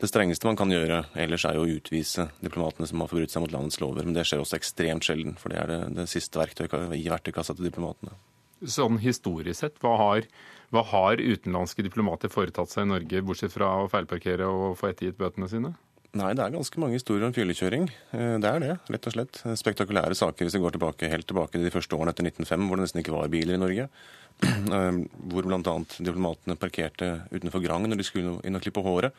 Det 0.00 0.10
strengeste 0.10 0.48
man 0.48 0.58
kan 0.58 0.72
gjøre 0.72 1.04
ellers 1.22 1.44
er 1.48 1.56
jo 1.56 1.64
å 1.64 1.70
utvise 1.76 2.26
diplomatene 2.42 2.88
som 2.90 3.02
har 3.02 3.10
forbrutt 3.10 3.32
seg 3.32 3.44
mot 3.44 3.54
landets 3.54 3.80
lover. 3.82 4.06
Men 4.06 4.16
det 4.16 4.26
skjer 4.28 4.42
også 4.42 4.58
ekstremt 4.58 5.06
sjelden, 5.06 5.36
for 5.40 5.54
det 5.54 5.60
er 5.62 5.70
det, 5.70 5.80
det 6.00 6.08
siste 6.10 6.40
verktøyet 6.40 6.74
i 6.98 7.06
verktøykassa 7.12 7.56
til 7.56 7.68
diplomatene. 7.70 8.16
Sånn 8.64 8.98
historisk 9.02 9.60
sett, 9.60 9.80
hva 9.82 9.94
har, 10.00 10.28
hva 10.74 10.84
har 10.90 11.20
utenlandske 11.20 11.84
diplomater 11.84 12.32
foretatt 12.32 12.72
seg 12.72 12.86
i 12.86 12.92
Norge, 12.94 13.24
bortsett 13.26 13.52
fra 13.54 13.70
å 13.82 13.90
feilparkere 13.92 14.48
og 14.48 14.78
få 14.80 14.90
ettergitt 14.90 15.20
bøtene 15.20 15.50
sine? 15.50 15.74
Nei, 16.14 16.30
det 16.38 16.44
er 16.44 16.52
ganske 16.54 16.78
mange 16.78 16.94
historier 16.94 17.26
om 17.26 17.34
fyllekjøring. 17.34 17.88
Eh, 18.14 18.34
det 18.42 18.50
er 18.50 18.60
det, 18.62 18.74
rett 18.94 19.08
og 19.10 19.14
slett. 19.16 19.40
Spektakulære 19.58 20.14
saker 20.14 20.46
hvis 20.46 20.54
vi 20.54 20.62
går 20.62 20.76
tilbake, 20.76 21.10
helt 21.10 21.26
tilbake 21.26 21.56
til 21.56 21.66
de 21.66 21.72
første 21.74 21.96
årene 21.96 22.14
etter 22.14 22.28
1905, 22.28 22.68
hvor 22.68 22.78
det 22.78 22.86
nesten 22.86 23.02
ikke 23.02 23.16
var 23.16 23.32
biler 23.32 23.58
i 23.58 23.62
Norge. 23.62 23.88
Eh, 24.44 24.96
hvor 25.30 25.46
bl.a. 25.46 25.72
diplomatene 26.02 26.56
parkerte 26.58 27.08
utenfor 27.30 27.62
Grang 27.62 27.84
når 27.86 28.00
de 28.00 28.06
skulle 28.06 28.32
inn 28.42 28.58
og 28.58 28.62
klippe 28.64 28.82
håret. 28.82 29.14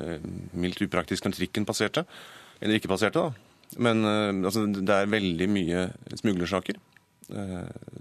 Eh, 0.00 0.20
mildt 0.56 0.84
upraktisk 0.86 1.26
når 1.26 1.36
trikken 1.36 1.66
passerte. 1.68 2.04
Eller 2.62 2.78
ikke 2.78 2.92
passerte, 2.92 3.20
da. 3.20 3.76
Men 3.82 4.04
eh, 4.08 4.30
altså, 4.48 4.64
det 4.72 4.94
er 4.94 5.12
veldig 5.12 5.48
mye 5.52 5.86
smuglersaker. 6.20 6.78
Eh, 7.32 7.58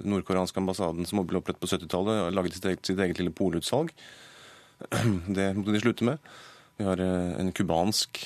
nordkoreanske 0.07 0.61
ambassaden 0.61 1.07
som 1.07 1.23
ble 1.25 1.41
opprettet 1.41 1.63
på 1.63 1.71
70-tallet, 1.71 2.29
laget 2.35 2.57
sitt 2.57 2.69
eget, 2.69 2.85
sitt 2.87 3.01
eget 3.01 3.19
lille 3.21 3.35
polutsalg. 3.35 3.91
Det 5.37 5.51
måtte 5.57 5.75
de 5.75 5.83
slutte 5.83 6.07
med. 6.07 6.31
Vi 6.79 6.87
har 6.87 6.97
en 6.97 7.51
cubansk 7.53 8.23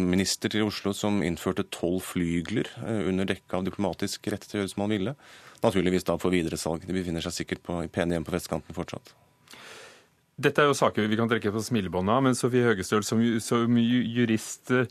minister 0.00 0.50
til 0.50 0.64
Oslo 0.66 0.90
som 0.96 1.20
innførte 1.22 1.62
tolv 1.70 2.00
flygler 2.02 2.66
under 2.82 3.28
dekke 3.28 3.54
av 3.54 3.68
diplomatisk 3.68 4.26
rett 4.32 4.42
til 4.48 4.58
å 4.58 4.62
gjøre 4.64 4.72
som 4.72 4.82
han 4.82 4.94
ville. 4.96 5.14
Naturligvis 5.62 6.08
da 6.08 6.16
for 6.18 6.34
videresalg. 6.34 6.88
De 6.88 6.96
befinner 6.96 7.22
seg 7.22 7.36
sikkert 7.36 7.62
på, 7.62 7.78
i 7.84 7.92
pene 7.92 8.16
hjem 8.16 8.26
på 8.26 8.34
vestkanten 8.34 8.74
fortsatt. 8.74 9.14
Dette 10.34 10.62
er 10.62 10.70
jo 10.70 10.74
saker 10.74 11.06
vi 11.06 11.18
kan 11.18 11.30
trekke 11.30 11.52
på 11.54 11.62
smilebåndet 11.62 12.14
av, 12.16 12.24
men 12.26 12.38
Sofie 12.38 12.66
Høgestøl, 12.66 13.04
som, 13.06 13.20
som 13.42 13.76
jurist 13.78 14.72
eh, 14.74 14.88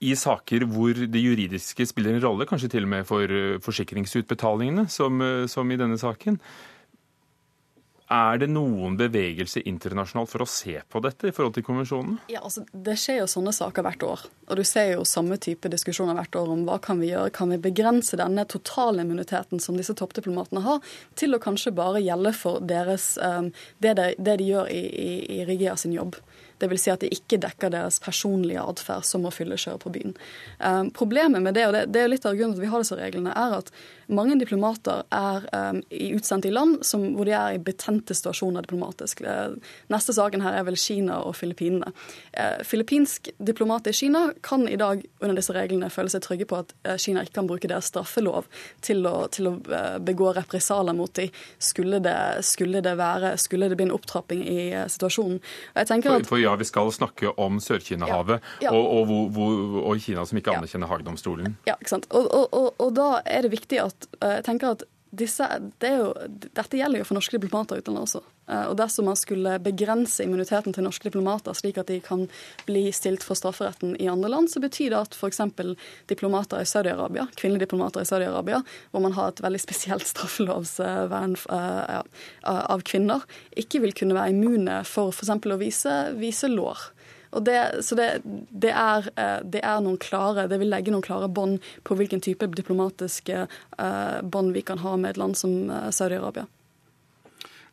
i 0.00 0.14
saker 0.16 0.64
hvor 0.72 0.96
det 0.96 1.22
juridiske 1.22 1.84
spiller 1.86 2.16
en 2.16 2.24
rolle, 2.24 2.48
kanskje 2.48 2.72
til 2.72 2.88
og 2.88 2.92
med 2.96 3.06
for 3.08 3.30
eh, 3.30 3.60
forsikringsutbetalingene, 3.62 4.88
som, 4.90 5.22
eh, 5.22 5.46
som 5.50 5.70
i 5.70 5.78
denne 5.78 6.00
saken. 6.00 6.40
Er 8.10 8.40
det 8.42 8.48
noen 8.50 8.96
bevegelse 8.98 9.60
internasjonalt 9.70 10.32
for 10.32 10.42
å 10.42 10.48
se 10.50 10.80
på 10.90 11.02
dette 11.04 11.28
i 11.30 11.34
forhold 11.34 11.54
til 11.54 11.62
konvensjonen? 11.62 12.16
Ja, 12.32 12.40
altså, 12.42 12.64
Det 12.72 12.96
skjer 12.98 13.20
jo 13.20 13.28
sånne 13.30 13.52
saker 13.54 13.86
hvert 13.86 14.02
år. 14.02 14.24
Og 14.50 14.58
du 14.58 14.64
ser 14.66 14.96
jo 14.96 15.04
samme 15.06 15.38
type 15.38 15.70
diskusjoner 15.70 16.18
hvert 16.18 16.34
år 16.40 16.50
om 16.50 16.64
hva 16.66 16.80
kan 16.82 16.98
vi 16.98 17.12
gjøre. 17.12 17.30
Kan 17.30 17.54
vi 17.54 17.60
begrense 17.62 18.18
denne 18.18 18.42
totalimmuniteten 18.50 19.62
som 19.62 19.78
disse 19.78 19.94
toppdiplomatene 19.94 20.64
har, 20.64 20.82
til 21.14 21.38
å 21.38 21.42
kanskje 21.42 21.70
bare 21.76 22.02
gjelde 22.02 22.34
for 22.34 22.58
deres, 22.66 23.12
um, 23.22 23.52
det, 23.78 23.94
de, 24.00 24.08
det, 24.18 24.36
de, 24.42 24.48
gjør 24.50 24.72
i, 24.74 24.82
i, 24.90 25.10
i 25.36 25.46
Rigia 25.46 25.76
sin 25.78 25.94
jobb. 25.94 26.18
Dvs. 26.60 26.82
Si 26.82 26.90
at 26.92 27.04
det 27.04 27.12
ikke 27.14 27.38
dekker 27.40 27.70
deres 27.72 28.00
personlige 28.02 28.66
atferd, 28.66 29.06
som 29.06 29.22
å 29.24 29.32
fyllekjøre 29.32 29.80
på 29.86 29.94
byen. 29.94 30.18
Um, 30.58 30.90
problemet 30.98 31.46
med 31.46 31.54
det, 31.54 31.68
og 31.70 31.78
det, 31.78 31.86
det 31.94 32.02
er 32.02 32.10
litt 32.10 32.26
av 32.26 32.34
grunnen 32.34 32.58
til 32.58 32.64
at 32.64 32.66
vi 32.66 32.74
har 32.74 32.82
disse 32.82 32.98
reglene, 32.98 33.38
er 33.38 33.60
at 33.62 33.70
mange 34.10 34.36
diplomater 34.40 35.04
er 35.14 35.46
um, 35.54 35.80
utsendt 35.90 36.46
i 36.48 36.52
land 36.52 36.84
som, 36.86 37.04
hvor 37.16 37.28
de 37.28 37.34
er 37.36 37.56
i 37.56 37.62
betente 37.62 38.14
situasjoner 38.16 38.66
diplomatisk. 38.66 39.22
Uh, 39.24 39.56
neste 39.92 40.14
saken 40.16 40.44
her 40.44 40.58
er 40.58 40.66
vel 40.68 40.78
Kina 40.80 41.20
og 41.26 41.36
Filippinene. 41.38 41.92
Uh, 42.34 42.60
filippinsk 42.66 43.30
diplomat 43.38 43.90
i 43.90 43.94
Kina 43.96 44.26
kan 44.46 44.66
i 44.68 44.78
dag 44.80 45.04
under 45.20 45.38
disse 45.38 45.54
reglene 45.56 45.90
føle 45.92 46.12
seg 46.12 46.24
trygge 46.26 46.48
på 46.50 46.60
at 46.62 46.74
uh, 46.88 46.96
Kina 47.00 47.24
ikke 47.24 47.38
kan 47.40 47.50
bruke 47.50 47.70
deres 47.70 47.90
straffelov 47.90 48.48
til 48.84 49.06
å, 49.08 49.26
til 49.32 49.50
å 49.50 49.54
begå 50.02 50.32
represalier 50.36 50.96
mot 50.96 51.12
dem, 51.16 51.30
skulle 51.62 52.00
det, 52.02 52.16
skulle 52.46 52.82
det 52.84 52.96
være, 52.98 53.34
skulle 53.40 53.70
det 53.70 53.78
bli 53.78 53.88
en 53.88 53.94
opptrapping 53.94 54.42
i 54.48 54.60
situasjonen. 54.90 55.40
Og 55.40 55.80
at... 55.80 55.92
For, 56.04 56.28
for 56.34 56.42
ja, 56.42 56.54
vi 56.58 56.66
skal 56.68 56.90
snakke 56.94 57.32
om 57.40 57.58
Sør-Kina-havet 57.62 58.40
ja, 58.62 58.70
ja. 58.70 58.74
og, 58.74 59.10
og, 59.10 59.38
og, 59.38 59.78
og, 59.84 60.00
Kina 60.00 60.24
som 60.26 60.38
ikke 60.40 60.54
anerkjenner 60.56 60.90
Haagdomstolen. 60.90 61.56
Ja, 61.68 61.76
ikke 61.78 61.94
sant. 61.94 62.08
Og, 62.10 62.88
da 62.96 63.08
er 63.28 63.44
det 63.46 63.52
viktig 63.54 63.80
at 63.82 63.99
eh, 64.20 64.38
jeg 64.38 64.48
tenker 64.48 64.76
at 64.76 64.88
disse, 65.10 65.46
det 65.82 65.90
jo, 65.90 66.10
dette 66.54 66.78
gjelder 66.78 67.02
jo 67.02 67.06
for 67.08 67.18
norske 67.18 67.38
diplomater 67.42 67.80
utlandet 67.80 68.04
også. 68.04 68.20
Eh, 68.46 68.66
og 68.70 68.76
dersom 68.78 69.08
man 69.10 69.18
skulle 69.18 69.56
begrense 69.62 70.22
immuniteten 70.22 70.74
til 70.74 70.86
norske 70.86 71.08
diplomater, 71.08 71.56
slik 71.58 71.80
at 71.82 71.90
de 71.90 71.98
kan 72.04 72.28
bli 72.68 72.84
stilt 72.94 73.26
for 73.26 73.38
strafferetten 73.38 73.96
i 73.98 74.06
andre 74.10 74.30
land, 74.30 74.52
så 74.52 74.62
betyr 74.62 74.94
det 74.94 75.00
at 75.00 75.18
f.eks. 75.18 75.42
diplomater 76.10 76.62
i 76.62 76.68
Saudi-Arabia, 76.68 77.26
kvinnelige 77.34 77.66
diplomater 77.66 78.04
i 78.04 78.10
Saudi-Arabia, 78.10 78.62
hvor 78.92 79.02
man 79.02 79.16
har 79.18 79.32
et 79.32 79.42
veldig 79.42 79.62
spesielt 79.62 80.06
straffelovsvern 80.12 81.34
av 81.50 82.86
kvinner, 82.86 83.26
ikke 83.58 83.82
vil 83.82 83.96
kunne 83.98 84.18
være 84.18 84.36
immune 84.36 84.80
for 84.86 85.10
f.eks. 85.10 85.34
å 85.34 85.60
vise, 85.60 85.98
vise 86.22 86.54
lår. 86.54 86.90
Det, 87.30 87.84
så 87.86 87.94
det, 87.94 88.20
det, 88.50 88.70
er, 88.70 89.06
eh, 89.16 89.38
det, 89.44 89.60
er, 89.62 89.80
noen 89.84 89.98
klare, 90.02 90.48
det 90.50 90.58
vil 90.58 90.72
legge 90.72 90.90
noen 90.90 91.04
klare 91.04 91.28
bånd 91.30 91.60
på 91.86 91.94
hvilken 91.94 92.22
type 92.24 92.48
diplomatiske 92.58 93.44
uh, 93.46 94.18
bånd 94.26 94.50
vi 94.56 94.64
kan 94.66 94.82
ha 94.82 94.96
med 94.98 95.14
et 95.14 95.20
land 95.20 95.38
som 95.38 95.70
uh, 95.70 95.86
Saudi-Arabia. 95.94 96.48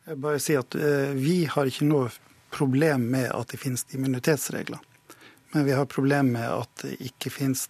Jeg 0.06 0.20
bare 0.22 0.38
si 0.40 0.54
at 0.56 0.72
Vi 1.18 1.42
har 1.52 1.68
ikke 1.68 1.84
noe 1.84 2.06
problem 2.54 3.10
med 3.12 3.26
at 3.34 3.50
det 3.52 3.58
finnes 3.60 3.82
immunitetsregler. 3.92 4.78
Men 5.52 5.66
vi 5.66 5.74
har 5.76 5.90
problem 5.90 6.30
med 6.32 6.46
at 6.48 6.84
det 6.84 6.94
ikke 7.10 7.32
finnes 7.32 7.66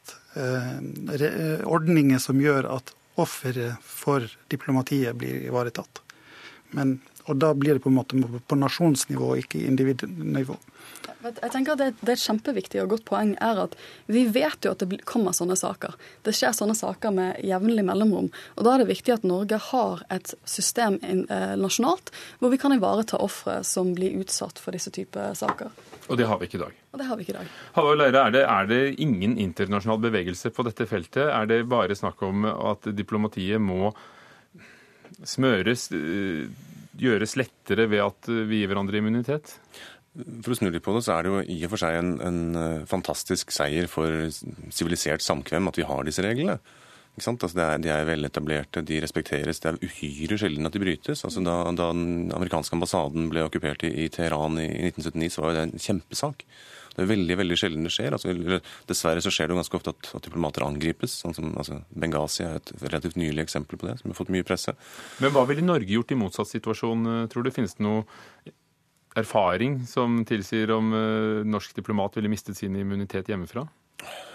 ordninger 1.67 2.21
som 2.23 2.39
gjør 2.39 2.69
at 2.77 2.93
offeret 3.19 3.83
for 3.83 4.23
diplomatiet 4.53 5.19
blir 5.19 5.49
ivaretatt. 5.49 6.03
Men, 6.79 7.01
og 7.27 7.41
da 7.43 7.51
blir 7.59 7.75
det 7.75 7.83
på 7.83 7.91
en 7.91 7.99
måte 7.99 8.23
på 8.23 8.59
nasjonsnivå, 8.59 9.33
ikke 9.43 9.65
individnivå. 9.67 10.55
Jeg 11.19 11.51
tenker 11.51 11.75
at 11.75 11.81
det, 11.81 11.89
det, 11.99 12.13
er 12.13 12.15
et 12.15 12.23
kjempeviktig 12.23 12.81
og 12.83 12.93
godt 12.93 13.05
poeng 13.09 13.33
er 13.43 13.59
at 13.65 13.75
vi 14.07 14.23
vet 14.31 14.63
jo 14.65 14.71
at 14.75 14.83
det 14.85 15.01
kommer 15.09 15.35
sånne 15.35 15.57
saker. 15.59 15.97
Det 16.27 16.35
skjer 16.37 16.55
sånne 16.55 16.77
saker 16.79 17.15
med 17.15 17.41
jevnlig 17.47 17.83
mellomrom. 17.89 18.29
Og 18.55 18.67
da 18.67 18.75
er 18.75 18.85
det 18.85 18.93
viktig 18.93 19.17
at 19.17 19.27
Norge 19.27 19.59
har 19.71 20.05
et 20.15 20.35
system 20.49 21.01
eh, 21.03 21.55
nasjonalt 21.59 22.13
hvor 22.39 22.55
vi 22.55 22.61
kan 22.63 22.75
ivareta 22.77 23.19
ofre 23.25 23.61
som 23.67 23.91
blir 23.97 24.21
utsatt 24.23 24.63
for 24.63 24.77
disse 24.77 24.93
typer 24.95 25.35
saker. 25.39 25.75
Og 26.09 26.21
det 26.21 26.29
har 26.29 26.39
vi 26.41 26.49
ikke 26.49 26.61
i 26.61 26.63
dag. 26.63 26.79
Og 26.93 27.03
det 27.03 27.09
har 27.09 27.19
vi 27.19 27.27
ikke 27.27 27.35
i 27.35 27.39
dag. 27.41 27.51
Halvor 27.75 27.99
Leire, 27.99 28.23
er 28.23 28.37
det, 28.37 28.45
er 28.47 28.71
det 28.71 28.81
ingen 29.03 29.37
internasjonal 29.43 30.01
bevegelse 30.07 30.55
på 30.55 30.65
dette 30.71 30.87
feltet? 30.89 31.27
Er 31.27 31.51
det 31.51 31.65
bare 31.69 31.99
snakk 31.99 32.23
om 32.25 32.47
at 32.49 32.89
diplomatiet 32.97 33.61
må 33.61 33.91
smøres, 35.27 35.91
eh, 35.99 36.47
gjøres 36.99 37.37
lettere 37.39 37.91
ved 37.91 38.07
at 38.07 38.31
vi 38.49 38.63
gir 38.63 38.71
hverandre 38.71 39.03
immunitet? 39.03 39.59
For 40.17 40.55
å 40.55 40.59
snu 40.59 40.71
litt 40.73 40.85
på 40.85 40.95
det, 40.97 41.05
så 41.07 41.15
er 41.15 41.25
det 41.25 41.33
jo 41.33 41.41
i 41.45 41.59
og 41.63 41.73
for 41.75 41.83
seg 41.85 41.99
en, 42.01 42.13
en 42.25 42.41
eh, 42.59 42.87
fantastisk 42.91 43.53
seier 43.55 43.87
for 43.91 44.29
sivilisert 44.75 45.23
samkvem 45.23 45.71
at 45.71 45.79
vi 45.79 45.87
har 45.87 46.07
disse 46.09 46.25
reglene. 46.25 46.59
Altså 47.19 47.49
er, 47.59 47.81
de 47.83 47.91
er 47.91 48.07
veletablerte, 48.07 48.83
de 48.87 49.01
respekteres. 49.03 49.59
Det 49.59 49.73
er 49.73 49.79
uhyre 49.83 50.39
sjelden 50.39 50.69
at 50.69 50.75
de 50.75 50.83
brytes. 50.83 51.25
Altså 51.27 51.43
da, 51.43 51.61
da, 51.75 51.91
den 51.91 52.33
amerikanske 52.35 52.77
ambassaden 52.77 53.27
ble 53.33 53.43
okkupert 53.47 53.83
i, 53.89 53.93
i 54.05 54.11
Teheran 54.15 54.59
i, 54.63 54.69
i 54.69 54.91
1979, 54.93 55.33
så 55.35 55.45
var 55.45 55.57
det 55.57 55.65
en 55.67 55.83
kjempesak. 55.83 56.45
Det 56.99 57.05
er 57.05 57.11
veldig 57.13 57.35
veldig 57.39 57.57
sjelden 57.59 57.87
det 57.87 57.93
skjer. 57.95 58.15
Altså, 58.15 58.61
dessverre 58.91 59.23
så 59.23 59.31
skjer 59.35 59.47
det 59.47 59.55
jo 59.55 59.61
ganske 59.61 59.79
ofte 59.79 59.95
at, 59.95 60.09
at 60.19 60.25
diplomater 60.27 60.67
angripes. 60.67 61.15
sånn 61.23 61.37
som 61.37 61.53
altså, 61.55 61.81
Benghazi 61.95 62.43
er 62.47 62.59
et 62.59 62.73
relativt 62.83 63.19
nylig 63.21 63.45
eksempel 63.45 63.79
på 63.79 63.87
det, 63.87 63.99
som 64.01 64.11
har 64.11 64.19
fått 64.19 64.33
mye 64.35 64.47
presse. 64.47 64.75
Men 65.23 65.35
hva 65.35 65.45
ville 65.47 65.63
Norge 65.63 65.95
gjort 65.95 66.15
i 66.15 66.19
motsatt 66.19 66.51
situasjon, 66.51 67.07
eh, 67.13 67.27
tror 67.31 67.47
du? 67.47 67.53
Finnes 67.55 67.79
det 67.79 67.87
noe 67.87 68.03
erfaring 69.19 69.81
som 69.87 70.23
tilsier 70.29 70.71
om 70.75 70.95
eh, 70.95 71.45
norsk 71.49 71.77
diplomat 71.77 72.19
ville 72.19 72.31
mistet 72.33 72.59
sin 72.59 72.77
immunitet 72.79 73.31
hjemmefra? 73.31 73.67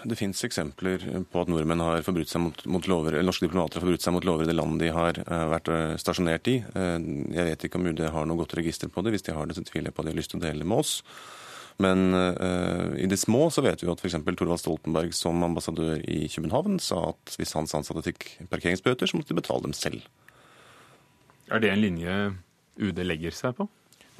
Det 0.04 0.16
fins 0.18 0.42
eksempler 0.44 1.04
på 1.32 1.40
at 1.40 1.48
nordmenn 1.48 1.80
har 1.80 2.02
forbrutt 2.04 2.28
seg 2.28 2.42
mot, 2.44 2.64
mot 2.68 2.84
lover, 2.90 3.16
eller 3.16 3.30
norske 3.30 3.46
diplomater 3.46 3.80
har 3.80 3.86
forbrutt 3.86 4.04
seg 4.04 4.12
mot 4.12 4.26
lover 4.28 4.44
i 4.44 4.50
det 4.50 4.56
landet 4.58 4.82
de 4.84 4.90
har 4.92 5.20
uh, 5.24 5.46
vært 5.54 5.70
uh, 5.72 5.94
stasjonert 6.00 6.50
i. 6.52 6.58
Uh, 6.76 6.98
jeg 7.32 7.48
vet 7.48 7.64
ikke 7.64 7.80
om 7.80 7.88
UD 7.88 8.02
har 8.12 8.28
noe 8.28 8.42
godt 8.42 8.58
register 8.58 8.92
på 8.92 9.04
det. 9.04 9.14
Hvis 9.14 9.24
de 9.24 9.36
har 9.36 9.48
det, 9.48 9.56
så 9.56 9.64
tviler 9.64 9.88
jeg 9.88 9.96
på 9.96 10.04
at 10.04 10.10
de 10.10 10.12
har 10.12 10.20
lyst 10.20 10.34
til 10.34 10.42
å 10.42 10.44
dele 10.44 10.68
med 10.68 10.84
oss. 10.84 10.98
Men 11.82 12.14
i 12.14 13.08
det 13.10 13.16
små 13.18 13.48
så 13.50 13.64
vet 13.64 13.80
vi 13.82 13.88
at 13.90 13.98
f.eks. 13.98 14.14
Thorvald 14.22 14.60
Stoltenberg 14.62 15.10
som 15.18 15.42
ambassadør 15.42 15.96
i 16.06 16.28
København 16.30 16.76
sa 16.78 17.00
at 17.08 17.32
hvis 17.34 17.56
hans 17.58 17.74
ansatte 17.74 18.04
fikk 18.06 18.28
parkeringsbøter, 18.52 19.10
så 19.10 19.18
måtte 19.18 19.32
de 19.32 19.40
betale 19.40 19.64
dem 19.64 19.74
selv. 19.74 20.04
Er 21.50 21.64
det 21.64 21.72
en 21.72 21.82
linje 21.82 22.14
UD 22.78 23.02
legger 23.02 23.34
seg 23.34 23.58
på? 23.58 23.66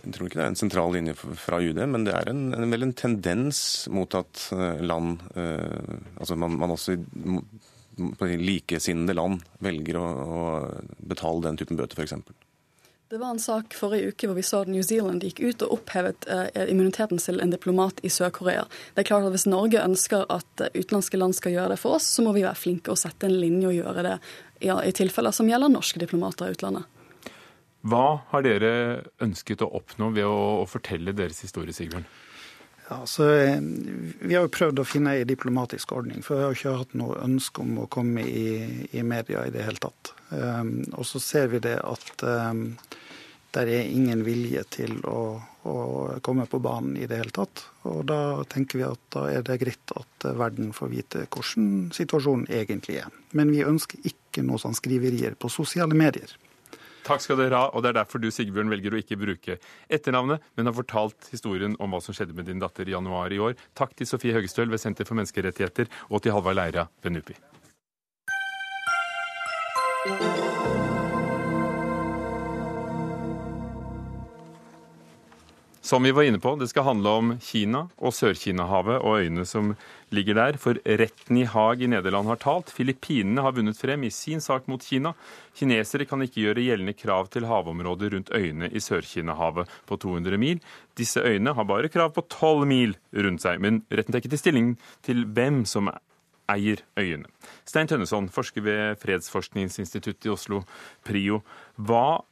Jeg 0.05 0.15
tror 0.15 0.29
ikke 0.29 0.41
det 0.41 0.45
er 0.45 0.53
en 0.53 0.59
sentral 0.61 0.95
linje 0.95 1.15
fra 1.17 1.61
UD, 1.63 1.81
men 1.89 2.05
det 2.05 2.15
er 2.17 2.29
en, 2.31 2.47
en, 2.57 2.71
vel 2.71 2.89
en 2.89 2.97
tendens 2.97 3.61
mot 3.93 4.17
at 4.19 4.49
eh, 4.53 4.83
land 4.85 5.23
eh, 5.35 5.95
Altså 6.19 6.37
man, 6.37 6.59
man 6.61 6.75
også 6.75 6.99
likesinnede 8.41 9.15
land 9.15 9.45
velger 9.63 10.01
å, 10.01 10.07
å, 10.09 10.43
betale 10.99 11.47
den 11.47 11.61
typen 11.61 11.79
bøter, 11.79 12.01
f.eks. 12.01 12.17
Det 13.13 13.21
var 13.21 13.35
en 13.35 13.39
sak 13.39 13.77
forrige 13.77 14.11
uke 14.11 14.27
hvor 14.27 14.39
vi 14.39 14.43
så 14.43 14.63
at 14.65 14.71
New 14.73 14.83
Zealand 14.83 15.23
gikk 15.23 15.43
ut 15.45 15.63
og 15.67 15.77
opphevet 15.77 16.27
eh, 16.27 16.65
immuniteten 16.73 17.21
til 17.23 17.39
en 17.45 17.53
diplomat 17.53 18.01
i 18.03 18.11
Sør-Korea. 18.11 18.65
Det 18.95 19.05
er 19.05 19.09
klart 19.11 19.29
at 19.29 19.35
Hvis 19.37 19.47
Norge 19.47 19.85
ønsker 19.85 20.25
at 20.33 20.65
eh, 20.65 20.73
utenlandske 20.75 21.21
land 21.21 21.37
skal 21.37 21.55
gjøre 21.55 21.75
det 21.75 21.81
for 21.83 21.99
oss, 21.99 22.09
så 22.11 22.25
må 22.27 22.33
vi 22.35 22.47
være 22.47 22.59
flinke 22.59 22.91
og 22.91 22.99
sette 22.99 23.29
en 23.29 23.37
linje 23.37 23.71
og 23.71 23.77
gjøre 23.77 24.07
det 24.09 24.17
ja, 24.65 24.81
i 24.81 24.95
tilfeller 24.97 25.37
som 25.37 25.51
gjelder 25.51 25.71
norske 25.71 26.01
diplomater 26.01 26.49
i 26.49 26.57
utlandet. 26.57 26.89
Hva 27.85 28.05
har 28.31 28.45
dere 28.45 28.75
ønsket 29.25 29.63
å 29.65 29.69
oppnå 29.77 30.09
ved 30.15 30.25
å, 30.25 30.65
fortelle 30.69 31.13
deres 31.17 31.43
historie, 31.45 31.75
Sigbjørn? 31.77 32.07
Ja, 32.89 32.99
så 33.09 33.29
eh, 33.33 33.61
Vi 33.61 34.33
har 34.33 34.47
jo 34.47 34.53
prøvd 34.53 34.81
å 34.81 34.87
finne 34.89 35.15
en 35.21 35.29
diplomatisk 35.29 35.93
ordning, 35.97 36.25
for 36.25 36.41
vi 36.41 36.47
har 36.47 36.57
ikke 36.57 36.77
hatt 36.81 36.95
noe 36.97 37.21
ønske 37.25 37.61
om 37.65 37.79
å 37.85 37.89
komme 37.93 38.25
i, 38.25 38.47
i 38.93 39.05
media 39.05 39.45
i 39.45 39.53
det 39.53 39.65
hele 39.67 39.81
tatt. 39.81 40.13
Um, 40.31 40.79
og 40.97 41.05
så 41.09 41.21
ser 41.21 41.51
vi 41.53 41.61
det 41.65 41.77
at 41.85 42.25
um, 42.25 42.71
der 43.55 43.71
er 43.71 43.89
ingen 43.89 44.25
vilje 44.27 44.65
til 44.75 44.97
å, 45.07 45.37
å, 45.69 45.75
komme 46.25 46.49
på 46.51 46.61
banen 46.65 46.97
i 46.99 47.09
det 47.09 47.21
hele 47.21 47.35
tatt. 47.37 47.67
Og 47.89 48.01
da 48.09 48.21
tenker 48.51 48.81
vi 48.81 48.87
at 48.89 49.05
da 49.15 49.27
er 49.31 49.45
det 49.47 49.61
greit 49.61 49.95
at 49.97 50.29
verden 50.41 50.73
får 50.77 50.93
vite 50.93 51.27
hvordan 51.29 51.93
situasjonen 51.95 52.49
egentlig 52.49 52.99
er. 53.05 53.13
Men 53.37 53.53
vi 53.55 53.63
ønsker 53.65 54.09
ikke 54.09 54.45
noe 54.45 54.61
sånn 54.61 54.77
skriverier 54.77 55.37
på 55.39 55.53
sosiale 55.53 55.97
medier. 55.97 56.33
Takk 57.05 57.21
skal 57.21 57.37
dere 57.37 57.59
ha, 57.61 57.69
og 57.73 57.85
det 57.85 57.93
er 57.93 57.99
derfor 58.01 58.23
du 58.23 58.31
Sigbjørn, 58.33 58.71
velger 58.73 58.95
å 58.97 59.01
ikke 59.03 59.19
bruke 59.21 59.59
etternavnet, 59.93 60.45
men 60.57 60.71
har 60.71 60.77
fortalt 60.77 61.29
historien 61.33 61.77
om 61.83 61.93
hva 61.93 62.01
som 62.05 62.17
skjedde 62.17 62.37
med 62.37 62.49
din 62.49 62.63
datter 62.63 62.89
i 62.89 62.97
januar 62.97 63.33
i 63.35 63.43
år. 63.45 63.59
Takk 63.77 63.93
til 63.99 64.09
Sofie 64.09 64.37
Høgestøl 64.37 64.73
ved 64.73 64.81
Senter 64.81 65.09
for 65.09 65.21
menneskerettigheter, 65.21 65.93
og 66.09 66.25
til 66.25 66.33
Halvard 66.37 66.57
Leira 66.61 66.89
ved 67.05 67.19
NUPI. 67.19 67.37
Som 75.85 76.03
vi 76.03 76.15
var 76.17 76.23
inne 76.25 76.39
på, 76.41 76.55
det 76.57 76.71
skal 76.71 76.87
handle 76.87 77.11
om 77.13 77.31
Kina 77.45 77.83
og 78.01 78.15
Sør-Kina-havet 78.17 79.03
og 79.05 79.19
øyene 79.21 79.43
som 79.45 79.75
ligger 80.17 80.39
der. 80.39 80.57
For 80.57 80.79
retten 80.81 81.37
i 81.37 81.45
Haag 81.45 81.83
i 81.85 81.89
Nederland 81.93 82.31
har 82.31 82.41
talt. 82.41 82.73
Filippinene 82.73 83.45
har 83.45 83.53
vunnet 83.53 83.77
frem 83.77 84.07
i 84.09 84.11
sin 84.15 84.41
sak 84.41 84.65
mot 84.73 84.81
Kina. 84.81 85.13
Kinesere 85.53 86.07
kan 86.09 86.25
ikke 86.25 86.41
gjøre 86.41 86.65
gjeldende 86.65 86.97
krav 86.97 87.29
til 87.35 87.45
havområdet 87.51 88.11
rundt 88.15 88.33
øyene 88.33 88.73
i 88.73 88.81
Sør-Kina-havet 88.81 89.69
på 89.85 90.01
200 90.01 90.41
mil. 90.41 90.65
Disse 90.97 91.21
øyene 91.21 91.53
har 91.53 91.69
bare 91.69 91.93
krav 91.93 92.17
på 92.17 92.25
12 92.33 92.65
mil 92.73 92.97
rundt 93.13 93.45
seg. 93.45 93.61
Men 93.61 93.85
retten 93.93 94.17
tar 94.17 94.25
ikke 94.25 94.33
til 94.39 94.45
stilling 94.47 94.75
til 95.05 95.27
hvem 95.37 95.67
som 95.69 95.93
eier 96.49 96.81
øyene. 96.97 97.29
Stein 97.69 97.93
Tønneson, 97.93 98.33
forsker 98.33 98.65
ved 98.65 99.05
Fredsforskningsinstituttet 99.05 100.33
i 100.33 100.33
Oslo, 100.33 100.65
PRIO. 101.05 101.45
Hva 101.77 102.25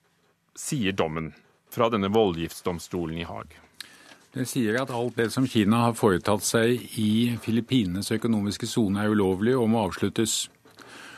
sier 0.57 0.97
dommen? 0.97 1.35
Fra 1.73 1.89
denne 1.93 2.13
voldgiftsdomstolen 2.13 3.19
i 3.23 3.27
Haag? 3.29 3.59
Det 4.33 4.47
sier 4.49 4.79
at 4.81 4.93
alt 4.95 5.19
det 5.19 5.29
som 5.33 5.45
Kina 5.49 5.83
har 5.87 5.97
foretatt 5.97 6.45
seg 6.45 6.87
i 7.01 7.35
Filippinenes 7.45 8.09
økonomiske 8.15 8.69
sone 8.71 9.03
er 9.03 9.13
ulovlig 9.13 9.53
og 9.59 9.69
må 9.73 9.83
avsluttes. 9.85 10.47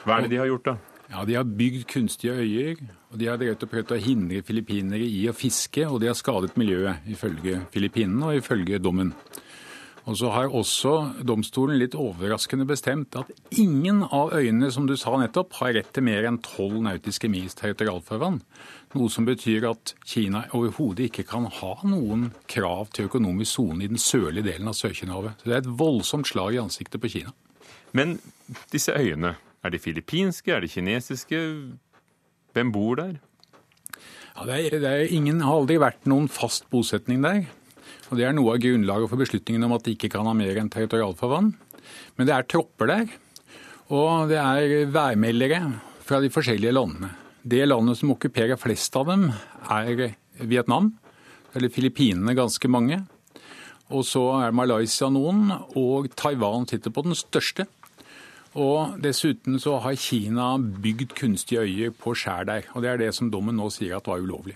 Hva 0.02 0.18
er 0.18 0.26
det 0.26 0.34
de 0.34 0.40
har 0.42 0.50
gjort, 0.50 0.72
da? 0.72 0.76
Ja, 1.12 1.22
De 1.24 1.36
har 1.36 1.44
bygd 1.46 1.84
kunstige 1.86 2.32
øyer, 2.32 2.80
og 3.12 3.18
de 3.20 3.28
har 3.28 3.38
drevet 3.38 3.62
og 3.62 3.70
prøvd 3.70 3.94
å 3.94 4.00
hindre 4.02 4.42
filippinere 4.42 5.06
i 5.06 5.28
å 5.30 5.36
fiske, 5.36 5.84
og 5.86 6.00
de 6.02 6.08
har 6.10 6.18
skadet 6.18 6.56
miljøet, 6.58 7.04
ifølge 7.06 7.60
Filippinene 7.70 8.32
og 8.32 8.40
ifølge 8.40 8.80
dommen. 8.82 9.12
Og 10.04 10.18
så 10.20 10.28
har 10.34 10.52
også 10.52 11.22
domstolen 11.24 11.78
litt 11.80 11.94
overraskende 11.96 12.66
bestemt 12.68 13.16
at 13.16 13.30
ingen 13.56 14.02
av 14.04 14.34
øyene 14.36 14.68
som 14.72 14.84
du 14.88 14.98
sa 15.00 15.14
nettopp, 15.16 15.56
har 15.62 15.72
rett 15.78 15.92
til 15.96 16.04
mer 16.04 16.26
enn 16.28 16.42
tolv 16.44 16.76
nautiske 16.84 17.30
mils 17.32 17.56
territorialfarvann. 17.56 18.42
Noe 18.94 19.12
som 19.12 19.24
betyr 19.24 19.64
at 19.70 19.94
Kina 20.04 20.44
overhodet 20.52 21.08
ikke 21.08 21.24
kan 21.30 21.48
ha 21.48 21.72
noen 21.88 22.28
krav 22.52 22.92
til 22.92 23.08
økonomisk 23.08 23.56
sone 23.56 23.86
i 23.86 23.90
den 23.90 24.00
sørlige 24.00 24.50
delen 24.50 24.68
av 24.68 24.76
Sør-Kinahavet. 24.76 25.40
Så 25.40 25.48
det 25.48 25.56
er 25.56 25.64
et 25.64 25.72
voldsomt 25.80 26.28
slag 26.28 26.58
i 26.58 26.62
ansiktet 26.62 27.00
på 27.00 27.14
Kina. 27.16 27.32
Men 27.96 28.18
disse 28.74 28.92
øyene, 28.92 29.36
er 29.64 29.72
de 29.72 29.80
filippinske, 29.80 30.52
er 30.52 30.60
de 30.60 30.68
kinesiske? 30.68 31.40
Hvem 32.52 32.72
bor 32.74 33.00
der? 33.00 33.16
Ja, 34.34 34.44
det 34.44 34.56
er, 34.66 34.80
det 34.82 34.90
er, 34.90 35.12
ingen 35.14 35.40
har 35.40 35.62
aldri 35.62 35.78
vært 35.80 36.04
noen 36.10 36.28
fast 36.28 36.66
bosetning 36.68 37.24
der. 37.24 37.46
Og 38.14 38.20
Det 38.20 38.28
er 38.28 38.34
noe 38.36 38.52
av 38.54 38.60
grunnlaget 38.62 39.10
for 39.10 39.18
beslutningen 39.18 39.64
om 39.66 39.72
at 39.74 39.82
de 39.82 39.92
ikke 39.96 40.12
kan 40.12 40.28
ha 40.28 40.32
mer 40.38 40.54
enn 40.60 40.68
territorialfarvann. 40.70 41.48
Men 42.14 42.28
det 42.28 42.34
er 42.36 42.46
tropper 42.46 42.86
der, 42.86 43.08
og 43.90 44.30
det 44.30 44.38
er 44.38 44.92
værmeldere 44.94 45.58
fra 46.06 46.20
de 46.22 46.30
forskjellige 46.30 46.76
landene. 46.76 47.10
Det 47.42 47.66
landet 47.66 47.98
som 47.98 48.12
okkuperer 48.14 48.54
flest 48.54 48.94
av 48.94 49.10
dem, 49.10 49.26
er 49.66 50.14
Vietnam. 50.38 50.92
Eller 51.58 51.74
Filippinene 51.74 52.36
ganske 52.38 52.70
mange. 52.70 53.00
Og 53.90 54.06
så 54.06 54.22
er 54.44 54.54
Malaysia 54.54 55.10
noen, 55.10 55.50
og 55.74 56.14
Taiwan 56.14 56.70
sitter 56.70 56.94
på 56.94 57.02
den 57.08 57.18
største. 57.18 57.66
Og 58.54 58.94
Dessuten 59.02 59.58
så 59.58 59.80
har 59.82 59.98
Kina 59.98 60.52
bygd 60.56 61.18
kunstige 61.18 61.66
øyer 61.66 61.90
på 61.98 62.14
skjær 62.14 62.46
der. 62.46 62.70
og 62.74 62.86
Det 62.86 62.90
er 62.92 63.02
det 63.08 63.14
som 63.18 63.34
dommen 63.34 63.58
nå 63.58 63.72
sier 63.74 63.98
at 63.98 64.06
var 64.06 64.22
ulovlig. 64.22 64.54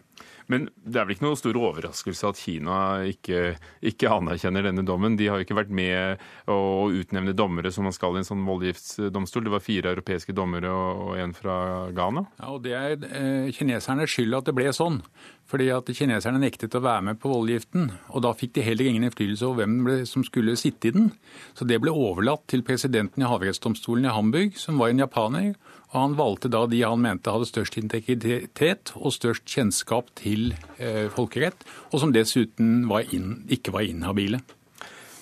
Men 0.49 0.69
det 0.81 0.97
er 0.97 1.07
vel 1.07 1.17
ikke 1.17 1.27
noe 1.27 1.39
stor 1.39 1.57
overraskelse 1.61 2.31
at 2.31 2.41
Kina 2.41 2.77
ikke, 3.09 3.59
ikke, 3.85 4.09
anerkjenner 4.09 4.65
denne 4.65 4.85
dommen? 4.89 5.19
De 5.19 5.29
har 5.29 5.41
jo 5.41 5.47
ikke 5.47 5.59
vært 5.59 5.73
med 5.75 6.23
å 6.49 6.89
utnevne 6.89 7.37
dommere 7.37 7.73
som 7.75 7.85
man 7.89 7.97
skal 7.97 8.17
i 8.17 8.23
en 8.23 8.29
sånn 8.29 8.47
voldgiftsdomstol. 8.49 9.45
Det 9.45 9.55
var 9.55 9.65
fire 9.65 9.93
europeiske 9.93 10.37
dommere 10.37 10.73
og 10.73 11.19
en 11.21 11.35
fra 11.37 11.59
Ghana. 11.93 12.25
Ja, 12.41 12.53
og 12.55 12.63
Det 12.65 12.77
er 12.79 12.97
eh, 13.09 13.51
kinesernes 13.57 14.15
skyld 14.15 14.41
at 14.41 14.49
det 14.49 14.57
ble 14.57 14.73
sånn. 14.77 15.03
Fordi 15.49 15.71
at 15.73 15.89
kineserne 15.97 16.41
nektet 16.43 16.77
å 16.77 16.83
være 16.85 17.07
med 17.07 17.21
på 17.23 17.31
voldgiften. 17.33 17.89
Og 18.13 18.25
da 18.25 18.35
fikk 18.37 18.59
de 18.59 18.65
heller 18.67 18.91
ingen 18.91 19.07
innflytelse 19.09 19.47
over 19.49 19.65
hvem 19.65 20.05
som 20.09 20.25
skulle 20.27 20.57
sitte 20.61 20.91
i 20.91 20.95
den. 20.97 21.09
Så 21.57 21.65
det 21.69 21.81
ble 21.81 21.93
overlatt 21.95 22.45
til 22.53 22.65
presidenten 22.67 23.25
i 23.25 23.31
havrettsdomstolen 23.31 24.09
i 24.09 24.13
Hamburg, 24.13 24.59
som 24.61 24.81
var 24.81 24.93
en 24.93 25.01
japaner. 25.01 25.55
Og 25.89 25.97
han 25.97 26.17
valgte 26.19 26.51
da 26.53 26.67
de 26.69 26.83
han 26.85 27.01
mente 27.01 27.33
hadde 27.33 27.49
størst 27.49 27.79
integritet 27.81 28.93
og 28.99 29.15
størst 29.17 29.49
kjennskap 29.49 30.13
til 30.21 30.38
eh, 30.79 31.09
folkerett, 31.15 31.67
og 31.91 32.03
som 32.03 32.13
dessuten 32.15 32.87
var 32.91 33.09
inn, 33.15 33.43
ikke 33.53 33.75
var 33.75 33.87
inhabile. 33.87 34.41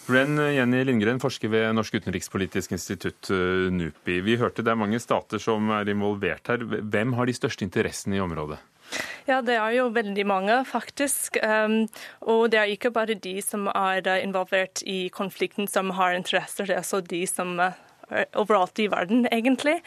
Ren 0.06 0.38
Jenny 0.38 0.84
Lindgren, 0.86 1.18
forsker 1.18 1.50
ved 1.50 1.72
Norsk 1.74 1.96
utenrikspolitisk 1.98 2.76
institutt, 2.76 3.30
eh, 3.34 3.66
NUPI. 3.74 4.20
Vi 4.22 4.36
hørte 4.38 4.62
det 4.62 4.70
er 4.70 4.78
mange 4.78 5.00
stater 5.02 5.42
som 5.42 5.70
er 5.74 5.90
involvert 5.90 6.46
her. 6.46 6.62
Hvem 6.62 7.16
har 7.18 7.26
de 7.26 7.34
største 7.34 7.66
interessene 7.66 8.20
i 8.20 8.22
området? 8.22 8.60
Ja, 9.26 9.40
det 9.42 9.56
er 9.58 9.72
jo 9.74 9.88
veldig 9.90 10.26
mange, 10.30 10.60
faktisk. 10.64 11.40
Um, 11.42 11.88
og 12.22 12.52
det 12.52 12.60
er 12.60 12.70
ikke 12.70 12.92
bare 12.94 13.18
de 13.18 13.40
som 13.42 13.66
er 13.66 14.06
involvert 14.20 14.84
i 14.86 15.08
konflikten 15.10 15.66
som 15.66 15.90
har 15.98 16.14
interesser, 16.14 16.70
det 16.70 16.76
er 16.76 16.86
også 16.86 17.02
de 17.02 17.24
som 17.26 17.58
Eh, 17.58 17.85
overalt 18.34 18.78
i 18.78 18.86
verden, 18.90 19.26
egentlig. 19.32 19.80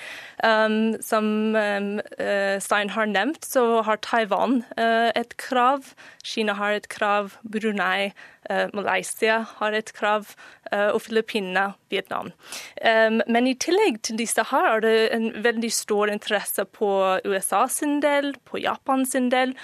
Um, 0.43 0.95
som 1.01 1.55
um, 1.55 1.99
uh, 2.19 2.57
Stein 2.59 2.91
har 2.95 3.05
nevnt, 3.05 3.45
så 3.45 3.81
har 3.87 4.01
Taiwan 4.03 4.63
uh, 4.77 5.09
et 5.15 5.37
krav. 5.37 5.93
Kina 6.23 6.53
har 6.59 6.75
et 6.75 6.89
krav. 6.91 7.37
Brunei, 7.43 8.11
uh, 8.49 8.67
Malaysia 8.73 9.45
har 9.59 9.71
et 9.71 9.93
krav. 9.93 10.35
og 10.69 11.01
Filippinene, 11.01 11.73
Vietnam. 11.89 12.27
Um, 12.85 13.23
men 13.25 13.47
i 13.49 13.55
tillegg 13.57 14.03
til 14.05 14.19
disse 14.19 14.43
her 14.51 14.75
er 14.75 14.83
det 14.83 14.97
en 15.15 15.31
veldig 15.41 15.71
stor 15.73 16.11
interesse 16.13 16.61
på 16.77 16.91
USA 17.25 17.63
sin 17.67 18.03
del, 18.05 18.35
på 18.45 18.61
Japan 18.61 19.01
sin 19.09 19.31
del. 19.33 19.55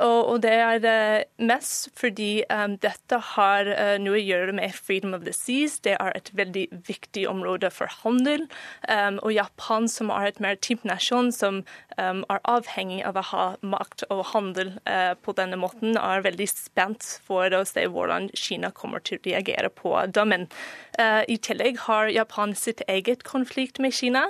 Og, 0.00 0.40
det 0.40 0.52
er 0.56 0.80
uh, 0.80 1.44
mest 1.44 1.90
fordi 1.98 2.42
um, 2.48 2.76
dette 2.80 3.18
har 3.34 3.68
uh, 3.68 3.96
noe 4.00 4.16
å 4.16 4.22
gjøre 4.22 4.54
med 4.56 4.72
freedom 4.72 5.12
of 5.16 5.26
the 5.26 5.34
seas. 5.36 5.76
Det 5.84 5.96
er 6.00 6.16
et 6.16 6.30
veldig 6.36 6.66
viktig 6.88 7.26
område 7.28 7.68
for 7.74 7.92
handel. 8.00 8.46
Um, 8.88 9.18
og 9.20 9.34
Japan, 9.34 9.88
som 9.92 10.12
er 10.14 10.30
et 10.30 10.40
maritimt 10.40 10.86
nasjon 10.88 11.28
som 11.36 11.60
um, 11.98 12.22
er 12.32 12.40
avhengig 12.48 13.02
av 13.04 13.20
å 13.20 13.26
ha 13.32 13.44
makt 13.60 14.06
og 14.08 14.24
handel 14.32 14.72
uh, 14.88 15.12
på 15.20 15.36
denne 15.36 15.60
måten, 15.60 15.98
er 16.00 16.24
veldig 16.24 16.48
spent 16.48 17.04
for 17.26 17.52
å 17.52 17.64
se 17.68 17.84
hvordan 17.84 18.30
Kina 18.32 18.72
kommer 18.72 19.04
til 19.04 19.20
å 19.20 19.24
reagere 19.26 19.68
på 19.68 19.92
dommen. 20.08 20.48
I 21.00 21.36
tillegg 21.40 21.78
har 21.86 22.10
Japan 22.12 22.50
sitt 22.58 22.82
eget 22.90 23.22
konflikt 23.24 23.78
med 23.80 23.94
Kina 23.96 24.26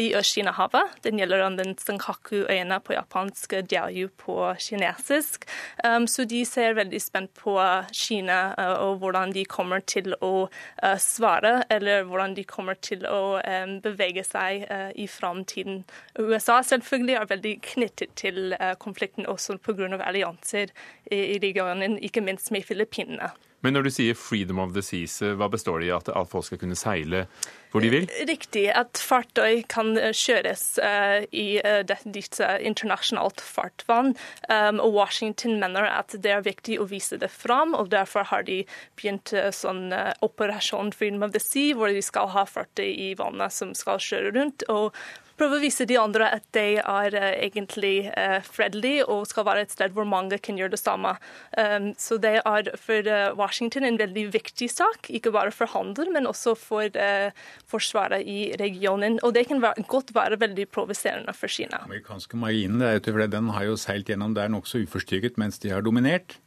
i 0.00 0.06
Øst-Kina-havet. 0.16 0.94
Den 1.04 1.18
gjelder 1.20 1.42
om 1.44 1.58
den 1.58 1.74
Sankaku-øyene 1.76 2.78
på 2.80 2.94
japansk, 2.96 3.58
Diaoyu 3.68 4.08
på 4.22 4.38
kinesisk 4.56 5.13
fantastisk. 5.14 5.44
Um, 5.84 6.06
så 6.06 6.24
de 6.24 6.44
ser 6.44 6.74
veldig 6.74 7.00
spent 7.02 7.34
på 7.34 7.58
Kina 7.92 8.54
uh, 8.58 8.88
og 8.88 8.98
hvordan 8.98 9.32
de 9.32 9.44
kommer 9.44 9.80
til 9.80 10.14
å 10.20 10.48
uh, 10.48 10.98
svare, 10.98 11.64
eller 11.70 12.04
hvordan 12.04 12.34
de 12.34 12.44
kommer 12.44 12.74
til 12.74 13.06
å 13.06 13.40
um, 13.40 13.80
bevege 13.82 14.24
seg 14.24 14.66
uh, 14.70 14.90
i 14.94 15.06
framtiden. 15.06 15.84
USA 16.18 16.62
selvfølgelig 16.62 17.14
er 17.14 17.30
veldig 17.30 17.54
knyttet 17.62 18.14
til 18.16 18.54
konflikten 18.78 19.26
også 19.26 19.58
pga. 19.58 19.98
allianser 20.04 20.70
i, 21.10 21.38
regionen, 21.42 21.98
ikke 21.98 22.24
minst 22.24 22.52
med 22.54 22.64
Filippinene. 22.64 23.32
Men 23.64 23.72
når 23.72 23.86
du 23.86 23.90
sier 23.96 24.14
'freedom 24.14 24.58
of 24.60 24.74
the 24.76 24.82
seas', 24.84 25.22
eh, 25.24 25.32
hva 25.40 25.48
består 25.48 25.80
det 25.80 25.86
i? 25.88 25.94
At, 25.96 26.08
at 26.12 26.28
folk 26.28 26.44
skal 26.44 26.60
kunne 26.60 26.76
seile 26.76 27.24
hvor 27.72 27.80
de 27.82 27.88
vil? 27.90 28.04
Riktig. 28.28 28.68
At 28.70 29.00
fartøy 29.00 29.64
kan 29.72 29.96
eh, 29.98 30.12
kjøres 30.14 30.78
uh, 30.78 31.24
i 31.32 31.58
uh, 31.64 31.80
dette 31.82 32.50
internasjonalt 32.60 33.40
fartvann. 33.40 34.12
Um, 34.46 34.78
og 34.84 34.94
Washington 34.94 35.58
mener 35.58 35.88
at 35.88 36.14
det 36.14 36.30
er 36.30 36.44
viktig 36.44 36.78
å 36.78 36.86
vise 36.86 37.18
det 37.18 37.32
fram, 37.32 37.74
og 37.74 37.90
derfor 37.90 38.28
har 38.30 38.44
de 38.46 38.60
begynt 39.00 39.32
uh, 39.32 39.48
sånn 39.50 39.90
operasjon 40.22 40.92
'Freedom 40.92 41.24
of 41.24 41.32
the 41.32 41.42
Sea', 41.42 41.74
hvor 41.74 41.90
de 41.90 42.04
skal 42.04 42.30
ha 42.36 42.44
fartøy 42.44 42.92
i 42.92 43.14
vannet 43.18 43.50
som 43.50 43.74
skal 43.74 43.98
kjøre 43.98 44.36
rundt. 44.36 44.68
og 44.68 44.94
prøve 45.38 45.58
å 45.58 45.62
vise 45.62 45.86
de 45.88 45.98
andre 46.00 46.28
at 46.36 46.44
de 46.56 46.78
er 46.80 47.16
uh, 47.16 47.30
egentlig 47.42 48.10
uh, 48.10 48.38
fredelig 48.46 48.96
og 49.04 49.26
skal 49.30 49.46
være 49.48 49.64
et 49.66 49.74
sted 49.74 49.94
hvor 49.96 50.06
mange 50.08 50.38
kan 50.42 50.58
gjøre 50.58 50.74
det 50.74 50.80
samme. 50.82 51.14
Um, 51.58 51.90
så 52.00 52.18
det 52.22 52.36
er 52.40 52.70
for 52.80 53.10
uh, 53.10 53.34
Washington 53.38 53.86
en 53.88 53.98
veldig 54.00 54.26
viktig 54.34 54.70
sak, 54.72 55.10
ikke 55.10 55.32
bare 55.34 55.54
for 55.54 55.70
handel, 55.74 56.10
men 56.14 56.28
også 56.30 56.54
for 56.58 57.00
forsvaret 57.70 58.26
i 58.28 58.54
regionen. 58.60 59.18
Og 59.26 59.34
det 59.36 59.46
kan 59.48 59.62
godt 59.88 60.12
være 60.14 60.38
veldig 60.40 60.66
provoserende 60.72 61.34
for 61.36 61.50
Kina. 61.50 61.82
Amerikanske 61.84 62.38
marinen 62.38 62.82
den 63.34 63.50
har 63.54 63.66
jo 63.66 63.76
seilt 63.80 64.08
gjennom 64.10 64.34
der 64.36 64.50
nokså 64.52 64.84
uforstyrret 64.84 65.38
mens 65.40 65.58
de 65.62 65.72
har 65.72 65.84
dominert. 65.84 66.38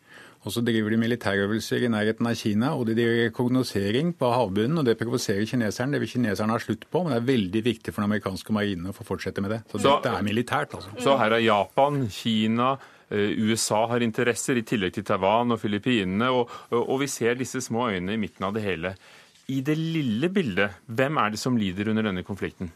Og 0.48 0.54
så 0.56 0.62
driver 0.64 0.94
de 0.94 1.00
militærøvelser 1.02 1.84
i 1.84 1.90
nærheten 1.92 2.28
av 2.30 2.38
Kina, 2.40 2.70
og 2.80 2.86
de 2.88 2.94
driver 2.96 3.18
rekognosering 3.26 4.14
på 4.16 4.30
havbunnen. 4.32 4.80
og 4.80 4.86
Det 4.88 4.96
provoserer 4.96 5.44
kineserne. 5.46 5.98
Det 5.98 6.06
vil 6.06 6.14
kineserne 6.14 6.56
ha 6.56 6.62
slutt 6.64 6.86
på, 6.88 7.02
men 7.04 7.12
det 7.12 7.18
er 7.20 7.28
veldig 7.34 7.64
viktig 7.66 7.92
for 7.92 8.00
den 8.00 8.14
amerikanske 8.14 8.56
marinen 8.56 8.88
å 8.88 8.96
få 8.96 9.04
fortsette 9.10 9.44
med 9.44 9.52
det. 9.52 9.60
Så, 9.68 9.82
så 9.84 9.98
dette 9.98 10.16
er 10.16 10.24
militært, 10.24 10.78
altså. 10.78 10.96
Så 11.04 11.18
her 11.20 11.36
er 11.36 11.44
Japan, 11.44 12.00
Kina, 12.08 12.72
eh, 13.12 13.36
USA 13.44 13.84
har 13.92 14.08
interesser, 14.08 14.56
i 14.56 14.64
tillegg 14.64 14.96
til 14.96 15.04
Taiwan 15.12 15.52
og 15.52 15.60
Filippinene. 15.60 16.32
Og, 16.32 16.56
og 16.72 16.96
vi 17.04 17.12
ser 17.12 17.36
disse 17.36 17.60
små 17.68 17.90
øynene 17.92 18.16
i 18.16 18.24
midten 18.24 18.48
av 18.48 18.56
det 18.56 18.64
hele. 18.64 18.96
I 19.52 19.60
det 19.68 19.76
lille 19.76 20.32
bildet, 20.32 20.80
hvem 20.88 21.20
er 21.20 21.36
det 21.36 21.44
som 21.44 21.60
lider 21.60 21.92
under 21.92 22.08
denne 22.08 22.24
konflikten? 22.24 22.72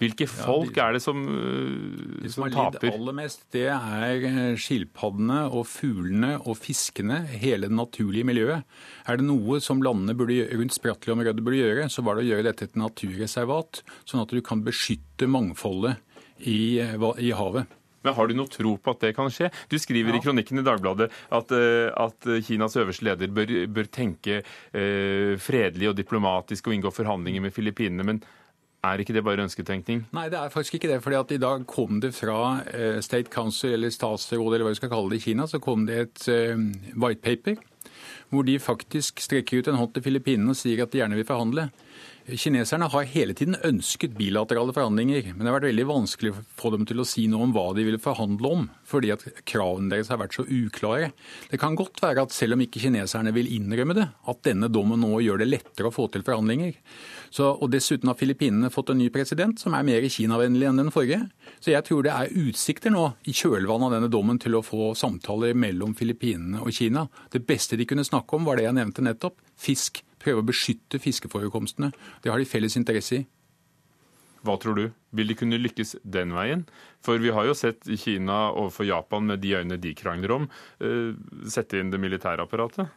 Hvilke 0.00 0.26
folk 0.26 0.78
er 0.80 0.96
det 0.96 1.02
som, 1.04 1.20
taper? 1.22 2.24
de 2.24 2.30
som, 2.32 2.34
som 2.34 2.44
har 2.46 2.74
lidd 2.74 2.88
aller 2.90 3.16
mest, 3.20 3.44
det 3.54 3.68
er 3.70 4.26
eh, 4.26 4.56
skilpaddene 4.58 5.44
og 5.46 5.68
fuglene 5.70 6.34
og 6.42 6.58
fiskene, 6.58 7.20
hele 7.30 7.70
det 7.70 7.78
naturlige 7.78 8.26
miljøet. 8.26 8.66
Er 9.06 9.20
det 9.20 9.28
noe 9.28 9.60
som 9.62 9.84
landene 9.84 10.16
burde, 10.18 10.48
rundt 10.50 10.74
Spratly-området 10.74 11.46
burde 11.46 11.62
gjøre, 11.62 11.86
så 11.92 12.02
var 12.06 12.18
det 12.18 12.26
å 12.26 12.30
gjøre 12.32 12.48
dette 12.50 12.70
til 12.72 12.82
naturreservat, 12.82 13.84
sånn 14.02 14.24
at 14.24 14.34
du 14.34 14.42
kan 14.44 14.66
beskytte 14.66 15.30
mangfoldet 15.30 16.02
i, 16.42 16.80
eh, 16.82 17.08
i 17.22 17.32
havet. 17.38 17.80
Men 18.04 18.12
Har 18.18 18.28
du 18.28 18.34
noe 18.36 18.50
tro 18.52 18.74
på 18.76 18.92
at 18.92 19.00
det 19.00 19.14
kan 19.16 19.30
skje? 19.32 19.48
Du 19.72 19.78
skriver 19.80 20.12
ja. 20.12 20.18
i 20.18 20.20
kronikken 20.20 20.60
i 20.60 20.64
Dagbladet 20.66 21.06
at, 21.32 21.54
at 21.56 22.26
Kinas 22.44 22.76
øverste 22.76 23.06
leder 23.06 23.30
bør, 23.32 23.52
bør 23.72 23.88
tenke 23.88 24.42
eh, 24.42 25.38
fredelig 25.40 25.88
og 25.88 25.96
diplomatisk 25.96 26.68
og 26.68 26.76
inngå 26.76 26.92
forhandlinger 26.92 27.46
med 27.46 27.54
Filippinene. 27.56 28.04
Men 28.04 28.20
Er 28.84 29.00
ikke 29.00 29.14
det 29.16 29.24
bare 29.24 29.44
ønsketenkning? 29.46 30.04
Nei, 30.12 30.26
det 30.32 30.38
er 30.38 30.52
faktisk 30.52 30.78
ikke 30.78 30.90
det. 30.92 31.02
fordi 31.02 31.16
at 31.16 31.30
I 31.32 31.40
dag 31.40 31.66
kom 31.66 32.00
det 32.04 32.12
fra 32.14 32.60
eh, 32.68 33.00
State 33.00 33.32
Council, 33.32 33.72
eller 33.72 33.90
statsråd, 33.90 34.54
eller 34.54 34.66
hva 34.66 34.74
vi 34.74 34.80
skal 34.80 34.92
kalle 34.92 35.10
det 35.12 35.22
i 35.22 35.24
Kina, 35.30 35.46
så 35.48 35.60
kom 35.62 35.86
det 35.88 36.00
et 36.02 36.26
uh, 36.28 36.60
white 37.00 37.22
paper 37.24 37.56
hvor 38.32 38.42
de 38.42 38.58
faktisk 38.58 39.20
strekker 39.22 39.60
ut 39.60 39.68
en 39.70 39.78
hånd 39.78 39.92
til 39.94 40.02
Filippinene 40.02 40.50
og 40.50 40.58
sier 40.58 40.82
at 40.82 40.92
de 40.92 40.98
gjerne 40.98 41.18
vil 41.18 41.28
forhandle. 41.28 41.68
Kineserne 42.24 42.86
har 42.88 43.04
hele 43.12 43.34
tiden 43.36 43.58
ønsket 43.68 44.14
bilaterale 44.16 44.72
forhandlinger, 44.72 45.26
men 45.34 45.42
det 45.44 45.50
har 45.50 45.58
vært 45.58 45.66
veldig 45.68 45.84
vanskelig 45.90 46.30
å 46.32 46.44
få 46.56 46.70
dem 46.72 46.86
til 46.88 47.02
å 47.02 47.04
si 47.04 47.26
noe 47.28 47.44
om 47.44 47.50
hva 47.52 47.66
de 47.76 47.84
vil 47.84 47.98
forhandle 48.00 48.48
om, 48.48 48.62
fordi 48.88 49.10
at 49.12 49.26
kravene 49.44 49.92
deres 49.92 50.08
har 50.08 50.22
vært 50.22 50.38
så 50.38 50.46
uklare. 50.48 51.10
Det 51.50 51.60
kan 51.60 51.76
godt 51.76 52.00
være 52.00 52.24
at 52.24 52.32
selv 52.32 52.56
om 52.56 52.62
ikke 52.64 52.80
kineserne 52.80 53.34
vil 53.36 53.50
innrømme 53.52 53.96
det, 53.98 54.06
at 54.08 54.40
denne 54.48 54.70
dommen 54.72 55.04
nå 55.04 55.20
gjør 55.20 55.42
det 55.42 55.50
lettere 55.50 55.90
å 55.90 55.92
få 55.92 56.06
til 56.14 56.24
forhandlinger. 56.24 56.72
Så, 57.28 57.50
og 57.52 57.68
Dessuten 57.74 58.08
har 58.08 58.16
Filippinene 58.16 58.72
fått 58.72 58.94
en 58.94 59.00
ny 59.02 59.10
president 59.12 59.60
som 59.60 59.76
er 59.76 59.84
mer 59.84 60.08
Kina-vennlig 60.08 60.70
enn 60.70 60.80
den 60.80 60.90
forrige. 60.94 61.26
Så 61.60 61.74
jeg 61.74 61.84
tror 61.84 62.08
det 62.08 62.14
er 62.14 62.32
utsikter 62.40 62.94
nå 62.94 63.04
i 63.28 63.36
kjølvannet 63.36 63.90
av 63.90 63.98
denne 63.98 64.12
dommen 64.12 64.40
til 64.40 64.56
å 64.56 64.64
få 64.64 64.94
samtaler 64.96 65.52
mellom 65.52 65.92
Filippinene 65.98 66.64
og 66.64 66.72
Kina. 66.72 67.04
Det 67.34 67.44
beste 67.44 67.76
de 67.76 67.84
kunne 67.90 68.06
snakke 68.06 68.38
om, 68.38 68.48
var 68.48 68.56
det 68.56 68.70
jeg 68.70 68.80
nevnte 68.80 69.04
nettopp 69.04 69.36
fisk 69.60 70.00
prøve 70.24 70.42
å 70.42 70.48
beskytte 70.48 71.00
fiskeforekomstene. 71.02 71.92
Det 72.24 72.32
har 72.32 72.40
de 72.40 72.48
felles 72.48 72.76
interesse 72.80 73.20
i. 73.20 73.26
Hva 74.44 74.58
tror 74.60 74.76
du? 74.76 74.84
Vil 75.16 75.30
de 75.30 75.36
kunne 75.38 75.60
lykkes 75.60 75.94
den 76.04 76.34
veien? 76.36 76.66
For 77.04 77.20
vi 77.20 77.32
har 77.32 77.46
jo 77.48 77.54
sett 77.56 77.86
Kina 78.00 78.50
overfor 78.52 78.88
Japan 78.88 79.30
med 79.30 79.40
de 79.40 79.54
øynene 79.56 79.80
de 79.80 79.94
krangler 79.96 80.34
om, 80.36 80.48
eh, 80.84 81.14
sette 81.48 81.80
inn 81.80 81.90
det 81.90 82.00
militære 82.00 82.44
apparatet. 82.44 82.92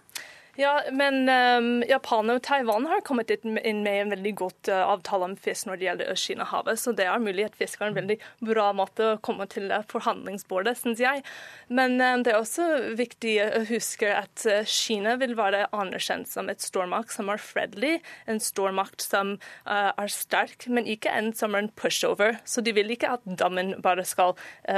Ja, 0.59 0.81
men 0.91 1.29
um, 1.29 1.83
Japan 1.85 2.31
og 2.33 2.39
Taiwan 2.41 2.87
har 2.89 3.03
kommet 3.05 3.29
inn 3.29 3.59
med 3.59 3.91
en 3.91 4.09
veldig 4.09 4.31
godt 4.39 4.69
uh, 4.73 4.87
avtale 4.89 5.27
om 5.29 5.35
fisk 5.37 5.67
når 5.69 5.77
det 5.77 5.85
gjelder 5.85 6.07
Øst-Kina-havet, 6.15 6.79
så 6.81 6.93
det 6.97 7.05
er 7.05 7.21
mulig 7.21 7.43
at 7.45 7.57
fisk 7.59 7.83
er 7.83 7.91
en 7.91 7.97
veldig 7.99 8.15
bra 8.41 8.71
måte 8.73 9.05
å 9.05 9.19
komme 9.21 9.45
til 9.53 9.69
forhandlingsbordet, 9.91 10.73
syns 10.79 11.03
jeg. 11.03 11.21
Men 11.69 12.01
um, 12.01 12.23
det 12.25 12.33
er 12.33 12.39
også 12.39 12.65
viktig 12.97 13.35
å 13.45 13.61
huske 13.69 14.09
at 14.09 14.47
uh, 14.49 14.63
Kina 14.65 15.13
vil 15.21 15.35
være 15.37 15.67
anerkjent 15.77 16.31
som 16.31 16.49
et 16.49 16.65
stormakt 16.65 17.13
som 17.13 17.29
er 17.29 17.37
fredelig, 17.37 17.99
en 18.25 18.41
stormakt 18.41 19.05
som 19.05 19.35
uh, 19.37 19.93
er 19.93 20.09
sterk, 20.09 20.65
men 20.73 20.89
ikke 20.89 21.13
en 21.13 21.29
som 21.37 21.53
er 21.53 21.67
en 21.67 21.71
pushover. 21.77 22.41
Så 22.49 22.65
de 22.65 22.73
vil 22.73 22.89
ikke 22.97 23.13
at 23.19 23.29
dommen 23.29 23.75
bare 23.85 24.07
skal 24.09 24.33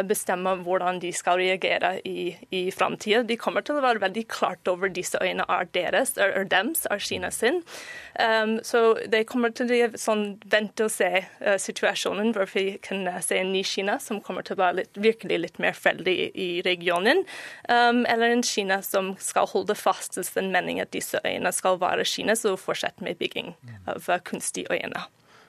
bestemme 0.10 0.58
hvordan 0.66 1.00
de 1.00 1.14
skal 1.16 1.40
reagere 1.40 1.96
i, 2.04 2.34
i 2.52 2.66
framtida. 2.76 3.24
De 3.24 3.40
kommer 3.40 3.64
til 3.64 3.80
å 3.80 3.88
være 3.88 4.04
veldig 4.04 4.28
klart 4.28 4.68
over 4.68 4.92
disse 4.92 5.16
øynene 5.24 5.48
er 5.48 5.69
deres, 5.76 6.16
er 6.18 6.46
dems, 6.50 6.86
er 6.90 7.02
Kina 7.04 7.32
sin. 7.34 7.62
Um, 8.20 8.58
så 8.66 8.98
det 9.08 9.26
kommer 9.30 9.54
til 9.56 9.68
å 9.68 9.70
bli 9.70 10.00
sånn 10.00 10.24
vente-og-se-situasjonen, 10.52 12.32
uh, 12.32 12.36
hvor 12.36 12.50
vi 12.52 12.66
kan 12.84 13.06
uh, 13.08 13.20
se 13.24 13.40
en 13.40 13.54
ny 13.54 13.64
Kina 13.68 14.00
som 14.04 14.22
kommer 14.24 14.46
til 14.48 14.58
å 14.58 14.62
være 14.64 14.82
litt, 14.82 15.00
virkelig 15.00 15.40
litt 15.44 15.62
mer 15.62 15.78
fredelig 15.78 16.16
i, 16.16 16.28
i 16.34 16.50
regionen, 16.66 17.24
um, 17.70 18.04
eller 18.10 18.34
en 18.34 18.44
Kina 18.46 18.82
som 18.86 19.14
skal 19.24 19.48
holde 19.54 19.78
fast 19.78 20.18
til 20.18 20.28
den 20.36 20.52
meningen 20.56 20.88
at 20.88 20.94
disse 20.96 21.22
øyene 21.24 21.54
skal 21.56 21.80
være 21.82 22.08
Kinas, 22.08 22.46
og 22.50 22.60
fortsette 22.62 23.06
med 23.06 23.20
bygging 23.22 23.54
av 23.88 24.10
uh, 24.10 24.20
kunstige 24.26 24.72
øyne. 24.74 25.06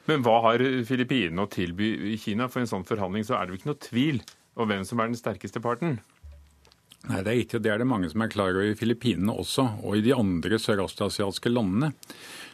Men 0.09 0.25
hva 0.27 0.41
har 0.49 0.63
Filippinene 0.89 1.45
å 1.45 1.51
tilby 1.51 2.17
Kina? 2.21 2.49
For 2.51 2.63
en 2.63 2.71
sånn 2.71 2.87
forhandling 2.89 3.27
så 3.27 3.37
er 3.37 3.47
det 3.47 3.53
jo 3.53 3.61
ikke 3.61 3.71
noe 3.71 3.83
tvil 3.85 4.23
om 4.59 4.71
hvem 4.71 4.87
som 4.87 5.01
er 5.01 5.11
den 5.11 5.19
sterkeste 5.19 5.63
parten? 5.63 6.01
Nei, 7.09 7.23
Det 7.25 7.31
er 7.31 7.39
riktig, 7.39 7.57
og 7.57 7.65
det 7.65 7.71
er 7.73 7.81
det 7.81 7.89
mange 7.89 8.11
som 8.13 8.21
er 8.21 8.29
klar 8.29 8.53
over 8.53 8.67
i 8.69 8.77
Filippinene 8.77 9.33
også, 9.33 9.65
og 9.83 9.97
i 9.97 10.05
de 10.05 10.13
andre 10.13 10.59
sørøstasiatiske 10.61 11.49
landene. 11.49 11.95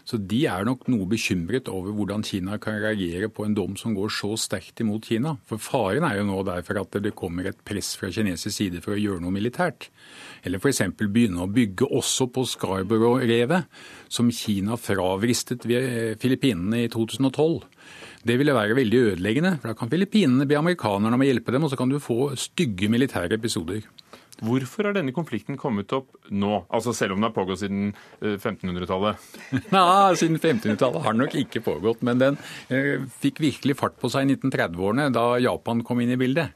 Så 0.07 0.21
de 0.23 0.45
er 0.47 0.63
nok 0.63 0.85
noe 0.87 1.03
bekymret 1.11 1.67
over 1.67 1.91
hvordan 1.91 2.23
Kina 2.23 2.61
kan 2.63 2.77
reagere 2.79 3.27
på 3.27 3.43
en 3.43 3.57
dom 3.59 3.75
som 3.75 3.97
går 3.97 4.13
så 4.15 4.37
sterkt 4.39 4.79
imot 4.85 5.09
Kina. 5.11 5.33
For 5.51 5.59
faren 5.59 6.07
er 6.07 6.21
jo 6.21 6.29
nå 6.29 6.45
derfor 6.47 6.79
at 6.79 6.95
det 7.03 7.17
kommer 7.19 7.49
et 7.51 7.59
press 7.67 7.97
fra 7.99 8.13
kinesisk 8.15 8.55
side 8.55 8.85
for 8.85 8.95
å 8.95 9.01
gjøre 9.01 9.25
noe 9.25 9.35
militært. 9.35 9.89
Eller 10.47 10.63
f.eks. 10.63 10.85
begynne 10.95 11.43
å 11.43 11.51
bygge 11.51 11.91
også 11.91 12.29
på 12.31 12.47
Scarborough-revet, 12.47 13.67
som 14.07 14.31
Kina 14.31 14.79
fravristet 14.79 15.67
ved 15.67 16.23
Filippinene 16.23 16.85
i 16.85 16.93
2012. 16.93 17.65
Det 18.27 18.39
ville 18.39 18.55
være 18.55 18.79
veldig 18.79 19.05
ødeleggende, 19.11 19.57
for 19.59 19.73
da 19.73 19.79
kan 19.79 19.91
Filippinene 19.91 20.47
be 20.47 20.59
amerikanerne 20.59 21.19
om 21.19 21.27
å 21.27 21.27
hjelpe 21.27 21.51
dem, 21.55 21.67
og 21.67 21.75
så 21.75 21.83
kan 21.83 21.91
du 21.91 21.99
få 22.03 22.31
stygge 22.39 22.87
militære 22.95 23.41
episoder. 23.43 23.83
Hvorfor 24.45 24.89
har 24.89 24.97
denne 24.97 25.15
konflikten 25.17 25.57
kommet 25.57 25.93
opp 25.97 26.11
nå, 26.29 26.59
altså 26.69 26.93
selv 26.97 27.15
om 27.15 27.21
den 27.23 27.29
har 27.31 27.37
pågått 27.37 27.63
siden 27.63 27.95
1500-tallet? 28.21 29.23
Eh, 29.49 29.71
Nei, 29.77 30.17
siden 30.21 30.37
1500-tallet 30.37 31.07
har 31.07 31.17
den 31.17 31.25
nok 31.25 31.39
ikke 31.41 31.65
pågått, 31.65 32.05
men 32.07 32.21
den 32.21 32.37
eh, 32.69 33.07
fikk 33.23 33.41
virkelig 33.45 33.79
fart 33.81 33.97
på 34.03 34.11
seg 34.13 34.27
i 34.27 34.37
1930-årene, 34.37 35.09
da 35.17 35.31
Japan 35.41 35.81
kom 35.87 36.05
inn 36.05 36.13
i 36.13 36.21
bildet. 36.21 36.53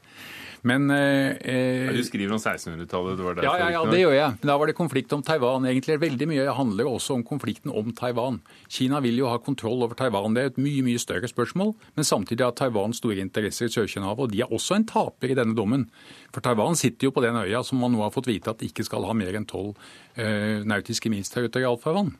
Men, 0.61 0.91
eh, 0.91 1.37
eh 1.41 1.89
du 1.93 2.03
skriver 2.05 2.33
om 2.35 2.39
1600-tallet? 2.39 3.43
Ja, 3.43 3.57
ja, 3.57 3.69
ja, 3.73 3.81
det 3.89 4.01
gjør 4.01 4.13
jeg. 4.13 4.37
Da 4.45 4.57
var 4.57 4.69
det 4.69 4.75
konflikt 4.77 5.13
om 5.13 5.23
Taiwan. 5.25 5.65
Egentlig 5.65 5.97
veldig 6.01 6.27
mye 6.29 6.53
handler 6.53 6.89
også 6.89 7.15
om 7.17 7.23
konflikten 7.25 7.73
om 7.73 7.89
Taiwan. 7.97 8.41
Kina 8.69 8.99
vil 9.01 9.17
jo 9.17 9.29
ha 9.31 9.39
kontroll 9.41 9.81
over 9.81 9.97
Taiwan. 9.97 10.35
Det 10.35 10.43
er 10.43 10.51
et 10.51 10.59
mye 10.61 10.83
mye 10.85 11.01
større 11.01 11.27
spørsmål. 11.27 11.73
Men 11.95 12.05
samtidig 12.05 12.45
har 12.45 12.53
Taiwan 12.53 12.93
store 12.93 13.23
interesser 13.23 13.65
i 13.65 13.73
Sør-Kina-havet, 13.73 14.27
og 14.27 14.31
de 14.31 14.41
er 14.41 14.53
også 14.53 14.77
en 14.77 14.85
taper 14.85 15.33
i 15.33 15.37
denne 15.37 15.57
dommen. 15.57 15.87
For 16.31 16.45
Taiwan 16.45 16.77
sitter 16.77 17.09
jo 17.09 17.15
på 17.15 17.25
den 17.25 17.41
øya 17.41 17.63
som 17.65 17.81
man 17.81 17.95
nå 17.95 18.03
har 18.05 18.13
fått 18.13 18.29
vite 18.29 18.53
at 18.53 18.61
ikke 18.61 18.85
skal 18.85 19.09
ha 19.09 19.17
mer 19.17 19.33
enn 19.33 19.49
tolv 19.49 19.73
eh, 20.15 20.61
nautiske 20.61 21.09
mils 21.09 21.33
territorialfarvann. 21.33 22.13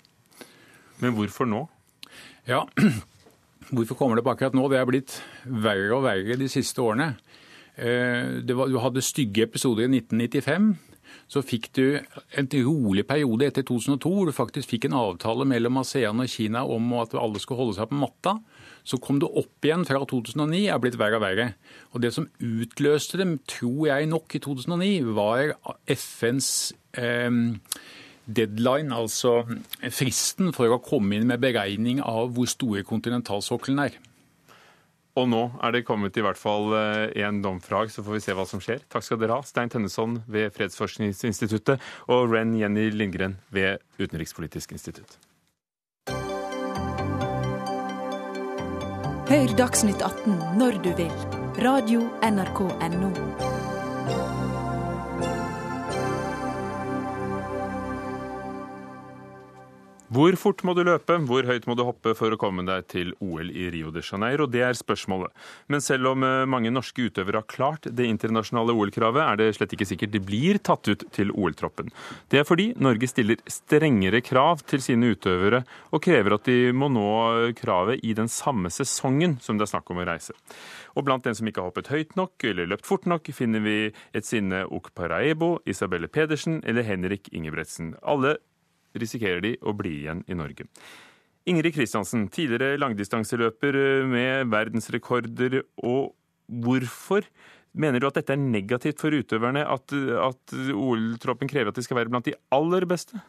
Men 1.01 1.17
hvorfor 1.17 1.45
nå? 1.45 1.67
Ja, 2.49 2.65
Hvorfor 3.71 3.95
kommer 3.95 4.17
det 4.19 4.25
på 4.25 4.33
akkurat 4.33 4.55
nå? 4.57 4.65
Det 4.67 4.79
er 4.81 4.87
blitt 4.89 5.13
verre 5.45 5.93
og 5.95 6.03
verre 6.03 6.35
de 6.35 6.47
siste 6.51 6.81
årene. 6.83 7.13
Eh, 7.81 8.55
var, 8.55 8.69
du 8.69 8.77
hadde 8.81 9.03
stygge 9.03 9.47
episoder 9.47 9.87
i 9.87 9.91
1995. 10.01 10.73
Så 11.31 11.41
fikk 11.43 11.69
du 11.75 11.85
en 12.39 12.49
rolig 12.67 13.05
periode 13.07 13.47
etter 13.47 13.65
2002 13.67 14.11
hvor 14.11 14.27
du 14.27 14.35
faktisk 14.35 14.73
fikk 14.73 14.87
en 14.87 14.97
avtale 14.99 15.47
mellom 15.47 15.79
ASEAN 15.81 16.23
og 16.23 16.31
Kina 16.31 16.63
om 16.67 16.91
at 16.99 17.15
alle 17.19 17.39
skulle 17.41 17.63
holde 17.63 17.77
seg 17.79 17.89
på 17.91 17.99
matta. 17.99 18.35
Så 18.87 18.99
kom 19.01 19.19
det 19.21 19.29
opp 19.29 19.65
igjen 19.65 19.85
fra 19.87 20.01
2009, 20.07 20.61
er 20.67 20.81
blitt 20.81 20.99
verre 20.99 21.19
og 21.19 21.25
verre. 21.25 21.47
Og 21.93 22.01
Det 22.03 22.13
som 22.15 22.29
utløste 22.39 23.19
dem, 23.21 23.37
tror 23.47 23.87
jeg 23.91 24.11
nok, 24.11 24.35
i 24.35 24.43
2009, 24.43 24.91
var 25.15 25.55
FNs 25.87 26.73
eh, 26.97 27.29
deadline, 28.25 28.93
altså 28.95 29.41
fristen 29.89 30.51
for 30.55 30.73
å 30.73 30.81
komme 30.83 31.17
inn 31.17 31.29
med 31.29 31.43
beregning 31.43 32.01
av 32.01 32.33
hvor 32.35 32.49
store 32.49 32.83
kontinentalsokkelen 32.87 33.85
er. 33.87 33.99
Og 35.19 35.27
nå 35.27 35.41
er 35.59 35.73
det 35.75 35.83
kommet 35.87 36.15
i 36.15 36.23
hvert 36.23 36.39
fall 36.39 36.71
én 36.71 37.39
eh, 37.39 37.41
dom 37.43 37.59
fra 37.63 37.83
så 37.91 38.03
får 38.05 38.15
vi 38.15 38.23
se 38.23 38.35
hva 38.37 38.45
som 38.47 38.61
skjer. 38.63 38.83
Takk 38.91 39.03
skal 39.03 39.19
dere 39.19 39.39
ha, 39.39 39.43
Stein 39.47 39.71
Tønneson 39.71 40.21
ved 40.31 40.53
Fredsforskningsinstituttet 40.55 41.81
og 42.07 42.31
Ren 42.31 42.55
Jenny 42.55 42.87
Lindgren 42.93 43.37
ved 43.51 43.83
Utenrikspolitisk 43.99 44.71
institutt. 44.77 45.19
Hør 49.31 49.55
Dagsnytt 49.55 50.03
18 50.03 50.59
når 50.59 50.81
du 50.83 50.91
vil. 50.97 51.15
Radio 51.63 52.07
NRK 52.23 52.67
Radio.nrk.no. 52.67 53.50
Hvor 60.11 60.35
fort 60.35 60.59
må 60.67 60.73
du 60.75 60.81
løpe, 60.83 61.15
hvor 61.23 61.45
høyt 61.47 61.63
må 61.69 61.75
du 61.79 61.85
hoppe 61.87 62.11
for 62.19 62.33
å 62.35 62.37
komme 62.39 62.65
deg 62.67 62.83
til 62.91 63.13
OL 63.23 63.47
i 63.47 63.69
Rio 63.71 63.93
de 63.95 64.01
Janeiro? 64.03 64.43
Det 64.43 64.59
er 64.67 64.75
spørsmålet. 64.75 65.31
Men 65.71 65.79
selv 65.79 66.09
om 66.09 66.25
eh, 66.27 66.43
mange 66.51 66.67
norske 66.73 67.05
utøvere 67.07 67.39
har 67.39 67.47
klart 67.47 67.87
det 67.87 68.09
internasjonale 68.11 68.75
OL-kravet, 68.75 69.21
er 69.23 69.39
det 69.39 69.47
slett 69.55 69.71
ikke 69.77 69.87
sikkert 69.87 70.11
de 70.11 70.19
blir 70.27 70.59
tatt 70.67 70.89
ut 70.91 71.05
til 71.15 71.31
OL-troppen. 71.31 71.93
Det 72.27 72.41
er 72.41 72.49
fordi 72.49 72.73
Norge 72.83 73.07
stiller 73.07 73.39
strengere 73.47 74.19
krav 74.19 74.65
til 74.67 74.83
sine 74.83 75.13
utøvere, 75.15 75.63
og 75.95 76.03
krever 76.03 76.35
at 76.35 76.51
de 76.51 76.59
må 76.75 76.91
nå 76.91 77.07
kravet 77.61 78.03
i 78.03 78.11
den 78.17 78.27
samme 78.27 78.67
sesongen 78.67 79.39
som 79.39 79.55
det 79.55 79.69
er 79.69 79.73
snakk 79.77 79.95
om 79.95 80.03
å 80.03 80.09
reise. 80.11 80.35
Og 80.99 81.07
blant 81.07 81.23
dem 81.23 81.39
som 81.39 81.47
ikke 81.47 81.63
har 81.63 81.71
hoppet 81.71 81.95
høyt 81.95 82.17
nok 82.19 82.51
eller 82.51 82.67
løpt 82.67 82.91
fort 82.91 83.07
nok, 83.07 83.31
finner 83.31 83.63
vi 83.63 83.79
et 84.11 84.27
sinne 84.27 84.65
Okparaebo, 84.67 85.61
Isabelle 85.63 86.11
Pedersen 86.11 86.59
eller 86.67 86.83
Henrik 86.83 87.31
Ingebretsen. 87.31 87.95
Alle 88.03 88.41
risikerer 88.97 89.41
de 89.43 89.55
å 89.61 89.73
bli 89.77 90.01
igjen 90.03 90.25
i 90.27 90.37
Norge. 90.37 90.67
Ingrid 91.49 91.73
Kristiansen, 91.73 92.27
tidligere 92.29 92.77
langdistanseløper 92.81 93.77
med 94.09 94.51
verdensrekorder. 94.53 95.61
og 95.81 96.13
Hvorfor 96.61 97.25
mener 97.73 98.01
du 98.01 98.07
at 98.09 98.19
dette 98.19 98.35
er 98.35 98.41
negativt 98.41 99.01
for 99.01 99.15
utøverne, 99.15 99.63
at, 99.65 99.93
at 100.27 100.57
OL-troppen 100.75 101.49
krever 101.49 101.71
at 101.71 101.79
de 101.79 101.85
skal 101.85 102.01
være 102.01 102.13
blant 102.13 102.27
de 102.27 102.35
aller 102.53 102.85
beste? 102.89 103.21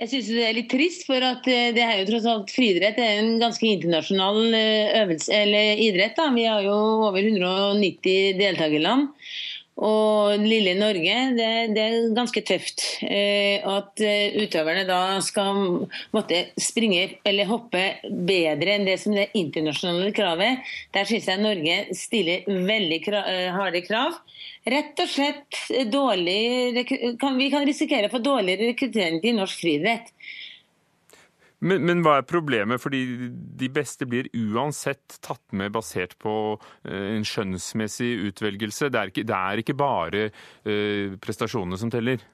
Jeg 0.00 0.08
syns 0.08 0.28
det 0.32 0.44
er 0.46 0.56
litt 0.56 0.70
trist, 0.72 1.04
for 1.06 1.22
at 1.22 1.46
eh, 1.50 1.70
det 1.76 1.82
er 1.84 2.00
jo 2.00 2.08
tross 2.08 2.24
alt 2.26 2.50
friidrett. 2.50 2.96
Det 2.96 3.04
er 3.06 3.20
en 3.20 3.36
ganske 3.42 3.68
internasjonal 3.68 4.40
eh, 4.56 4.94
øvelse, 5.02 5.30
eller 5.36 5.82
idrett. 5.84 6.16
da. 6.16 6.30
Vi 6.34 6.46
har 6.48 6.64
jo 6.64 6.74
over 7.10 7.20
190 7.20 8.40
deltakerland. 8.40 9.12
Og 9.80 10.36
lille 10.44 10.74
Norge, 10.76 11.14
det, 11.32 11.48
det 11.72 11.82
er 11.82 12.10
ganske 12.12 12.42
tøft. 12.44 12.82
Eh, 13.06 13.64
at 13.64 14.02
eh, 14.04 14.36
utøverne 14.44 14.84
da 14.84 15.16
skal 15.24 15.88
måtte 16.12 16.42
springe 16.60 17.06
eller 17.24 17.48
hoppe 17.48 17.80
bedre 18.04 18.76
enn 18.76 18.84
det 18.84 18.98
som 19.00 19.16
det 19.16 19.30
internasjonale 19.38 20.12
kravet. 20.12 20.60
Der 20.92 21.08
syns 21.08 21.30
jeg 21.30 21.40
Norge 21.40 21.78
stiller 21.96 22.44
veldig 22.68 23.00
eh, 23.16 23.48
harde 23.56 23.82
krav. 23.86 24.20
Rett 24.68 25.00
og 25.02 25.08
slett 25.10 25.62
dårlig 25.90 26.84
kan, 27.18 27.34
Vi 27.40 27.48
kan 27.50 27.64
risikere 27.66 28.06
å 28.06 28.12
få 28.12 28.20
dårligere 28.22 28.74
rekruttering 28.74 29.22
til 29.24 29.40
norsk 29.40 29.64
friidrett. 29.64 30.12
Men, 31.62 31.84
men, 31.86 32.02
hva 32.02 32.18
er 32.18 32.26
problemet? 32.26 32.82
Fordi 32.82 33.00
de 33.30 33.70
beste 33.72 34.06
blir 34.10 34.30
uansett 34.34 35.20
tatt 35.22 35.44
med 35.54 35.72
basert 35.74 36.16
på 36.22 36.34
uh, 36.58 37.08
en 37.14 37.26
skjønnsmessig 37.26 38.12
utvelgelse. 38.32 38.90
Det 38.90 39.00
er 39.00 39.12
ikke, 39.12 39.26
det 39.28 39.38
er 39.38 39.62
ikke 39.62 39.78
bare 39.78 40.28
uh, 40.32 41.18
prestasjonene 41.22 41.78
som 41.78 41.92
teller. 41.92 42.24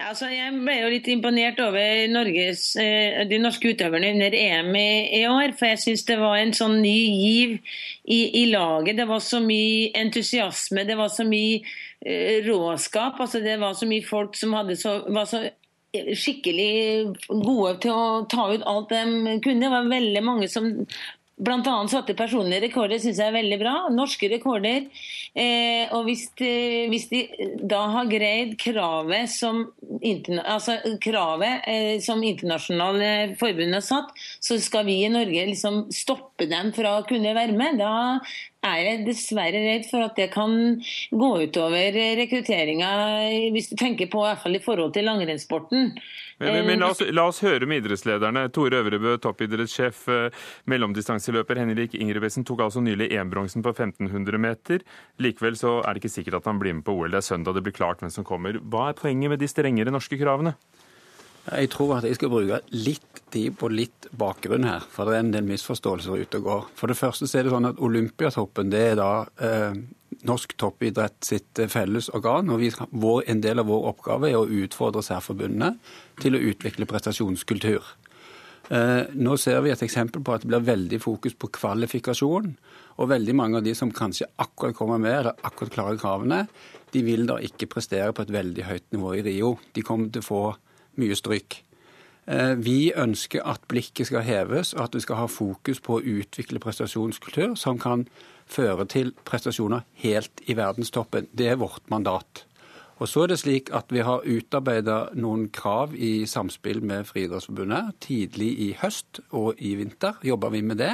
Altså, 0.00 0.30
jeg 0.32 0.54
ble 0.56 0.74
jo 0.78 0.88
litt 0.90 1.08
imponert 1.12 1.58
over 1.62 2.08
Norges, 2.10 2.64
uh, 2.80 3.20
de 3.30 3.38
norske 3.38 3.76
utøverne 3.76 4.10
under 4.16 4.34
EM 4.40 4.72
i, 4.80 5.22
år. 5.30 5.54
For 5.60 5.70
jeg 5.70 5.82
syns 5.84 6.04
det 6.08 6.18
var 6.18 6.40
en 6.40 6.56
sånn 6.56 6.80
ny 6.82 6.96
giv 6.96 7.54
i, 7.60 8.20
i, 8.42 8.44
laget. 8.50 8.98
Det 8.98 9.06
var 9.06 9.22
så 9.22 9.38
mye 9.44 9.92
entusiasme, 10.02 10.82
det 10.88 10.98
var 10.98 11.14
så 11.14 11.28
mye 11.28 11.62
råskap. 12.46 13.20
altså 13.20 13.44
Det 13.44 13.58
var 13.60 13.78
så 13.78 13.86
mye 13.86 14.02
folk 14.02 14.34
som 14.40 14.56
så, 14.80 14.98
var 15.12 15.30
så 15.30 15.44
skikkelig 15.90 17.16
gode 17.28 17.78
til 17.82 17.94
å 17.94 18.26
ta 18.30 18.50
ut 18.52 18.66
alt 18.68 18.92
de 18.92 19.38
kunne. 19.42 19.64
Det 19.64 19.72
var 19.72 19.90
veldig 19.90 20.22
mange 20.26 20.50
som 20.50 20.70
bl.a. 21.40 21.74
satte 21.88 22.14
personlige 22.18 22.66
rekorder, 22.66 23.00
syns 23.00 23.20
jeg 23.20 23.30
er 23.30 23.36
veldig 23.36 23.58
bra. 23.62 23.74
Norske 23.94 24.28
rekorder. 24.32 24.86
Eh, 25.32 25.88
og 25.96 26.04
hvis 26.08 26.26
de, 26.38 26.52
hvis 26.92 27.06
de, 27.12 27.22
da 27.70 27.80
har 27.94 28.10
greid 28.10 28.56
kravet 28.60 29.30
som, 29.32 29.62
altså 30.42 30.76
kravet 31.02 31.68
eh, 31.70 31.94
som 32.04 32.22
internasjonale 32.26 33.38
forbund 33.40 33.78
har 33.78 33.84
satt, 33.86 34.12
så 34.42 34.58
skal 34.60 34.86
vi 34.88 35.00
i 35.04 35.12
Norge 35.12 35.48
liksom 35.52 35.86
stoppe 35.94 36.48
dem 36.50 36.74
fra 36.76 36.98
å 36.98 37.06
kunne 37.08 37.34
være 37.36 37.56
med. 37.56 37.80
Da 37.80 37.94
er 38.66 38.80
jeg 38.84 39.04
dessverre 39.06 39.60
redd 39.64 39.86
for 39.88 40.04
at 40.04 40.16
det 40.18 40.28
kan 40.34 40.52
gå 41.10 41.30
utover 41.46 41.96
rekrutteringa, 42.18 42.90
hvis 43.54 43.70
du 43.72 43.76
tenker 43.80 44.10
på 44.12 44.24
i 44.24 44.28
hvert 44.28 44.42
fall 44.42 44.58
i 44.58 44.64
forhold 44.64 44.92
til 44.96 45.08
langrennssporten. 45.08 45.94
Men, 46.40 46.54
men, 46.54 46.66
men 46.66 46.80
la, 46.80 46.90
oss, 46.94 47.02
la, 47.12 47.26
oss, 47.28 47.42
høre 47.44 47.68
med 47.68 47.82
idrettslederne. 47.82 48.46
Tore 48.56 48.80
Øvrebø, 48.80 49.18
toppidrettssjef, 49.20 50.06
eh, 50.08 50.46
mellomdistanseløper 50.72 51.60
Henrik 51.60 51.96
Ingebrigtsen 51.98 52.46
tok 52.48 52.64
altså 52.64 52.80
nylig 52.84 53.10
EM-bronsen 53.12 53.64
på 53.64 53.74
1500 53.74 54.40
meter. 54.40 54.84
Likevel 55.20 55.58
så 55.60 55.78
er 55.82 55.92
det 55.92 56.00
ikke 56.00 56.14
sikkert 56.14 56.40
at 56.40 56.48
han 56.48 56.62
blir 56.62 56.78
med 56.78 56.86
på 56.86 56.96
OL. 56.96 57.12
Det 57.12 57.20
er 57.20 57.28
søndag 57.28 57.58
det 57.58 57.64
blir 57.66 57.76
klart 57.76 58.00
hvem 58.00 58.12
som 58.12 58.24
kommer. 58.24 58.56
Hva 58.72 58.88
er 58.88 58.96
poenget 58.96 59.34
med 59.34 59.44
de 59.44 59.52
strengere 59.52 59.92
norske 59.92 60.16
kravene? 60.20 60.56
Jeg 61.50 61.70
tror 61.72 61.96
at 61.96 62.04
jeg 62.06 62.14
skal 62.14 62.30
bruke 62.30 62.60
litt 62.70 63.22
tid 63.30 63.56
på 63.58 63.70
litt 63.72 64.06
bakgrunn 64.18 64.66
her, 64.66 64.84
for 64.90 65.08
det 65.08 65.16
er 65.16 65.24
en 65.24 65.32
del 65.34 65.48
misforståelser 65.48 66.22
ute 66.22 66.38
og 66.38 66.46
går. 66.46 66.68
For 66.78 66.90
det 66.90 66.98
første 66.98 67.26
så 67.26 67.40
er 67.40 67.46
det 67.46 67.54
sånn 67.54 67.70
at 67.70 67.80
Olympiatoppen 67.82 68.70
det 68.70 68.82
er 68.92 69.00
da 69.00 69.10
eh, 69.42 69.80
norsk 70.26 70.54
toppidrett 70.60 71.18
sitt 71.26 71.58
eh, 71.58 71.70
felles 71.70 72.10
organ. 72.14 72.50
og 72.50 72.60
vi, 72.62 72.70
vår, 72.90 73.24
En 73.26 73.42
del 73.42 73.62
av 73.62 73.66
vår 73.70 73.88
oppgave 73.94 74.30
er 74.30 74.38
å 74.38 74.46
utfordre 74.46 75.02
særforbundene 75.02 75.74
til 76.22 76.36
å 76.36 76.44
utvikle 76.52 76.86
prestasjonskultur. 76.90 77.82
Eh, 78.70 79.10
nå 79.18 79.36
ser 79.40 79.60
vi 79.64 79.72
et 79.74 79.82
eksempel 79.82 80.22
på 80.22 80.34
at 80.36 80.44
det 80.44 80.52
blir 80.52 80.66
veldig 80.66 81.00
fokus 81.02 81.34
på 81.34 81.50
kvalifikasjon. 81.58 82.54
Og 83.00 83.10
veldig 83.10 83.34
mange 83.34 83.58
av 83.58 83.66
de 83.66 83.74
som 83.74 83.90
kanskje 83.90 84.28
akkurat 84.38 84.76
kommer 84.76 85.02
med, 85.02 85.18
eller 85.18 85.46
akkurat 85.46 85.74
klarer 85.74 85.98
kravene, 85.98 86.44
de 86.92 87.02
vil 87.06 87.26
da 87.26 87.38
ikke 87.42 87.70
prestere 87.70 88.12
på 88.14 88.22
et 88.22 88.34
veldig 88.34 88.66
høyt 88.66 88.90
nivå 88.94 89.14
i 89.16 89.22
Rio. 89.26 89.54
De 89.74 89.82
kommer 89.86 90.10
til 90.12 90.22
å 90.22 90.26
få 90.26 90.42
mye 90.98 91.16
stryk. 91.18 91.60
Eh, 92.30 92.54
vi 92.58 92.92
ønsker 92.96 93.42
at 93.48 93.64
blikket 93.68 94.10
skal 94.10 94.26
heves, 94.26 94.74
og 94.74 94.84
at 94.84 94.94
vi 94.94 95.00
skal 95.00 95.22
ha 95.22 95.26
fokus 95.30 95.80
på 95.80 95.98
å 95.98 96.04
utvikle 96.04 96.62
prestasjonskultur 96.62 97.56
som 97.58 97.78
kan 97.78 98.06
føre 98.50 98.86
til 98.90 99.12
prestasjoner 99.24 99.86
helt 100.02 100.42
i 100.46 100.54
verdenstoppen. 100.58 101.28
Det 101.32 101.48
er 101.50 101.60
vårt 101.60 101.90
mandat. 101.90 102.44
Og 103.00 103.08
så 103.08 103.24
er 103.24 103.32
det 103.32 103.38
slik 103.40 103.70
at 103.72 103.88
Vi 103.88 104.02
har 104.04 104.26
utarbeida 104.26 105.08
noen 105.14 105.48
krav 105.48 105.94
i 105.96 106.26
samspill 106.26 106.82
med 106.84 107.06
Friidrettsforbundet. 107.08 107.96
Tidlig 108.00 108.50
i 108.60 108.76
høst 108.76 109.22
og 109.32 109.54
i 109.58 109.74
vinter 109.74 110.20
jobber 110.22 110.50
vi 110.50 110.60
med 110.60 110.76
det. 110.76 110.92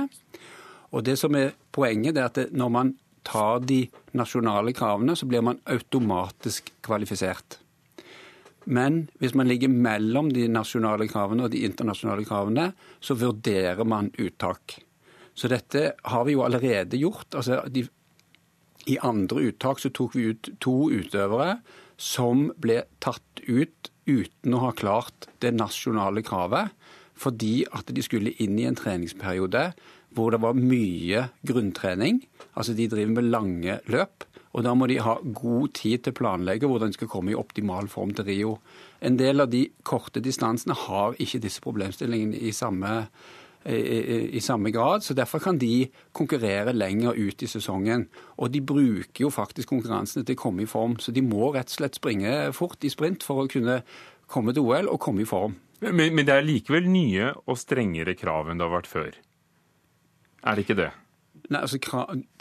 Og 0.93 1.05
det 1.05 1.19
som 1.19 1.35
er 1.35 1.53
Poenget 1.73 2.17
er 2.17 2.31
at 2.31 2.53
når 2.53 2.69
man 2.69 2.95
tar 3.25 3.59
de 3.59 3.89
nasjonale 4.15 4.73
kravene, 4.73 5.17
så 5.17 5.27
blir 5.27 5.43
man 5.43 5.59
automatisk 5.67 6.73
kvalifisert. 6.81 7.59
Men 8.67 9.05
hvis 9.23 9.35
man 9.39 9.49
ligger 9.49 9.71
mellom 9.71 10.33
de 10.35 10.49
nasjonale 10.51 11.07
kravene 11.11 11.47
og 11.47 11.53
de 11.55 11.63
internasjonale 11.67 12.27
kravene, 12.27 12.71
så 13.01 13.15
vurderer 13.19 13.87
man 13.87 14.11
uttak. 14.19 14.81
Så 15.37 15.51
dette 15.53 15.93
har 16.03 16.25
vi 16.27 16.35
jo 16.35 16.43
allerede 16.47 16.99
gjort. 16.99 17.29
Altså, 17.37 17.61
de, 17.71 17.85
I 18.91 18.99
andre 19.07 19.51
uttak 19.51 19.83
så 19.83 19.93
tok 19.95 20.17
vi 20.17 20.31
ut 20.33 20.51
to 20.63 20.89
utøvere 20.91 21.61
som 21.97 22.51
ble 22.61 22.83
tatt 23.01 23.45
ut 23.47 23.93
uten 24.07 24.55
å 24.55 24.63
ha 24.67 24.73
klart 24.77 25.29
det 25.43 25.55
nasjonale 25.57 26.23
kravet, 26.27 26.73
fordi 27.17 27.65
at 27.75 27.89
de 27.95 28.03
skulle 28.05 28.35
inn 28.43 28.59
i 28.61 28.67
en 28.69 28.77
treningsperiode 28.77 29.71
hvor 30.17 30.33
det 30.33 30.41
var 30.43 30.57
mye 30.57 31.27
grunntrening. 31.49 32.23
Altså 32.57 32.75
de 32.77 32.89
driver 32.93 33.19
med 33.19 33.31
lange 33.33 33.79
løp. 33.93 34.25
Og 34.57 34.65
da 34.65 34.73
må 34.73 34.89
de 34.89 34.97
ha 35.05 35.19
god 35.21 35.75
tid 35.77 36.03
til 36.03 36.15
å 36.15 36.17
planlegge 36.17 36.69
hvordan 36.69 36.93
de 36.93 36.97
skal 36.97 37.11
komme 37.13 37.35
i 37.35 37.37
optimal 37.37 37.91
form 37.93 38.15
til 38.17 38.25
Rio. 38.25 38.53
En 39.05 39.19
del 39.21 39.45
av 39.45 39.51
de 39.53 39.67
korte 39.85 40.23
distansene 40.25 40.77
har 40.87 41.19
ikke 41.21 41.43
disse 41.45 41.61
problemstillingene 41.65 42.41
i 42.41 42.55
samme, 42.57 42.95
i, 43.69 43.77
i 44.39 44.41
samme 44.41 44.73
grad, 44.73 45.05
så 45.05 45.15
Derfor 45.19 45.45
kan 45.45 45.61
de 45.61 45.91
konkurrere 46.17 46.73
lenger 46.73 47.21
ut 47.21 47.45
i 47.45 47.51
sesongen. 47.53 48.09
Og 48.41 48.55
de 48.55 48.65
bruker 48.65 49.27
jo 49.27 49.33
faktisk 49.35 49.75
konkurransene 49.75 50.25
til 50.25 50.39
å 50.39 50.43
komme 50.47 50.65
i 50.65 50.71
form, 50.71 50.97
så 50.97 51.13
de 51.13 51.25
må 51.27 51.53
rett 51.53 51.69
og 51.75 51.77
slett 51.77 52.01
springe 52.01 52.35
fort 52.57 52.81
i 52.81 52.93
sprint 52.93 53.29
for 53.29 53.45
å 53.45 53.51
kunne 53.53 53.83
komme 54.27 54.57
til 54.57 54.65
OL 54.65 54.89
og 54.89 55.03
komme 55.05 55.27
i 55.27 55.29
form. 55.29 55.61
Men, 55.85 56.01
men 56.17 56.25
det 56.25 56.33
er 56.33 56.47
likevel 56.47 56.89
nye 56.89 57.35
og 57.45 57.59
strengere 57.61 58.17
krav 58.17 58.49
enn 58.49 58.57
det 58.57 58.65
har 58.65 58.79
vært 58.79 58.89
før? 58.89 59.19
Er 60.47 60.57
det 60.57 60.65
ikke 60.65 60.81
det? 60.81 60.95
Nei, 61.49 61.61
altså, 61.63 61.79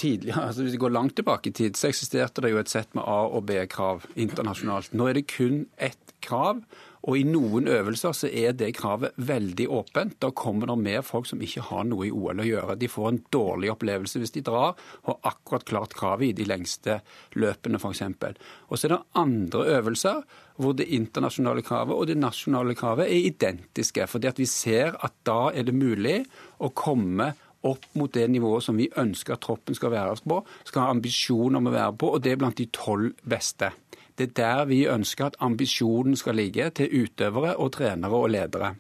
tidligere, 0.02 0.44
altså 0.48 0.66
Hvis 0.66 0.74
vi 0.74 0.82
går 0.82 0.96
langt 0.96 1.16
tilbake 1.20 1.52
i 1.52 1.54
tid, 1.54 1.78
så 1.78 1.92
eksisterte 1.92 2.42
det 2.42 2.54
jo 2.54 2.62
et 2.62 2.72
sett 2.72 2.96
med 2.98 3.06
A- 3.06 3.30
og 3.30 3.46
B-krav 3.50 4.08
internasjonalt. 4.16 4.94
Nå 4.94 5.10
er 5.10 5.20
det 5.20 5.28
kun 5.32 5.66
ett 5.78 6.16
krav, 6.26 6.64
og 7.06 7.20
i 7.20 7.26
noen 7.28 7.68
øvelser 7.70 8.16
så 8.18 8.30
er 8.34 8.56
det 8.58 8.72
kravet 8.80 9.14
veldig 9.22 9.68
åpent. 9.70 10.16
Da 10.24 10.32
kommer 10.34 10.72
det 10.72 10.78
med 10.82 11.06
folk 11.06 11.28
som 11.30 11.42
ikke 11.44 11.68
har 11.68 11.84
noe 11.86 12.08
i 12.08 12.14
OL 12.14 12.42
å 12.42 12.48
gjøre. 12.48 12.78
De 12.82 12.90
får 12.90 13.12
en 13.12 13.20
dårlig 13.36 13.70
opplevelse 13.76 14.22
hvis 14.22 14.34
de 14.34 14.42
drar 14.48 14.74
og 14.74 15.12
har 15.12 15.36
akkurat 15.36 15.68
klart 15.70 15.94
kravet 15.98 16.32
i 16.32 16.38
de 16.40 16.48
lengste 16.50 16.98
løpene, 17.38 17.78
f.eks. 17.78 18.02
Og 18.02 18.74
så 18.74 18.88
er 18.88 18.96
det 18.96 19.04
andre 19.22 19.68
øvelser 19.78 20.26
hvor 20.58 20.74
det 20.74 20.90
internasjonale 20.98 21.62
kravet 21.68 21.94
og 21.94 22.10
det 22.10 22.18
nasjonale 22.18 22.74
kravet 22.80 23.06
er 23.12 23.30
identiske. 23.30 24.08
fordi 24.08 24.32
at 24.32 24.42
vi 24.42 24.50
ser 24.50 24.98
at 24.98 25.14
da 25.28 25.52
er 25.54 25.68
det 25.68 25.78
mulig 25.78 26.24
å 26.58 26.72
komme 26.74 27.36
opp 27.66 27.88
mot 27.98 28.14
det 28.14 28.28
nivået 28.32 28.64
som 28.66 28.78
vi 28.78 28.88
ønsker 29.02 29.36
at 29.36 29.44
troppen 29.46 29.78
skal 29.78 29.94
være 29.94 30.16
på, 30.24 30.40
skal 30.68 30.86
ha 30.86 30.94
ambisjon 30.94 31.60
om 31.60 31.70
å 31.70 31.74
være 31.76 31.98
på, 32.00 32.14
og 32.16 32.24
det 32.24 32.36
er 32.36 32.42
blant 32.42 32.62
de 32.62 32.70
tolv 32.74 33.14
beste. 33.26 33.72
Det 34.16 34.30
er 34.30 34.36
der 34.38 34.66
vi 34.70 34.86
ønsker 34.88 35.28
at 35.28 35.38
ambisjonen 35.44 36.16
skal 36.16 36.38
ligge 36.40 36.70
til 36.78 37.04
utøvere 37.04 37.58
og 37.60 37.74
trenere 37.76 38.16
og 38.16 38.30
ledere. 38.32 38.76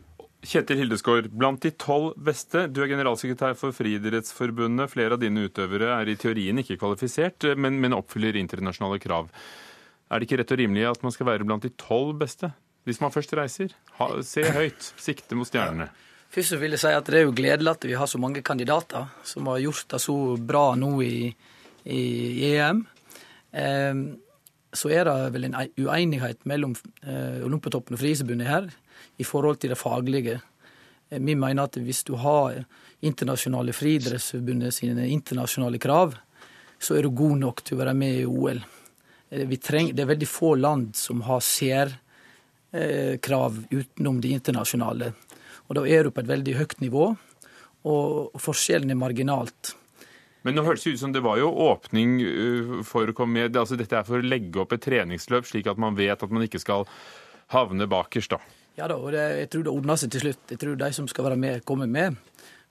Kjetil 0.46 0.78
Hildesgaard, 0.84 1.32
blant 1.34 1.64
de 1.66 1.72
tolv 1.82 2.14
beste. 2.22 2.68
Du 2.70 2.84
er 2.84 2.92
generalsekretær 2.92 3.56
for 3.58 3.74
Friidrettsforbundet. 3.74 4.92
Flere 4.94 5.18
av 5.18 5.24
dine 5.24 5.48
utøvere 5.50 5.90
er 5.96 6.12
i 6.12 6.18
teorien 6.22 6.62
ikke 6.62 6.78
kvalifisert, 6.78 7.48
men, 7.58 7.80
men 7.82 7.98
oppfyller 7.98 8.38
internasjonale 8.38 9.02
krav. 9.02 9.32
Er 10.06 10.22
det 10.22 10.30
ikke 10.30 10.40
rett 10.44 10.54
og 10.54 10.62
rimelig 10.62 10.86
at 10.92 11.04
man 11.04 11.16
skal 11.16 11.32
være 11.32 11.48
blant 11.50 11.66
de 11.66 11.74
tolv 11.82 12.14
beste? 12.22 12.52
Hvis 12.86 13.02
man 13.02 13.14
først 13.14 13.34
reiser, 13.34 13.74
ha, 13.98 14.12
se 14.22 14.46
høyt, 14.54 14.92
sikte 15.02 15.38
mot 15.38 15.50
stjernene. 15.50 15.90
Først 16.36 16.58
vil 16.60 16.76
jeg 16.76 16.82
si 16.82 16.92
at 16.92 17.08
Det 17.08 17.22
er 17.22 17.24
jo 17.30 17.36
gledelig 17.36 17.72
at 17.72 17.86
vi 17.88 17.96
har 17.96 18.10
så 18.12 18.20
mange 18.20 18.42
kandidater 18.44 19.08
som 19.24 19.48
har 19.48 19.62
gjort 19.64 19.88
det 19.94 20.02
så 20.04 20.16
bra 20.36 20.76
nå 20.76 20.92
i, 21.06 21.32
i 21.88 22.02
EM. 22.50 22.82
Eh, 23.56 23.96
så 24.76 24.92
er 24.92 25.08
det 25.08 25.32
vel 25.32 25.48
en 25.48 25.56
uenighet 25.80 26.44
mellom 26.44 26.76
eh, 27.08 27.40
Olympiatoppen 27.46 27.96
og 27.96 28.00
Friidrettsforbundet 28.02 28.48
her 28.50 28.68
i 29.16 29.24
forhold 29.24 29.58
til 29.62 29.70
det 29.72 29.80
faglige. 29.80 30.42
Eh, 31.10 31.20
vi 31.24 31.36
mener 31.40 31.64
at 31.64 31.76
hvis 31.80 32.04
du 32.04 32.16
har 32.20 32.66
internasjonale 33.06 33.74
friidrettsforbundet 33.76 34.74
sine 34.76 35.08
internasjonale 35.08 35.80
krav, 35.80 36.16
så 36.80 36.96
er 36.98 37.02
du 37.06 37.10
god 37.16 37.38
nok 37.40 37.64
til 37.64 37.76
å 37.78 37.82
være 37.84 37.96
med 37.96 38.14
i 38.20 38.26
OL. 38.28 38.60
Eh, 39.32 39.56
trenger, 39.56 39.94
det 39.96 40.02
er 40.04 40.14
veldig 40.14 40.28
få 40.30 40.56
land 40.60 40.96
som 41.00 41.22
har 41.30 41.40
særkrav 41.48 41.94
utenom 43.72 44.22
de 44.22 44.30
internasjonale. 44.36 45.14
Og 45.66 45.80
da 45.80 45.86
er 45.90 46.06
du 46.06 46.14
på 46.14 46.22
et 46.22 46.30
veldig 46.30 46.60
høyt 46.60 46.78
nivå, 46.84 47.10
og 47.86 48.42
forskjellen 48.42 48.94
er 48.94 49.00
marginalt. 49.00 49.76
Men 50.46 50.54
nå 50.54 50.66
høres 50.68 50.84
det 50.86 50.94
ut 50.94 51.02
som 51.02 51.14
det 51.14 51.24
var 51.26 51.40
jo 51.42 51.50
åpning 51.66 52.20
uh, 52.22 52.76
for 52.86 53.10
å 53.10 53.16
komme 53.18 53.40
med 53.40 53.58
altså 53.58 53.78
Dette 53.80 53.98
er 53.98 54.06
for 54.06 54.22
å 54.22 54.26
legge 54.26 54.62
opp 54.62 54.76
et 54.76 54.84
treningsløp, 54.86 55.48
slik 55.50 55.70
at 55.72 55.82
man 55.82 55.98
vet 55.98 56.22
at 56.22 56.34
man 56.34 56.46
ikke 56.46 56.62
skal 56.62 56.86
havne 57.54 57.88
bakerst, 57.90 58.36
da. 58.36 58.62
Ja 58.76 58.90
da, 58.92 58.98
og 59.00 59.14
det, 59.16 59.24
jeg 59.40 59.50
tror 59.54 59.66
det 59.66 59.74
ordner 59.74 59.98
seg 59.98 60.12
til 60.14 60.26
slutt. 60.26 60.54
Jeg 60.54 60.62
tror 60.62 60.78
de 60.78 60.90
som 60.94 61.08
skal 61.10 61.30
være 61.30 61.40
med, 61.42 61.66
kommer 61.66 61.90
med. 61.90 62.20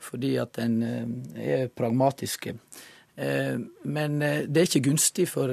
Fordi 0.04 0.34
at 0.38 0.60
en 0.62 0.78
uh, 0.84 1.40
er 1.40 1.66
pragmatiske. 1.74 2.54
Uh, 3.18 3.58
men 3.90 4.22
det 4.22 4.54
er 4.60 4.70
ikke 4.70 4.86
gunstig 4.90 5.26
for, 5.32 5.50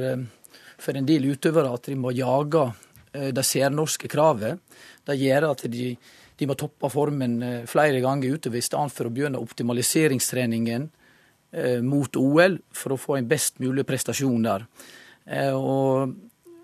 for 0.82 0.98
en 0.98 1.10
del 1.10 1.30
utøvere 1.32 1.74
at 1.74 1.90
de 1.90 1.98
må 1.98 2.14
jage 2.14 2.70
det 3.12 3.44
særnorske 3.44 4.08
kravet. 4.08 4.62
Det 5.04 5.18
gjør 5.20 5.50
at 5.50 5.66
de, 5.68 5.90
de 6.42 6.50
må 6.50 6.58
toppe 6.58 6.90
formen 6.90 7.38
flere 7.70 8.02
ganger 8.02 8.34
utover, 8.34 8.58
i 8.58 8.66
stedet 8.66 8.96
for 8.96 9.06
å 9.06 9.14
begynne 9.14 9.40
optimaliseringstreningen 9.40 10.90
Eh, 11.52 11.82
mot 11.84 12.16
OL 12.16 12.54
for 12.72 12.96
å 12.96 13.00
få 13.00 13.18
en 13.18 13.28
best 13.28 13.58
mulig 13.60 13.84
prestasjon 13.84 14.46
der. 14.46 14.64
Eh, 15.28 15.52
og 15.52 16.14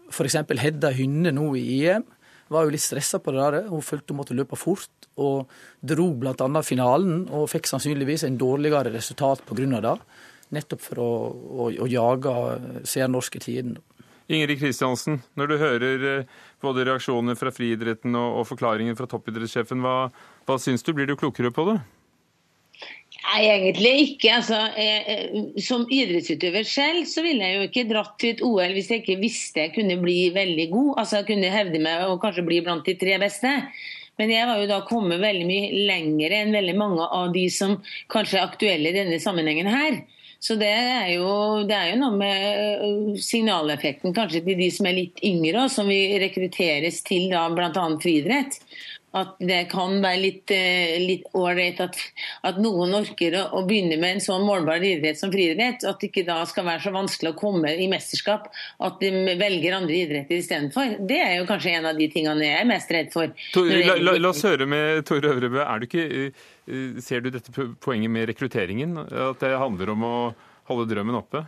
F.eks. 0.08 0.38
Hedda 0.62 0.94
Hynne 0.96 1.34
nå 1.36 1.50
i 1.60 1.82
EM 1.90 2.06
var 2.48 2.64
jo 2.64 2.72
litt 2.72 2.86
stressa 2.86 3.20
på 3.20 3.34
det 3.36 3.42
der. 3.44 3.68
Hun 3.68 3.84
følte 3.84 4.14
hun 4.14 4.22
måtte 4.22 4.38
løpe 4.38 4.56
fort, 4.56 5.10
og 5.20 5.52
dro 5.84 6.08
bl.a. 6.16 6.48
finalen, 6.64 7.26
og 7.28 7.50
fikk 7.52 7.68
sannsynligvis 7.68 8.24
en 8.24 8.40
dårligere 8.40 8.94
resultat 8.96 9.44
pga. 9.50 9.82
det. 9.84 9.98
Nettopp 10.56 10.86
for 10.86 11.04
å, 11.04 11.12
å, 11.36 11.68
å 11.84 11.92
jage 11.92 12.38
særnorske 12.88 13.44
tiden. 13.44 13.76
Ingrid 14.28 14.60
Kristiansen, 14.60 15.22
når 15.40 15.48
du 15.48 15.58
hører 15.62 16.08
eh, 16.12 16.40
både 16.64 16.84
reaksjoner 16.90 17.38
fra 17.40 17.52
friidretten 17.54 18.16
og, 18.20 18.42
og 18.42 18.50
forklaringen 18.50 18.98
fra 19.00 19.08
toppidrettssjefen, 19.08 19.84
hva, 19.84 20.10
hva 20.48 20.58
syns 20.60 20.84
du? 20.84 20.92
Blir 20.98 21.08
du 21.08 21.16
klokere 21.20 21.54
på 21.56 21.70
det? 21.70 21.78
Nei, 23.28 23.42
egentlig 23.52 23.94
ikke. 24.04 24.32
Altså, 24.38 24.58
jeg, 24.80 25.62
som 25.64 25.86
idrettsutøver 25.92 26.68
selv 26.68 27.08
så 27.10 27.24
ville 27.26 27.44
jeg 27.44 27.58
jo 27.58 27.68
ikke 27.68 27.86
dratt 27.90 28.16
til 28.22 28.36
et 28.36 28.44
OL 28.46 28.76
hvis 28.76 28.92
jeg 28.92 29.04
ikke 29.04 29.20
visste 29.20 29.66
jeg 29.66 29.74
kunne 29.76 30.00
bli 30.00 30.20
veldig 30.36 30.68
god. 30.72 30.92
Altså 31.04 31.20
jeg 31.20 31.30
kunne 31.32 31.54
hevde 31.54 31.82
meg 31.84 32.06
og 32.08 32.22
kanskje 32.24 32.46
bli 32.48 32.62
blant 32.64 32.88
de 32.88 32.96
tre 33.00 33.18
beste. 33.22 33.52
Men 34.18 34.34
jeg 34.34 34.50
var 34.50 34.62
jo 34.62 34.70
da 34.70 34.80
kommet 34.88 35.22
veldig 35.22 35.48
mye 35.48 35.82
lenger 35.90 36.38
enn 36.40 36.56
veldig 36.56 36.78
mange 36.80 37.10
av 37.20 37.34
de 37.36 37.46
som 37.54 37.76
kanskje 38.14 38.40
er 38.40 38.48
aktuelle 38.48 38.92
i 38.92 38.96
denne 38.96 39.20
sammenhengen 39.22 39.70
her. 39.70 40.00
Så 40.40 40.56
det 40.60 40.70
er, 40.70 41.08
jo, 41.16 41.30
det 41.66 41.74
er 41.74 41.88
jo 41.92 42.02
noe 42.04 42.18
med 42.20 42.82
øh, 42.86 43.16
signaleffekten 43.22 44.14
kanskje 44.14 44.44
til 44.46 44.60
de 44.60 44.68
som 44.74 44.90
er 44.90 44.98
litt 45.00 45.24
yngre, 45.26 45.64
og 45.66 45.74
som 45.74 45.90
vi 45.90 46.02
rekrutteres 46.22 47.02
til 47.08 47.32
da 47.32 47.48
bl.a. 47.50 47.88
friidrett 48.04 48.60
at 49.18 49.36
det 49.44 49.60
kan 49.72 49.98
være 50.04 50.20
litt 50.22 50.54
eh, 50.54 51.24
ålreit 51.38 51.82
at, 51.84 51.98
at, 52.48 52.60
noen 52.62 52.96
orker 52.98 53.36
å, 53.40 53.44
å, 53.60 53.64
begynne 53.68 53.98
med 54.02 54.18
en 54.18 54.24
sånn 54.24 54.46
målbar 54.48 54.84
idrett 54.84 55.20
som 55.20 55.34
friidrett. 55.34 55.86
At 55.88 56.02
det 56.02 56.12
ikke 56.12 56.26
da 56.28 56.40
skal 56.50 56.68
være 56.68 56.86
så 56.86 56.94
vanskelig 56.96 57.34
å 57.34 57.40
komme 57.40 57.74
i 57.76 57.90
mesterskap 57.92 58.48
at 58.88 59.02
de 59.04 59.12
velger 59.40 59.78
andre 59.78 60.00
idretter 60.04 60.40
istedenfor. 60.40 60.98
Det 61.10 61.20
er 61.24 61.36
jo 61.40 61.50
kanskje 61.50 61.76
en 61.78 61.90
av 61.92 62.00
de 62.00 62.10
tingene 62.14 62.48
jeg 62.48 62.62
er 62.62 62.70
mest 62.70 62.94
redd 62.94 63.12
for. 63.14 63.34
Tor, 63.56 63.74
la, 63.74 63.98
la, 64.00 64.16
la, 64.20 64.32
oss 64.32 64.46
høre 64.48 64.70
med 64.70 65.04
Tore 65.08 65.34
Øvrebø. 65.34 65.66
Du 65.82 65.90
ikke, 65.90 66.08
eh, 66.30 67.02
ser 67.04 67.26
du 67.26 67.32
dette 67.34 67.54
poenget 67.84 68.14
med 68.14 68.30
rekrutteringen? 68.32 68.98
At 69.08 69.44
det 69.44 69.56
handler 69.58 69.96
om 69.96 70.08
å 70.08 70.18
holde 70.68 70.90
drømmen 70.92 71.20
oppe? 71.20 71.48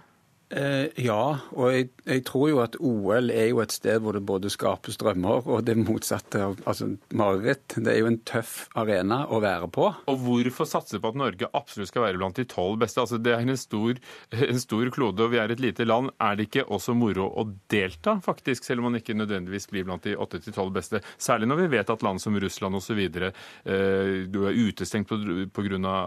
Eh, 0.49 0.87
ja, 1.05 1.37
og 1.53 1.67
jeg, 1.69 1.89
jeg, 2.09 2.23
tror 2.25 2.47
jo 2.49 2.61
at 2.63 2.75
OL 2.81 3.29
er 3.29 3.51
jo 3.51 3.59
et 3.61 3.73
sted 3.73 3.99
hvor 4.01 4.15
det 4.17 4.23
både 4.25 4.49
skapes 4.49 4.97
drømmer 4.97 5.45
og 5.45 5.61
det 5.67 5.75
motsatte 5.77 6.41
av 6.41 6.55
altså, 6.65 6.87
mareritt. 7.13 7.75
Det 7.77 7.91
er 7.93 7.99
jo 8.01 8.09
en 8.09 8.17
tøff 8.25 8.63
arena 8.79 9.21
å 9.29 9.41
være 9.43 9.69
på. 9.75 9.85
Og 10.09 10.23
hvorfor 10.23 10.65
satse 10.69 10.97
på 10.97 11.11
at 11.11 11.19
Norge 11.21 11.51
absolutt 11.53 11.91
skal 11.91 12.07
være 12.07 12.21
blant 12.21 12.41
de 12.41 12.47
tolv 12.49 12.79
beste? 12.81 13.03
Altså, 13.03 13.19
det 13.21 13.35
er 13.35 13.45
en 13.45 13.61
stor, 13.61 14.01
en 14.49 14.63
stor, 14.63 14.89
klode, 14.95 15.27
og 15.27 15.35
vi 15.35 15.41
er 15.41 15.53
et 15.53 15.61
lite 15.61 15.85
land. 15.85 16.09
Er 16.17 16.39
det 16.39 16.49
ikke 16.49 16.65
også 16.65 16.97
moro 16.97 17.29
å 17.29 17.45
delta, 17.69 18.17
faktisk, 18.25 18.65
selv 18.65 18.81
om 18.81 18.89
man 18.89 18.97
ikke 19.03 19.17
nødvendigvis 19.19 19.69
blir 19.69 19.85
blant 19.85 20.07
de 20.07 20.17
åtte 20.17 20.41
til 20.41 20.55
tolv 20.55 20.73
beste? 20.79 21.03
Særlig 21.21 21.51
når 21.51 21.61
vi 21.61 21.69
vet 21.77 21.93
at 21.93 22.05
land 22.05 22.23
som 22.23 22.37
Russland 22.41 22.79
osv. 22.79 23.03
Eh, 23.05 24.25
du 24.25 24.41
er 24.49 24.57
utestengt 24.57 25.13
pga. 25.53 25.97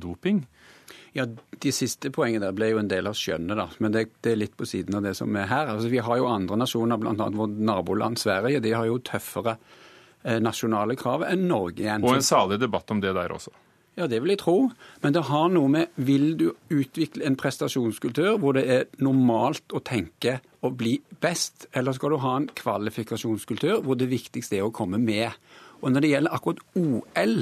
Doping. 0.00 0.40
Ja, 1.12 1.26
De 1.60 1.72
siste 1.74 2.12
poengene 2.14 2.46
der 2.46 2.56
ble 2.56 2.70
jo 2.70 2.80
en 2.80 2.90
del 2.90 3.08
av 3.10 3.16
skjønnet, 3.18 3.58
da. 3.58 3.66
Men 3.82 3.94
det, 3.94 4.06
det, 4.22 4.34
er 4.34 4.42
litt 4.44 4.56
på 4.56 4.68
siden 4.68 5.00
av 5.00 5.06
det 5.06 5.16
som 5.18 5.34
er 5.36 5.48
her. 5.50 5.72
Altså, 5.74 5.90
Vi 5.92 6.02
har 6.06 6.20
jo 6.20 6.28
andre 6.30 6.60
nasjoner, 6.62 7.00
bl.a. 7.00 7.30
vårt 7.34 7.56
naboland 7.58 8.20
Sverige. 8.20 8.62
De 8.64 8.74
har 8.76 8.86
jo 8.88 9.00
tøffere 9.04 9.56
eh, 10.22 10.38
nasjonale 10.42 10.96
krav 11.00 11.26
enn 11.28 11.48
Norge 11.50 11.82
igjen. 11.82 12.06
Og 12.06 12.20
en 12.20 12.24
salig 12.24 12.60
debatt 12.62 12.94
om 12.94 13.02
det 13.02 13.12
der 13.18 13.34
også. 13.34 13.52
Ja, 13.98 14.06
det 14.08 14.22
vil 14.22 14.32
jeg 14.32 14.40
tro. 14.40 14.56
Men 15.02 15.12
det 15.16 15.26
har 15.28 15.50
noe 15.52 15.68
med 15.68 15.96
Vil 16.00 16.30
du 16.38 16.52
utvikle 16.72 17.26
en 17.26 17.36
prestasjonskultur 17.36 18.38
hvor 18.40 18.54
det 18.56 18.64
er 18.70 18.86
normalt 19.02 19.74
å 19.74 19.82
tenke 19.84 20.38
å 20.64 20.70
bli 20.72 20.98
best, 21.20 21.66
eller 21.76 21.96
skal 21.96 22.14
du 22.14 22.20
ha 22.22 22.36
en 22.38 22.50
kvalifikasjonskultur 22.56 23.80
hvor 23.84 23.98
det 23.98 24.10
viktigste 24.12 24.58
er 24.58 24.68
å 24.68 24.74
komme 24.74 25.00
med? 25.00 25.34
Og 25.80 25.92
når 25.92 26.04
det 26.04 26.12
gjelder 26.12 26.36
akkurat 26.36 26.62
OL, 26.76 27.36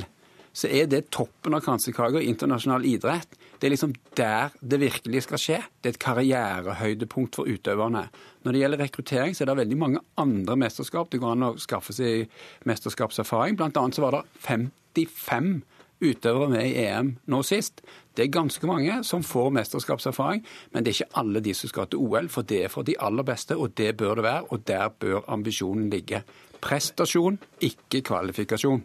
så 0.55 0.71
er 0.71 0.89
det 0.91 1.09
toppen 1.15 1.55
av 1.55 1.63
kransekaka 1.67 2.23
i 2.23 2.31
internasjonal 2.31 2.87
idrett. 2.89 3.38
Det 3.59 3.67
er 3.67 3.75
liksom 3.75 3.95
der 4.17 4.55
det 4.61 4.81
virkelig 4.81 5.25
skal 5.27 5.43
skje. 5.43 5.61
Det 5.83 5.91
er 5.91 5.97
et 5.97 6.03
karrierehøydepunkt 6.03 7.39
for 7.39 7.51
utøverne. 7.51 8.07
Når 8.45 8.55
det 8.55 8.61
gjelder 8.63 8.83
rekruttering, 8.85 9.35
så 9.35 9.45
er 9.45 9.51
det 9.51 9.57
veldig 9.65 9.79
mange 9.79 10.03
andre 10.17 10.57
mesterskap. 10.57 11.11
Det 11.11 11.21
går 11.23 11.35
an 11.35 11.49
å 11.51 11.57
skaffe 11.59 11.95
seg 11.97 12.29
mesterskapserfaring. 12.69 13.59
Blant 13.59 13.77
annet 13.81 13.99
så 13.99 14.07
var 14.07 14.19
det 14.19 14.23
55 14.47 15.59
utøvere 15.99 16.51
med 16.53 16.67
i 16.69 16.85
EM 16.85 17.17
nå 17.27 17.41
sist. 17.47 17.83
Det 18.15 18.27
er 18.27 18.35
ganske 18.35 18.67
mange 18.67 19.01
som 19.07 19.25
får 19.27 19.51
mesterskapserfaring, 19.55 20.45
men 20.73 20.85
det 20.85 20.93
er 20.93 21.01
ikke 21.01 21.21
alle 21.23 21.43
de 21.43 21.55
som 21.55 21.71
skal 21.71 21.89
til 21.91 22.03
OL, 22.03 22.31
for 22.31 22.47
det 22.47 22.65
er 22.65 22.73
for 22.73 22.87
de 22.87 22.97
aller 23.03 23.27
beste, 23.27 23.57
og 23.57 23.75
det 23.79 23.97
bør 23.99 24.19
det 24.19 24.27
være, 24.27 24.45
og 24.51 24.67
der 24.67 24.89
bør 24.89 25.27
ambisjonen 25.31 25.91
ligge. 25.91 26.23
Prestasjon, 26.63 27.39
ikke 27.63 28.03
kvalifikasjon. 28.07 28.83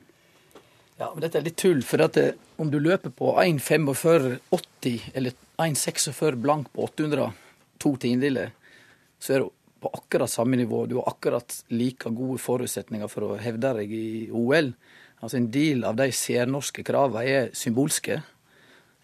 Ja, 0.99 1.09
men 1.13 1.23
Dette 1.23 1.39
er 1.39 1.47
litt 1.47 1.57
tull. 1.57 1.81
for 1.81 2.01
at 2.01 2.13
det, 2.13 2.27
eh, 2.27 2.39
Om 2.57 2.69
du 2.71 2.79
løper 2.79 3.09
på 3.09 3.33
1,45,80 3.41 5.01
eller 5.13 5.31
1,46 5.57 6.35
blank 6.35 6.71
på 6.73 6.83
800, 6.83 7.33
to 7.79 7.95
tiendedeler, 7.97 8.51
så 9.19 9.33
er 9.33 9.39
du 9.39 9.49
på 9.81 9.89
akkurat 9.93 10.29
samme 10.29 10.55
nivå. 10.55 10.87
Du 10.87 10.95
har 10.95 11.07
akkurat 11.07 11.63
like 11.69 12.09
gode 12.09 12.39
forutsetninger 12.39 13.09
for 13.09 13.21
å 13.23 13.39
hevde 13.39 13.73
deg 13.73 13.91
i 13.91 14.29
OL. 14.31 14.73
Altså 15.21 15.37
En 15.37 15.51
del 15.51 15.83
av 15.83 15.95
de 15.95 16.11
særnorske 16.11 16.83
kravene 16.83 17.25
er 17.25 17.49
symbolske 17.53 18.21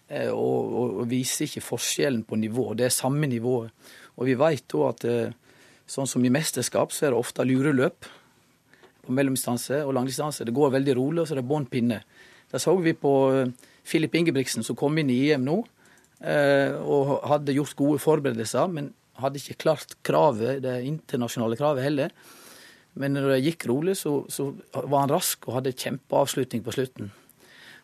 eh, 0.08 0.30
og, 0.30 0.72
og, 0.72 1.00
og, 1.00 1.08
viser 1.08 1.46
ikke 1.46 1.64
forskjellen 1.64 2.24
på 2.24 2.36
nivå. 2.36 2.74
Det 2.74 2.84
er 2.84 2.94
samme 2.94 3.26
nivå. 3.26 3.68
Og 4.16 4.26
vi 4.26 4.34
vet 4.34 4.76
òg 4.76 4.88
at 4.88 5.04
eh, 5.04 5.32
sånn 5.86 6.06
som 6.06 6.24
i 6.24 6.30
mesterskap, 6.30 6.92
så 6.92 7.06
er 7.06 7.10
det 7.10 7.20
ofte 7.20 7.44
lureløp 7.44 8.06
på 9.04 9.14
mellomdistanse 9.16 9.82
og 9.84 9.94
langdistanse. 9.96 10.46
Det 10.46 10.54
går 10.56 10.74
veldig 10.76 10.96
rolig, 10.98 11.22
og 11.22 11.28
så 11.28 11.36
er 11.36 11.40
det 11.40 11.50
bånn 11.50 11.68
pinne. 11.70 12.00
Da 12.50 12.58
så 12.58 12.74
vi 12.82 12.94
på 12.98 13.12
Filip 13.86 14.14
eh, 14.14 14.22
Ingebrigtsen 14.22 14.66
som 14.66 14.78
kom 14.78 14.98
inn 15.00 15.10
i 15.12 15.20
EM 15.30 15.46
nå, 15.46 15.60
eh, 16.20 16.74
og 16.80 17.20
hadde 17.30 17.56
gjort 17.56 17.78
gode 17.78 18.02
forberedelser, 18.02 18.70
men 18.72 18.92
hadde 19.20 19.40
ikke 19.40 19.60
klart 19.66 19.96
kravet, 20.06 20.62
det 20.64 20.80
internasjonale 20.88 21.58
kravet 21.60 21.84
heller. 21.84 22.14
Men 22.98 23.14
når 23.14 23.34
det 23.34 23.42
gikk 23.44 23.68
rolig, 23.70 23.96
så, 24.00 24.24
så 24.32 24.50
var 24.74 25.04
han 25.04 25.12
rask 25.12 25.46
og 25.46 25.60
hadde 25.60 25.76
kjempeavslutning 25.76 26.64
på 26.66 26.74
slutten. 26.74 27.12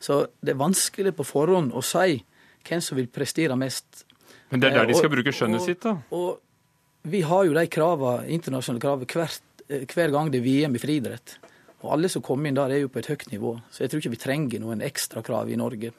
Så 0.03 0.25
det 0.45 0.55
er 0.55 0.61
vanskelig 0.61 1.15
på 1.17 1.25
forhånd 1.25 1.73
å 1.77 1.83
si 1.85 2.19
hvem 2.67 2.83
som 2.83 2.99
vil 2.99 3.07
prestere 3.13 3.55
mest. 3.57 4.03
Men 4.51 4.63
det 4.63 4.71
er 4.71 4.81
der 4.81 4.91
de 4.91 4.97
skal 4.97 5.11
og, 5.11 5.15
bruke 5.15 5.35
skjønnet 5.35 5.63
og, 5.63 5.69
sitt, 5.69 5.85
da? 5.85 5.95
Og 6.17 7.07
vi 7.07 7.21
har 7.23 7.47
jo 7.47 7.55
de 7.55 7.63
kravene, 7.71 8.27
internasjonale 8.35 8.83
kravene 8.83 9.07
hvert 9.13 9.45
Eh, 9.56 9.56
hver 9.69 10.13
gang 10.15 10.31
det 10.33 10.41
er 10.41 10.47
VM 10.47 10.77
i 10.79 10.83
friidrett. 10.83 11.37
Og 11.85 11.93
alle 11.95 12.11
som 12.11 12.25
kommer 12.25 12.51
inn 12.51 12.57
der, 12.57 12.73
er 12.73 12.85
jo 12.85 12.91
på 12.93 13.01
et 13.03 13.11
høyt 13.13 13.27
nivå. 13.33 13.57
Så 13.71 13.85
jeg 13.85 13.93
tror 13.93 14.03
ikke 14.03 14.15
vi 14.15 14.23
trenger 14.23 14.63
noen 14.63 14.85
ekstra 14.85 15.23
krav 15.27 15.51
i 15.53 15.59
Norge. 15.61 15.93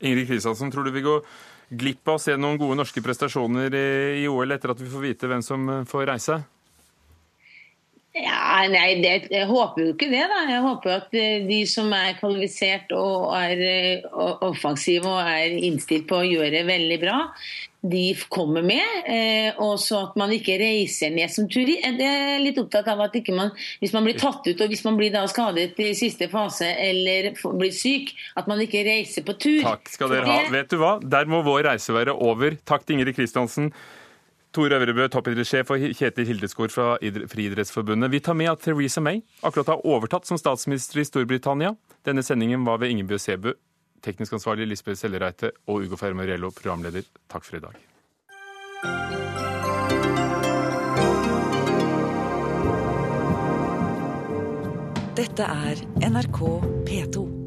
Ingrid 0.00 0.30
Kristiansen, 0.30 0.72
tror 0.72 0.86
du 0.86 0.94
vi 0.94 1.04
går 1.04 1.24
glipp 1.80 2.08
av 2.08 2.18
å 2.18 2.22
se 2.22 2.34
noen 2.38 2.58
gode 2.58 2.78
norske 2.80 3.02
prestasjoner 3.04 3.74
i 4.18 4.24
OL 4.30 4.56
etter 4.56 4.72
at 4.72 4.80
vi 4.80 4.88
får 4.90 5.04
vite 5.04 5.30
hvem 5.30 5.44
som 5.44 5.68
eh, 5.70 5.84
får 5.88 6.08
reise? 6.10 6.40
Ja, 8.10 8.66
nei, 8.66 8.96
det, 8.98 9.28
Jeg 9.30 9.46
håper 9.46 9.84
jo 9.84 9.92
ikke 9.94 10.10
det. 10.10 10.24
da. 10.32 10.42
Jeg 10.50 10.62
håper 10.64 10.94
at 10.96 11.12
eh, 11.14 11.46
de 11.46 11.60
som 11.70 11.92
er 11.94 12.16
kvalifisert 12.18 12.90
og 12.96 13.30
er 13.38 14.02
offensive 14.42 15.06
og 15.06 15.20
er 15.22 15.54
innstilt 15.60 16.08
på 16.10 16.18
å 16.18 16.26
gjøre 16.26 16.50
det 16.56 16.64
veldig 16.66 16.98
bra, 17.04 17.18
de 17.80 18.02
kommer 18.28 18.64
med. 18.66 18.82
Eh, 19.06 19.60
og 19.62 19.78
så 19.80 20.00
at 20.08 20.16
man 20.20 20.32
ikke 20.34 20.58
reiser 20.60 21.14
ned 21.14 21.30
som 21.32 21.46
turist. 21.50 21.84
Jeg 21.86 22.02
er 22.02 22.42
litt 22.42 22.58
opptatt 22.60 22.90
av 22.90 23.00
at 23.06 23.14
man, 23.30 23.54
hvis 23.80 23.94
man 23.94 24.08
blir 24.08 24.18
tatt 24.20 24.42
ut 24.48 24.60
og 24.60 24.74
hvis 24.74 24.84
man 24.84 24.98
blir 24.98 25.14
skadet 25.30 25.78
i 25.78 25.92
siste 25.94 26.28
fase 26.32 26.66
eller 26.66 27.30
blir 27.54 27.72
syk, 27.74 28.12
at 28.36 28.50
man 28.50 28.60
ikke 28.60 28.82
reiser 28.86 29.24
på 29.26 29.38
tur. 29.38 29.62
Takk 29.64 29.94
skal 29.94 30.12
dere 30.16 30.28
ha. 30.28 30.42
Vet 30.52 30.74
du 30.74 30.80
hva, 30.82 30.96
der 31.00 31.30
må 31.30 31.44
vår 31.46 31.70
reise 31.70 31.94
være 31.94 32.18
over. 32.18 32.58
Takk 32.66 32.84
til 32.84 32.98
Ingrid 32.98 33.16
Kristiansen. 33.16 33.70
Tor 34.50 34.72
Øvrebø, 34.74 35.04
toppidrettssjef 35.06 35.68
og 35.70 35.82
Kjetil 35.94 36.26
Hildeskår 36.26 36.72
fra 36.74 36.86
Friidrettsforbundet. 37.30 38.10
Vi 38.10 38.18
tar 38.18 38.34
med 38.34 38.50
at 38.50 38.64
Theresa 38.64 39.00
May 39.00 39.20
akkurat 39.46 39.70
har 39.70 39.86
overtatt 39.86 40.26
som 40.26 40.38
statsminister 40.40 40.98
i 40.98 41.06
Storbritannia. 41.06 41.76
Denne 42.06 42.24
sendingen 42.26 42.64
var 42.66 42.80
ved 42.82 42.90
Ingebjørg 42.90 43.22
Sebu, 43.22 43.52
teknisk 44.02 44.34
ansvarlig 44.34 44.66
Lisbeth 44.66 44.98
Sellereite 44.98 45.52
og 45.68 45.86
Ugo 45.86 46.00
Fermarello, 46.00 46.50
programleder. 46.50 47.06
Takk 47.30 47.46
for 47.46 47.60
i 47.60 47.64
dag. 47.68 47.78
Dette 55.20 55.46
er 55.46 55.84
NRK 56.10 56.40
P2. 56.88 57.39